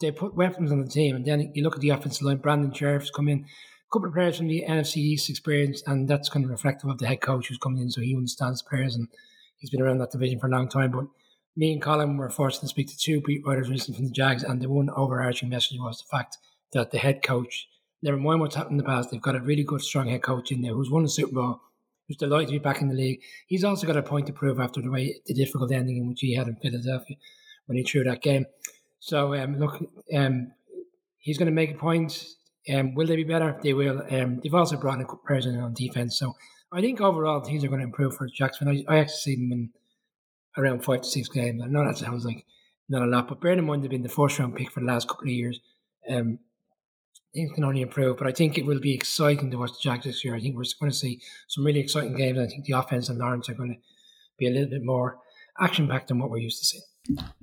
They 0.00 0.10
put 0.10 0.34
weapons 0.34 0.72
on 0.72 0.80
the 0.80 0.88
team, 0.88 1.16
and 1.16 1.24
then 1.24 1.52
you 1.54 1.62
look 1.62 1.74
at 1.74 1.80
the 1.80 1.90
offensive 1.90 2.22
line. 2.22 2.38
Brandon 2.38 2.72
Scherff's 2.72 3.10
come 3.10 3.28
in, 3.28 3.40
a 3.40 3.92
couple 3.92 4.08
of 4.08 4.14
players 4.14 4.38
from 4.38 4.48
the 4.48 4.64
NFC 4.66 4.96
East 4.96 5.28
experience, 5.28 5.82
and 5.86 6.08
that's 6.08 6.30
kind 6.30 6.44
of 6.44 6.50
reflective 6.50 6.88
of 6.88 6.98
the 6.98 7.06
head 7.06 7.20
coach 7.20 7.48
who's 7.48 7.58
coming 7.58 7.82
in, 7.82 7.90
so 7.90 8.00
he 8.00 8.16
understands 8.16 8.62
players 8.62 8.94
and 8.94 9.08
he's 9.60 9.70
been 9.70 9.82
around 9.82 9.98
that 9.98 10.10
division 10.10 10.40
for 10.40 10.48
a 10.48 10.50
long 10.50 10.68
time. 10.68 10.90
But 10.90 11.06
me 11.56 11.72
and 11.72 11.80
Colin 11.82 12.16
were 12.16 12.30
forced 12.30 12.60
to 12.62 12.68
speak 12.68 12.88
to 12.88 12.98
two 12.98 13.20
beat 13.20 13.46
writers 13.46 13.70
recently 13.70 13.98
from 13.98 14.06
the 14.06 14.12
Jags, 14.12 14.42
and 14.42 14.60
the 14.60 14.68
one 14.68 14.90
overarching 14.90 15.48
message 15.48 15.78
was 15.78 15.98
the 15.98 16.08
fact 16.10 16.38
that 16.72 16.90
the 16.90 16.98
head 16.98 17.22
coach, 17.22 17.68
never 18.02 18.16
mind 18.16 18.40
what's 18.40 18.56
happened 18.56 18.80
in 18.80 18.84
the 18.84 18.90
past, 18.90 19.10
they've 19.10 19.22
got 19.22 19.36
a 19.36 19.40
really 19.40 19.64
good, 19.64 19.82
strong 19.82 20.08
head 20.08 20.22
coach 20.22 20.50
in 20.50 20.62
there 20.62 20.74
who's 20.74 20.90
won 20.90 21.02
the 21.02 21.08
Super 21.08 21.34
Bowl, 21.34 21.60
who's 22.08 22.16
delighted 22.16 22.48
to 22.48 22.52
be 22.52 22.58
back 22.58 22.80
in 22.80 22.88
the 22.88 22.94
league. 22.94 23.20
He's 23.46 23.64
also 23.64 23.86
got 23.86 23.96
a 23.96 24.02
point 24.02 24.26
to 24.26 24.32
prove 24.32 24.58
after 24.58 24.80
the 24.80 24.90
way 24.90 25.20
the 25.26 25.34
difficult 25.34 25.70
ending 25.72 25.98
in 25.98 26.08
which 26.08 26.20
he 26.20 26.34
had 26.34 26.48
in 26.48 26.56
Philadelphia 26.56 27.16
when 27.66 27.76
he 27.76 27.84
threw 27.84 28.04
that 28.04 28.22
game. 28.22 28.46
So 29.00 29.34
um, 29.34 29.58
look, 29.58 29.82
um, 30.14 30.52
he's 31.18 31.38
going 31.38 31.46
to 31.46 31.52
make 31.52 31.72
a 31.72 31.78
point. 31.78 32.24
Um, 32.72 32.94
will 32.94 33.06
they 33.06 33.16
be 33.16 33.24
better? 33.24 33.58
They 33.62 33.72
will. 33.72 34.02
Um, 34.10 34.40
they've 34.42 34.54
also 34.54 34.76
brought 34.76 34.98
in 34.98 35.06
a 35.06 35.16
person 35.26 35.58
on 35.58 35.74
defense, 35.74 36.18
so 36.18 36.34
I 36.72 36.80
think 36.80 37.00
overall 37.00 37.40
things 37.40 37.64
are 37.64 37.68
going 37.68 37.80
to 37.80 37.86
improve 37.86 38.16
for 38.16 38.28
Jackson. 38.28 38.68
I, 38.68 38.84
I 38.92 38.98
actually 38.98 39.16
see 39.16 39.36
them 39.36 39.52
in 39.52 39.70
around 40.56 40.84
five 40.84 41.02
to 41.02 41.08
six 41.08 41.28
games. 41.28 41.62
I 41.62 41.66
know 41.66 41.84
that 41.84 41.98
sounds 41.98 42.24
like 42.24 42.44
not 42.88 43.02
a 43.02 43.06
lot, 43.06 43.28
but 43.28 43.40
bear 43.40 43.52
in 43.52 43.64
mind 43.64 43.82
they've 43.82 43.90
been 43.90 44.02
the 44.02 44.08
first 44.08 44.38
round 44.38 44.56
pick 44.56 44.70
for 44.70 44.80
the 44.80 44.86
last 44.86 45.08
couple 45.08 45.24
of 45.24 45.30
years. 45.30 45.60
Um, 46.08 46.38
things 47.34 47.52
can 47.52 47.64
only 47.64 47.82
improve. 47.82 48.16
But 48.16 48.26
I 48.26 48.32
think 48.32 48.58
it 48.58 48.66
will 48.66 48.80
be 48.80 48.94
exciting 48.94 49.50
to 49.50 49.58
watch 49.58 49.72
the 49.72 49.78
Jags 49.80 50.04
this 50.04 50.24
year. 50.24 50.34
I 50.34 50.40
think 50.40 50.56
we're 50.56 50.64
going 50.78 50.90
to 50.90 50.96
see 50.96 51.20
some 51.48 51.64
really 51.64 51.80
exciting 51.80 52.16
games. 52.16 52.38
I 52.38 52.46
think 52.46 52.64
the 52.64 52.72
offense 52.72 53.08
and 53.08 53.18
Lawrence 53.18 53.48
are 53.48 53.54
going 53.54 53.74
to 53.74 53.80
be 54.38 54.46
a 54.46 54.50
little 54.50 54.70
bit 54.70 54.84
more 54.84 55.18
action 55.60 55.88
packed 55.88 56.08
than 56.08 56.18
what 56.18 56.30
we're 56.30 56.38
used 56.38 56.58
to 56.58 56.64
seeing. 56.64 56.82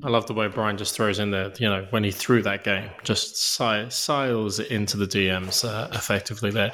I 0.04 0.10
love 0.10 0.28
the 0.28 0.34
way 0.34 0.48
Brian 0.48 0.78
just 0.78 0.96
throws 0.96 1.20
in 1.20 1.32
there, 1.32 1.52
you 1.60 1.68
know, 1.68 1.88
when 1.90 2.04
he 2.04 2.12
threw 2.12 2.42
that 2.44 2.64
game, 2.64 2.90
just 3.04 3.38
siles 3.38 4.60
it 4.60 4.68
into 4.72 4.98
the 4.98 5.08
DMs 5.08 5.68
uh, 5.68 5.90
effectively 5.94 6.52
there. 6.52 6.72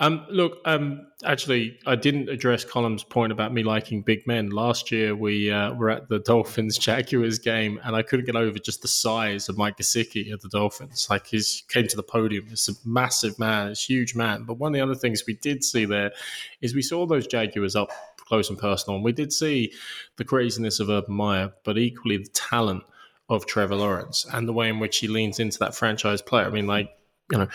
Um, 0.00 0.26
look, 0.28 0.58
um, 0.64 1.06
actually, 1.24 1.78
I 1.86 1.96
didn't 1.96 2.28
address 2.28 2.64
Colm's 2.64 3.04
point 3.04 3.32
about 3.32 3.52
me 3.52 3.62
liking 3.62 4.02
big 4.02 4.26
men. 4.26 4.50
Last 4.50 4.90
year, 4.90 5.14
we 5.14 5.50
uh, 5.50 5.72
were 5.74 5.90
at 5.90 6.08
the 6.08 6.18
Dolphins 6.18 6.76
Jaguars 6.84 7.38
game, 7.38 7.80
and 7.84 7.94
I 7.94 8.02
couldn't 8.02 8.26
get 8.26 8.36
over 8.36 8.58
just 8.58 8.82
the 8.82 8.88
size 8.88 9.48
of 9.48 9.56
Mike 9.56 9.76
Gesicki 9.76 10.32
at 10.32 10.40
the 10.40 10.48
Dolphins. 10.48 11.06
Like, 11.08 11.26
he 11.26 11.40
came 11.68 11.86
to 11.86 11.96
the 11.96 12.02
podium, 12.02 12.46
he's 12.48 12.68
a 12.68 12.88
massive 12.88 13.38
man, 13.38 13.68
he's 13.68 13.84
a 13.88 13.92
huge 13.92 14.14
man. 14.14 14.44
But 14.44 14.58
one 14.58 14.72
of 14.72 14.74
the 14.74 14.82
other 14.82 14.94
things 14.96 15.24
we 15.26 15.34
did 15.34 15.62
see 15.62 15.84
there 15.84 16.12
is 16.60 16.74
we 16.74 16.82
saw 16.82 17.06
those 17.06 17.26
Jaguars 17.26 17.76
up 17.76 17.90
close 18.26 18.50
and 18.50 18.58
personal. 18.58 18.96
And 18.96 19.04
we 19.04 19.12
did 19.12 19.32
see 19.32 19.72
the 20.16 20.24
craziness 20.24 20.80
of 20.80 20.90
Urban 20.90 21.14
Meyer, 21.14 21.52
but 21.64 21.78
equally 21.78 22.18
the 22.18 22.28
talent 22.28 22.84
of 23.28 23.46
Trevor 23.46 23.76
Lawrence 23.76 24.26
and 24.32 24.46
the 24.46 24.52
way 24.52 24.68
in 24.68 24.78
which 24.78 24.98
he 24.98 25.08
leans 25.08 25.40
into 25.40 25.58
that 25.60 25.74
franchise 25.74 26.20
player. 26.20 26.46
I 26.46 26.50
mean, 26.50 26.66
like, 26.66 26.90
you 27.30 27.38
know, 27.38 27.48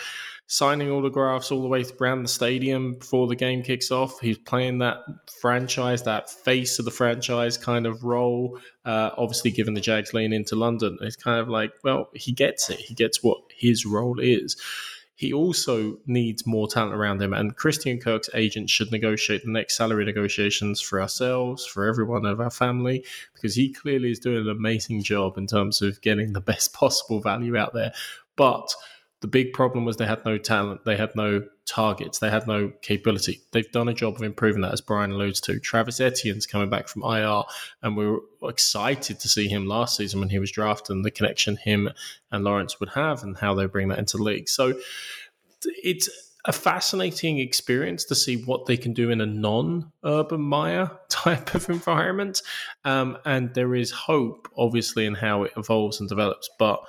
signing 0.46 0.90
autographs 0.90 1.52
all 1.52 1.62
the 1.62 1.68
way 1.68 1.84
around 2.00 2.24
the 2.24 2.28
stadium 2.28 2.94
before 2.94 3.28
the 3.28 3.36
game 3.36 3.62
kicks 3.62 3.92
off. 3.92 4.18
He's 4.18 4.36
playing 4.36 4.78
that 4.78 4.98
franchise, 5.40 6.02
that 6.02 6.28
face 6.28 6.80
of 6.80 6.84
the 6.84 6.90
franchise 6.90 7.56
kind 7.56 7.86
of 7.86 8.02
role. 8.02 8.58
Uh, 8.84 9.10
obviously, 9.16 9.52
given 9.52 9.74
the 9.74 9.80
Jags 9.80 10.12
lean 10.12 10.32
into 10.32 10.56
London, 10.56 10.98
it's 11.02 11.14
kind 11.14 11.38
of 11.38 11.48
like, 11.48 11.70
well, 11.84 12.10
he 12.14 12.32
gets 12.32 12.68
it. 12.68 12.80
He 12.80 12.94
gets 12.94 13.22
what 13.22 13.38
his 13.56 13.86
role 13.86 14.18
is 14.18 14.56
he 15.20 15.34
also 15.34 15.98
needs 16.06 16.46
more 16.46 16.66
talent 16.66 16.94
around 16.94 17.20
him. 17.20 17.34
And 17.34 17.54
Christian 17.54 17.98
Kirk's 17.98 18.30
agent 18.32 18.70
should 18.70 18.90
negotiate 18.90 19.44
the 19.44 19.50
next 19.50 19.76
salary 19.76 20.06
negotiations 20.06 20.80
for 20.80 20.98
ourselves, 20.98 21.66
for 21.66 21.86
everyone 21.86 22.24
of 22.24 22.40
our 22.40 22.50
family, 22.50 23.04
because 23.34 23.54
he 23.54 23.70
clearly 23.70 24.12
is 24.12 24.18
doing 24.18 24.38
an 24.38 24.48
amazing 24.48 25.02
job 25.02 25.36
in 25.36 25.46
terms 25.46 25.82
of 25.82 26.00
getting 26.00 26.32
the 26.32 26.40
best 26.40 26.72
possible 26.72 27.20
value 27.20 27.54
out 27.54 27.74
there. 27.74 27.92
But 28.36 28.74
the 29.20 29.28
big 29.28 29.52
problem 29.52 29.84
was 29.84 29.96
they 29.96 30.06
had 30.06 30.24
no 30.24 30.38
talent, 30.38 30.84
they 30.84 30.96
had 30.96 31.14
no 31.14 31.44
targets, 31.66 32.18
they 32.18 32.30
had 32.30 32.46
no 32.46 32.72
capability. 32.80 33.42
They've 33.52 33.70
done 33.70 33.88
a 33.88 33.94
job 33.94 34.16
of 34.16 34.22
improving 34.22 34.62
that, 34.62 34.72
as 34.72 34.80
Brian 34.80 35.12
alludes 35.12 35.40
to. 35.42 35.60
Travis 35.60 36.00
Etienne's 36.00 36.46
coming 36.46 36.70
back 36.70 36.88
from 36.88 37.02
IR, 37.02 37.42
and 37.82 37.96
we 37.96 38.06
were 38.06 38.20
excited 38.44 39.20
to 39.20 39.28
see 39.28 39.46
him 39.46 39.66
last 39.66 39.96
season 39.96 40.20
when 40.20 40.30
he 40.30 40.38
was 40.38 40.50
drafted 40.50 40.96
and 40.96 41.04
the 41.04 41.10
connection 41.10 41.56
him 41.56 41.90
and 42.32 42.44
Lawrence 42.44 42.80
would 42.80 42.88
have 42.90 43.22
and 43.22 43.36
how 43.36 43.54
they 43.54 43.66
bring 43.66 43.88
that 43.88 43.98
into 43.98 44.16
the 44.16 44.22
league. 44.22 44.48
So 44.48 44.78
it's 45.64 46.08
a 46.46 46.52
fascinating 46.52 47.38
experience 47.38 48.04
to 48.04 48.14
see 48.14 48.42
what 48.44 48.64
they 48.64 48.78
can 48.78 48.94
do 48.94 49.10
in 49.10 49.20
a 49.20 49.26
non-urban 49.26 50.40
Meyer 50.40 50.90
type 51.10 51.54
of 51.54 51.68
environment, 51.68 52.40
um, 52.86 53.18
and 53.26 53.52
there 53.52 53.74
is 53.74 53.90
hope, 53.90 54.48
obviously, 54.56 55.04
in 55.04 55.14
how 55.14 55.42
it 55.42 55.52
evolves 55.58 56.00
and 56.00 56.08
develops. 56.08 56.48
But 56.58 56.80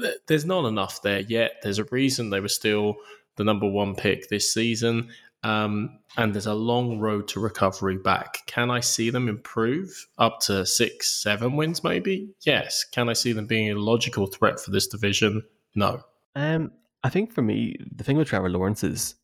th- 0.00 0.18
there's 0.26 0.44
not 0.44 0.66
enough 0.66 1.02
there 1.02 1.20
yet. 1.20 1.56
There's 1.62 1.78
a 1.78 1.84
reason 1.84 2.30
they 2.30 2.40
were 2.40 2.48
still 2.48 2.96
the 3.36 3.44
number 3.44 3.68
one 3.68 3.94
pick 3.94 4.28
this 4.28 4.52
season, 4.52 5.10
um, 5.42 5.98
and 6.16 6.34
there's 6.34 6.46
a 6.46 6.54
long 6.54 6.98
road 6.98 7.28
to 7.28 7.40
recovery 7.40 7.98
back. 7.98 8.38
Can 8.46 8.70
I 8.70 8.80
see 8.80 9.10
them 9.10 9.28
improve 9.28 10.06
up 10.18 10.40
to 10.40 10.64
six, 10.66 11.22
seven 11.22 11.56
wins? 11.56 11.84
Maybe 11.84 12.30
yes. 12.44 12.84
Can 12.84 13.08
I 13.08 13.12
see 13.12 13.32
them 13.32 13.46
being 13.46 13.70
a 13.70 13.74
logical 13.78 14.26
threat 14.26 14.58
for 14.58 14.70
this 14.70 14.86
division? 14.86 15.42
No. 15.74 16.02
Um, 16.34 16.72
I 17.04 17.10
think 17.10 17.32
for 17.32 17.42
me, 17.42 17.76
the 17.94 18.02
thing 18.02 18.16
with 18.16 18.28
Trevor 18.28 18.50
Lawrence 18.50 18.82
is, 18.82 19.14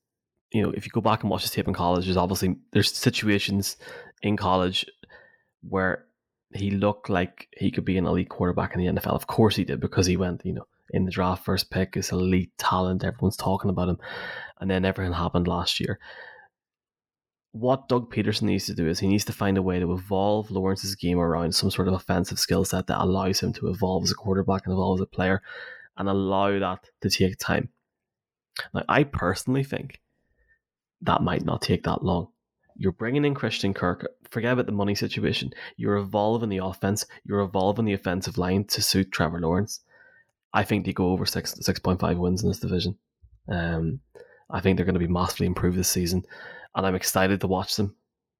you 0.52 0.62
know, 0.62 0.70
if 0.70 0.84
you 0.84 0.90
go 0.92 1.00
back 1.00 1.22
and 1.22 1.30
watch 1.30 1.42
his 1.42 1.50
tape 1.50 1.66
in 1.66 1.74
college, 1.74 2.04
there's 2.04 2.16
obviously 2.16 2.56
there's 2.72 2.92
situations 2.92 3.76
in 4.22 4.36
college 4.36 4.86
where 5.62 6.04
he 6.54 6.70
looked 6.70 7.08
like 7.08 7.48
he 7.56 7.70
could 7.70 7.84
be 7.84 7.98
an 7.98 8.06
elite 8.06 8.28
quarterback 8.28 8.74
in 8.74 8.80
the 8.80 9.00
NFL. 9.00 9.14
Of 9.14 9.26
course 9.26 9.56
he 9.56 9.64
did 9.64 9.80
because 9.80 10.06
he 10.06 10.16
went, 10.16 10.44
you 10.44 10.52
know, 10.52 10.66
in 10.90 11.04
the 11.04 11.10
draft 11.10 11.44
first 11.44 11.70
pick, 11.70 11.96
is 11.96 12.12
elite 12.12 12.52
talent. 12.58 13.04
Everyone's 13.04 13.36
talking 13.36 13.70
about 13.70 13.88
him, 13.88 13.98
and 14.60 14.70
then 14.70 14.84
everything 14.84 15.12
happened 15.12 15.48
last 15.48 15.80
year. 15.80 15.98
What 17.52 17.88
Doug 17.88 18.12
Pederson 18.12 18.42
needs 18.42 18.66
to 18.66 18.74
do 18.74 18.88
is 18.88 18.98
he 18.98 19.06
needs 19.06 19.26
to 19.26 19.32
find 19.32 19.58
a 19.58 19.62
way 19.62 19.78
to 19.78 19.92
evolve 19.92 20.50
Lawrence's 20.50 20.94
game 20.94 21.18
around 21.18 21.54
some 21.54 21.70
sort 21.70 21.88
of 21.88 21.94
offensive 21.94 22.38
skill 22.38 22.64
set 22.64 22.86
that 22.86 23.02
allows 23.02 23.40
him 23.40 23.52
to 23.54 23.68
evolve 23.68 24.04
as 24.04 24.10
a 24.10 24.14
quarterback 24.14 24.62
and 24.64 24.72
evolve 24.72 24.98
as 24.98 25.02
a 25.02 25.06
player 25.06 25.42
and 25.96 26.08
allow 26.08 26.58
that 26.58 26.88
to 27.02 27.10
take 27.10 27.38
time. 27.38 27.68
Now, 28.72 28.84
I 28.88 29.04
personally 29.04 29.64
think 29.64 30.00
that 31.02 31.22
might 31.22 31.44
not 31.44 31.62
take 31.62 31.84
that 31.84 32.02
long. 32.02 32.28
You're 32.76 32.92
bringing 32.92 33.24
in 33.24 33.34
Christian 33.34 33.74
Kirk. 33.74 34.06
Forget 34.32 34.54
about 34.54 34.66
the 34.66 34.72
money 34.72 34.94
situation. 34.94 35.52
You're 35.76 35.98
evolving 35.98 36.48
the 36.48 36.64
offense. 36.64 37.04
You're 37.24 37.42
evolving 37.42 37.84
the 37.84 37.92
offensive 37.92 38.38
line 38.38 38.64
to 38.64 38.80
suit 38.82 39.12
Trevor 39.12 39.40
Lawrence. 39.40 39.80
I 40.54 40.64
think 40.64 40.84
they 40.84 40.92
go 40.92 41.10
over 41.10 41.26
six 41.26 41.54
six 41.60 41.78
point 41.78 42.00
five 42.00 42.18
wins 42.18 42.42
in 42.42 42.48
this 42.48 42.58
division. 42.58 42.96
Um, 43.48 44.00
I 44.50 44.60
think 44.60 44.76
they're 44.76 44.86
going 44.86 44.94
to 44.94 45.06
be 45.06 45.06
massively 45.06 45.46
improved 45.46 45.78
this 45.78 45.88
season, 45.88 46.24
and 46.74 46.86
I'm 46.86 46.94
excited 46.94 47.40
to 47.42 47.46
watch 47.46 47.76
them. 47.76 47.94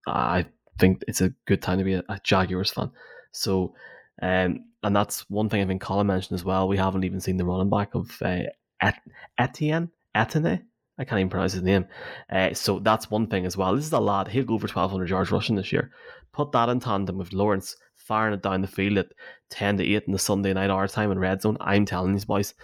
I 0.07 0.47
think 0.79 1.03
it's 1.07 1.21
a 1.21 1.35
good 1.47 1.61
time 1.61 1.79
to 1.79 1.85
be 1.85 1.95
a, 1.95 2.05
a 2.09 2.19
Jaguars 2.25 2.71
fan. 2.71 2.91
So 3.33 3.75
um, 4.21 4.65
and 4.83 4.97
that's 4.97 5.29
one 5.31 5.49
thing 5.49 5.63
I 5.63 5.67
think 5.67 5.83
Colin 5.83 6.07
mentioned 6.07 6.39
as 6.39 6.45
well. 6.45 6.69
We 6.69 6.77
haven't 6.77 7.05
even 7.05 7.21
seen 7.21 7.37
the 7.37 7.45
running 7.45 7.71
back 7.71 7.95
of 7.95 8.11
uh, 8.23 8.45
Et- 8.81 9.03
Etienne. 9.39 9.91
Etienne? 10.15 10.67
I 10.99 11.05
can't 11.05 11.21
even 11.21 11.31
pronounce 11.31 11.55
his 11.55 11.63
name. 11.63 11.87
Uh, 12.31 12.53
so 12.53 12.79
that's 12.79 13.11
one 13.11 13.27
thing 13.27 13.47
as 13.47 13.57
well. 13.57 13.75
This 13.75 13.87
is 13.87 13.93
a 13.93 14.01
lad, 14.01 14.29
he'll 14.29 14.45
go 14.45 14.55
over 14.55 14.67
1,200 14.67 15.09
yards 15.09 15.31
rushing 15.31 15.57
this 15.57 15.73
year. 15.73 15.91
Put 16.33 16.53
that 16.53 16.69
in 16.69 16.81
tandem 16.81 17.19
with 17.19 17.33
Lawrence 17.33 17.77
firing 17.95 18.35
it 18.35 18.43
down 18.43 18.61
the 18.61 18.67
field 18.67 18.99
at 18.99 19.13
10 19.51 19.79
to 19.79 19.85
8 19.85 20.05
in 20.07 20.13
the 20.13 20.19
Sunday 20.19 20.53
night 20.53 20.71
hour 20.71 20.89
time 20.89 21.11
in 21.11 21.19
red 21.19 21.41
zone. 21.41 21.57
I'm 21.61 21.85
telling 21.85 22.13
these 22.13 22.25
boys, 22.25 22.55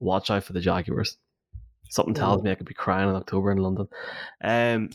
watch 0.00 0.30
out 0.30 0.44
for 0.44 0.52
the 0.52 0.60
Jaguars. 0.60 1.16
Something 1.88 2.14
tells 2.14 2.42
me 2.42 2.50
I 2.50 2.54
could 2.54 2.66
be 2.66 2.74
crying 2.74 3.08
in 3.08 3.16
October 3.16 3.50
in 3.50 3.58
London. 3.58 3.88
Um, 4.42 4.90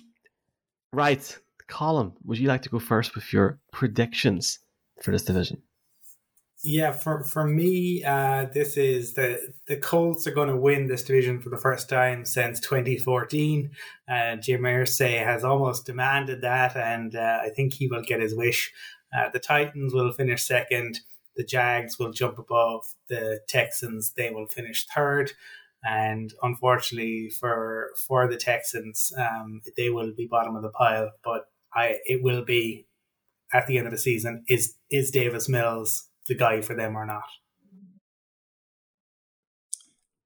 right, 0.93 1.37
Colin, 1.67 2.13
would 2.23 2.37
you 2.37 2.47
like 2.47 2.61
to 2.63 2.69
go 2.69 2.79
first 2.79 3.15
with 3.15 3.33
your 3.33 3.59
predictions 3.71 4.59
for 5.01 5.11
this 5.11 5.23
division? 5.23 5.61
Yeah, 6.67 6.93
for 6.93 7.23
for 7.23 7.45
me, 7.45 8.03
uh, 8.03 8.45
this 8.51 8.75
is 8.75 9.13
the 9.13 9.53
the 9.67 9.77
Colts 9.77 10.25
are 10.25 10.31
going 10.31 10.49
to 10.49 10.57
win 10.57 10.87
this 10.87 11.03
division 11.03 11.39
for 11.39 11.49
the 11.49 11.59
first 11.59 11.87
time 11.87 12.25
since 12.25 12.59
2014. 12.59 13.69
Uh, 14.09 14.35
Jim 14.37 14.63
Irsay 14.63 15.23
has 15.23 15.43
almost 15.43 15.85
demanded 15.85 16.41
that, 16.41 16.75
and 16.75 17.15
uh, 17.15 17.41
I 17.43 17.49
think 17.49 17.73
he 17.73 17.87
will 17.87 18.01
get 18.01 18.19
his 18.19 18.33
wish. 18.33 18.73
Uh, 19.15 19.29
the 19.29 19.37
Titans 19.37 19.93
will 19.93 20.11
finish 20.11 20.41
second. 20.41 21.01
The 21.35 21.43
Jags 21.43 21.99
will 21.99 22.11
jump 22.11 22.39
above 22.39 22.95
the 23.09 23.41
Texans. 23.47 24.13
They 24.13 24.31
will 24.31 24.47
finish 24.47 24.87
third, 24.87 25.33
and 25.83 26.33
unfortunately 26.41 27.29
for 27.29 27.91
for 28.07 28.27
the 28.27 28.37
Texans, 28.37 29.13
um, 29.19 29.61
they 29.77 29.91
will 29.91 30.13
be 30.13 30.25
bottom 30.25 30.55
of 30.55 30.63
the 30.63 30.69
pile. 30.69 31.11
But 31.23 31.47
I 31.75 31.99
it 32.07 32.23
will 32.23 32.43
be 32.43 32.87
at 33.53 33.67
the 33.67 33.77
end 33.77 33.85
of 33.85 33.91
the 33.91 33.99
season. 33.99 34.43
Is 34.49 34.77
is 34.89 35.11
Davis 35.11 35.47
Mills 35.47 36.09
the 36.27 36.35
guy 36.35 36.61
for 36.61 36.75
them 36.75 36.95
or 36.95 37.05
not. 37.05 37.23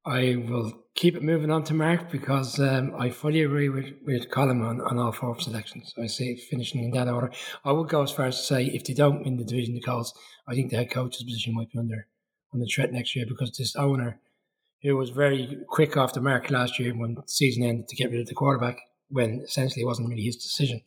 I 0.05 0.37
will 0.37 0.85
keep 0.95 1.15
it 1.15 1.23
moving 1.23 1.51
on 1.51 1.63
to 1.65 1.73
Mark 1.73 2.09
because 2.09 2.59
um, 2.59 2.95
I 2.97 3.09
fully 3.09 3.43
agree 3.43 3.69
with, 3.69 3.93
with 4.05 4.31
Colin 4.31 4.61
on, 4.61 4.81
on 4.81 4.97
all 4.97 5.11
four 5.11 5.39
selections. 5.39 5.93
I 6.01 6.07
say 6.07 6.35
finishing 6.35 6.83
in 6.83 6.91
that 6.91 7.07
order. 7.07 7.31
I 7.63 7.73
would 7.73 7.89
go 7.89 8.01
as 8.01 8.11
far 8.11 8.25
as 8.25 8.37
to 8.37 8.43
say 8.43 8.65
if 8.65 8.85
they 8.85 8.93
don't 8.93 9.23
win 9.23 9.37
the 9.37 9.43
division, 9.43 9.75
the 9.75 9.81
Colts, 9.81 10.13
I 10.47 10.55
think 10.55 10.71
the 10.71 10.77
head 10.77 10.89
coach's 10.89 11.23
position 11.23 11.53
might 11.53 11.71
be 11.71 11.79
under 11.79 12.07
on 12.53 12.59
the 12.59 12.65
threat 12.65 12.91
next 12.91 13.15
year 13.15 13.25
because 13.27 13.55
this 13.55 13.75
owner, 13.75 14.19
who 14.81 14.97
was 14.97 15.09
very 15.09 15.57
quick 15.67 15.97
off 15.97 16.13
the 16.13 16.21
mark 16.21 16.49
last 16.49 16.79
year 16.79 16.95
when 16.95 17.15
the 17.15 17.23
season 17.27 17.63
ended 17.63 17.87
to 17.89 17.95
get 17.95 18.09
rid 18.09 18.21
of 18.21 18.27
the 18.27 18.33
quarterback, 18.33 18.79
when 19.09 19.41
essentially 19.41 19.83
it 19.83 19.87
wasn't 19.87 20.09
really 20.09 20.23
his 20.23 20.37
decision. 20.37 20.81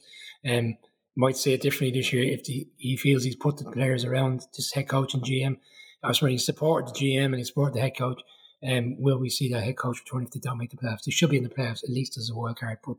Um, 0.51 0.79
might 1.17 1.37
say 1.37 1.53
it 1.53 1.61
differently 1.61 2.01
this 2.01 2.13
year 2.13 2.25
if 2.25 2.45
the, 2.45 2.67
he 2.77 2.97
feels 2.97 3.25
he's 3.25 3.37
put 3.37 3.59
the 3.59 3.71
players 3.71 4.05
around 4.05 4.47
this 4.57 4.73
head 4.73 4.89
coach 4.89 5.15
and 5.15 5.23
GM. 5.23 5.59
I 6.03 6.09
was 6.09 6.19
he 6.19 6.39
supported 6.39 6.95
the 6.95 6.99
GM 6.99 7.27
and 7.27 7.37
he 7.37 7.45
supported 7.45 7.75
the 7.75 7.81
head 7.81 7.97
coach. 7.97 8.21
Um, 8.67 8.97
will 9.01 9.19
we 9.19 9.29
see 9.29 9.49
that 9.53 9.63
head 9.63 9.77
coach 9.77 10.01
return 10.01 10.25
if 10.25 10.31
they 10.31 10.41
don't 10.41 10.59
make 10.59 10.71
the 10.71 10.77
playoffs? 10.77 11.05
They 11.05 11.13
should 11.13 11.31
be 11.31 11.37
in 11.37 11.43
the 11.43 11.49
playoffs 11.49 11.85
at 11.85 11.91
least 11.91 12.17
as 12.17 12.31
a 12.31 12.35
wild 12.35 12.59
card. 12.59 12.79
But 12.85 12.97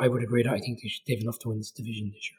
I 0.00 0.08
would 0.08 0.22
agree 0.22 0.42
that 0.42 0.52
I 0.52 0.58
think 0.58 0.80
they, 0.82 0.88
should, 0.88 1.02
have 1.08 1.20
enough 1.20 1.38
to 1.40 1.48
win 1.48 1.58
this 1.58 1.70
division 1.70 2.12
this 2.14 2.30
year. 2.30 2.38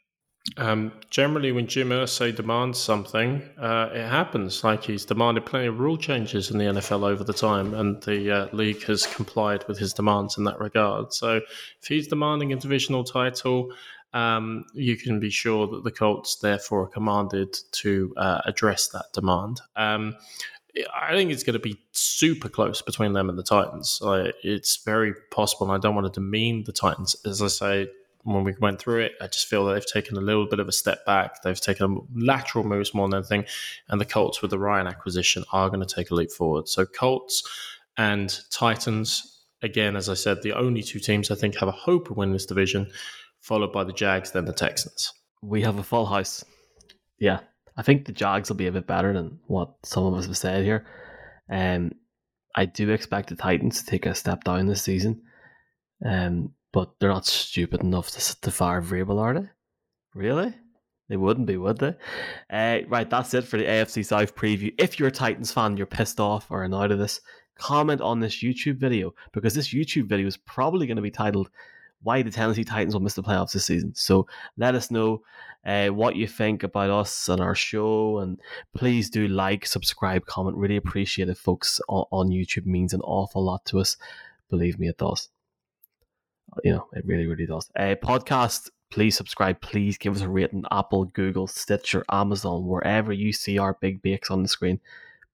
Um, 0.57 0.91
generally, 1.09 1.53
when 1.53 1.67
Jim 1.67 1.89
Irsay 1.89 2.36
demands 2.36 2.78
something, 2.78 3.41
uh, 3.57 3.89
it 3.93 4.09
happens. 4.09 4.63
Like 4.63 4.84
he's 4.84 5.05
demanded 5.05 5.45
plenty 5.45 5.67
of 5.67 5.80
rule 5.80 5.97
changes 5.97 6.51
in 6.51 6.57
the 6.57 6.65
NFL 6.65 7.03
over 7.03 7.24
the 7.24 7.34
time, 7.34 7.74
and 7.74 8.01
the 8.03 8.30
uh, 8.30 8.47
league 8.51 8.84
has 8.84 9.05
complied 9.05 9.63
with 9.69 9.78
his 9.78 9.93
demands 9.93 10.38
in 10.38 10.43
that 10.43 10.59
regard. 10.59 11.13
So, 11.13 11.38
if 11.82 11.88
he's 11.88 12.07
demanding 12.07 12.51
a 12.51 12.57
divisional 12.57 13.05
title, 13.05 13.71
um, 14.14 14.66
you 14.74 14.95
can 14.95 15.20
be 15.20 15.30
sure 15.30 15.68
that 15.68 15.84
the 15.84 15.91
Colts 15.91 16.36
therefore 16.36 16.84
are 16.84 16.88
commanded 16.88 17.57
to 17.72 18.14
uh, 18.18 18.41
address 18.45 18.89
that 18.89 19.05
demand. 19.14 19.61
Um, 19.76 20.16
I 20.95 21.14
think 21.14 21.32
it's 21.32 21.43
going 21.43 21.53
to 21.53 21.59
be 21.59 21.80
super 21.91 22.49
close 22.49 22.82
between 22.82 23.14
them 23.14 23.30
and 23.30 23.38
the 23.38 23.43
Titans. 23.43 24.01
it's 24.43 24.84
very 24.84 25.14
possible, 25.32 25.68
and 25.68 25.76
I 25.76 25.80
don't 25.80 25.95
want 25.95 26.11
to 26.11 26.20
demean 26.20 26.64
the 26.64 26.72
Titans. 26.72 27.16
As 27.26 27.41
I 27.41 27.47
say, 27.47 27.88
when 28.24 28.43
we 28.43 28.55
went 28.59 28.80
through 28.80 29.01
it, 29.01 29.14
I 29.22 29.28
just 29.28 29.47
feel 29.47 29.66
that 29.66 29.74
they've 29.74 29.86
taken 29.86 30.18
a 30.18 30.22
little 30.22 30.47
bit 30.47 30.59
of 30.59 30.68
a 30.68 30.72
step 30.72 31.05
back. 31.05 31.41
They've 31.43 31.59
taken 31.59 32.07
lateral 32.16 32.64
moves 32.64 32.93
more 32.93 33.07
than 33.07 33.20
anything, 33.20 33.45
and 33.89 34.01
the 34.01 34.05
Colts 34.05 34.41
with 34.41 34.51
the 34.51 34.59
Ryan 34.59 34.88
acquisition 34.88 35.43
are 35.51 35.70
going 35.70 35.86
to 35.86 35.95
take 35.95 36.09
a 36.09 36.16
leap 36.16 36.32
forward. 36.32 36.68
So 36.68 36.86
Colts 36.86 37.43
and 37.97 38.36
Titans, 38.49 39.43
again, 39.61 39.95
as 39.95 40.09
I 40.09 40.16
said, 40.16 40.41
the 40.41 40.53
only 40.53 40.82
two 40.82 40.99
teams 40.99 41.30
I 41.30 41.36
think 41.36 41.57
have 41.57 41.70
a 41.70 41.74
hope 41.74 42.09
of 42.09 42.18
winning 42.18 42.34
this 42.34 42.45
division, 42.45 42.89
followed 43.43 43.73
by 43.73 43.83
the 43.83 43.93
Jags, 43.93 44.31
then 44.31 44.45
the 44.45 44.53
Texans. 44.53 45.13
We 45.41 45.61
have 45.61 45.77
a 45.77 45.83
full 45.83 46.05
house. 46.05 46.43
Yeah, 47.19 47.41
I 47.77 47.83
think 47.83 48.05
the 48.05 48.11
Jags 48.11 48.49
will 48.49 48.55
be 48.55 48.67
a 48.67 48.71
bit 48.71 48.87
better 48.87 49.13
than 49.13 49.39
what 49.47 49.73
some 49.83 50.05
of 50.05 50.13
us 50.15 50.25
have 50.25 50.37
said 50.37 50.63
here. 50.63 50.87
Um, 51.51 51.91
I 52.55 52.65
do 52.65 52.89
expect 52.89 53.29
the 53.29 53.35
Titans 53.35 53.79
to 53.79 53.85
take 53.85 54.05
a 54.05 54.15
step 54.15 54.43
down 54.43 54.67
this 54.67 54.81
season. 54.81 55.21
Um, 56.05 56.53
but 56.71 56.91
they're 56.99 57.09
not 57.09 57.25
stupid 57.25 57.81
enough 57.81 58.09
to, 58.11 58.41
to 58.41 58.51
fire 58.51 58.81
Vrabel, 58.81 59.19
are 59.19 59.39
they? 59.39 59.49
Really? 60.15 60.53
They 61.09 61.17
wouldn't 61.17 61.47
be, 61.47 61.57
would 61.57 61.79
they? 61.79 61.95
Uh, 62.49 62.79
right, 62.87 63.09
that's 63.09 63.33
it 63.33 63.43
for 63.43 63.57
the 63.57 63.65
AFC 63.65 64.05
South 64.05 64.35
preview. 64.35 64.73
If 64.77 64.97
you're 64.97 65.09
a 65.09 65.11
Titans 65.11 65.51
fan, 65.51 65.77
you're 65.77 65.85
pissed 65.85 66.19
off 66.19 66.49
or 66.49 66.63
annoyed 66.63 66.91
at 66.91 66.97
this, 66.97 67.19
comment 67.55 68.01
on 68.01 68.19
this 68.19 68.41
YouTube 68.41 68.77
video 68.77 69.13
because 69.33 69.53
this 69.53 69.73
YouTube 69.73 70.07
video 70.07 70.27
is 70.27 70.37
probably 70.37 70.87
going 70.87 70.95
to 70.95 71.03
be 71.03 71.11
titled 71.11 71.49
why 72.03 72.21
the 72.21 72.31
Tennessee 72.31 72.63
Titans 72.63 72.93
will 72.93 73.01
miss 73.01 73.15
the 73.15 73.23
playoffs 73.23 73.53
this 73.53 73.65
season. 73.65 73.93
So 73.95 74.27
let 74.57 74.75
us 74.75 74.91
know 74.91 75.21
uh, 75.65 75.87
what 75.87 76.15
you 76.15 76.27
think 76.27 76.63
about 76.63 76.89
us 76.89 77.29
and 77.29 77.41
our 77.41 77.55
show, 77.55 78.19
and 78.19 78.39
please 78.75 79.09
do 79.09 79.27
like, 79.27 79.65
subscribe, 79.65 80.25
comment. 80.25 80.57
Really 80.57 80.75
appreciate 80.75 81.29
it, 81.29 81.37
folks. 81.37 81.79
On, 81.87 82.05
on 82.11 82.29
YouTube 82.29 82.65
means 82.65 82.93
an 82.93 83.01
awful 83.01 83.43
lot 83.43 83.65
to 83.65 83.79
us. 83.79 83.97
Believe 84.49 84.77
me, 84.77 84.87
it 84.87 84.97
does. 84.97 85.29
You 86.63 86.73
know, 86.73 86.87
it 86.93 87.05
really, 87.05 87.25
really 87.25 87.45
does. 87.45 87.69
Uh, 87.75 87.95
podcast. 87.95 88.69
Please 88.91 89.17
subscribe. 89.17 89.59
Please 89.59 89.97
give 89.97 90.15
us 90.15 90.21
a 90.21 90.29
rating. 90.29 90.65
Apple, 90.69 91.05
Google, 91.05 91.47
Stitcher, 91.47 92.05
Amazon, 92.11 92.67
wherever 92.67 93.11
you 93.11 93.33
see 93.33 93.57
our 93.57 93.75
big 93.81 94.03
bakes 94.03 94.29
on 94.29 94.43
the 94.43 94.47
screen. 94.47 94.79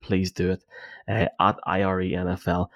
Please 0.02 0.32
do 0.32 0.52
it. 0.52 0.64
Uh, 1.10 1.26
at 1.42 1.60
IRE 1.66 2.06
NFL 2.06 2.70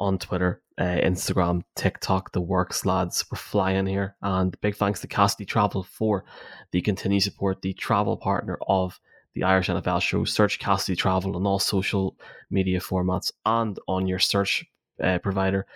on 0.00 0.18
Twitter, 0.18 0.60
uh, 0.78 0.98
Instagram, 1.02 1.62
TikTok, 1.74 2.32
the 2.32 2.40
works, 2.40 2.84
lads. 2.84 3.24
We're 3.30 3.38
flying 3.38 3.86
here. 3.86 4.16
And 4.22 4.58
big 4.60 4.76
thanks 4.76 5.00
to 5.00 5.06
Cassidy 5.06 5.44
Travel 5.44 5.82
for 5.82 6.24
the 6.70 6.82
continued 6.82 7.22
support, 7.22 7.62
the 7.62 7.72
travel 7.72 8.16
partner 8.16 8.58
of 8.68 9.00
the 9.34 9.44
Irish 9.44 9.68
NFL 9.68 10.02
show. 10.02 10.24
Search 10.24 10.58
Cassidy 10.58 10.96
Travel 10.96 11.36
on 11.36 11.46
all 11.46 11.58
social 11.58 12.16
media 12.50 12.80
formats 12.80 13.32
and 13.44 13.78
on 13.88 14.06
your 14.06 14.18
search 14.18 14.64
uh, 15.02 15.18
provider 15.18 15.66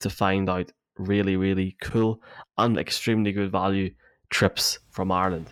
to 0.00 0.10
find 0.10 0.48
out 0.48 0.70
really, 0.98 1.36
really 1.36 1.76
cool 1.80 2.20
and 2.58 2.78
extremely 2.78 3.32
good 3.32 3.50
value 3.50 3.92
trips 4.30 4.78
from 4.90 5.10
Ireland 5.10 5.46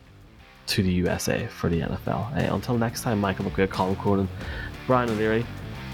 to 0.66 0.82
the 0.82 0.92
USA 0.92 1.46
for 1.48 1.68
the 1.68 1.80
NFL. 1.80 2.36
Uh, 2.36 2.54
until 2.54 2.78
next 2.78 3.02
time, 3.02 3.20
Michael 3.20 3.44
McQuaid, 3.46 3.70
Colin 3.70 3.96
Cronin, 3.96 4.28
Brian 4.86 5.10
O'Leary, 5.10 5.44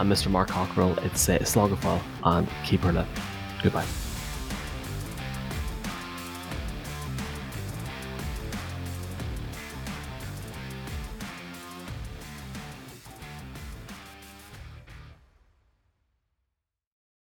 and 0.00 0.10
Mr. 0.10 0.30
Mark 0.30 0.48
Cockrell. 0.48 0.96
It's 1.04 1.28
uh, 1.28 1.38
Slogophile 1.38 2.00
and 2.24 2.48
keep 2.64 2.80
her 2.80 2.92
lit. 2.92 3.06
Goodbye. 3.62 4.07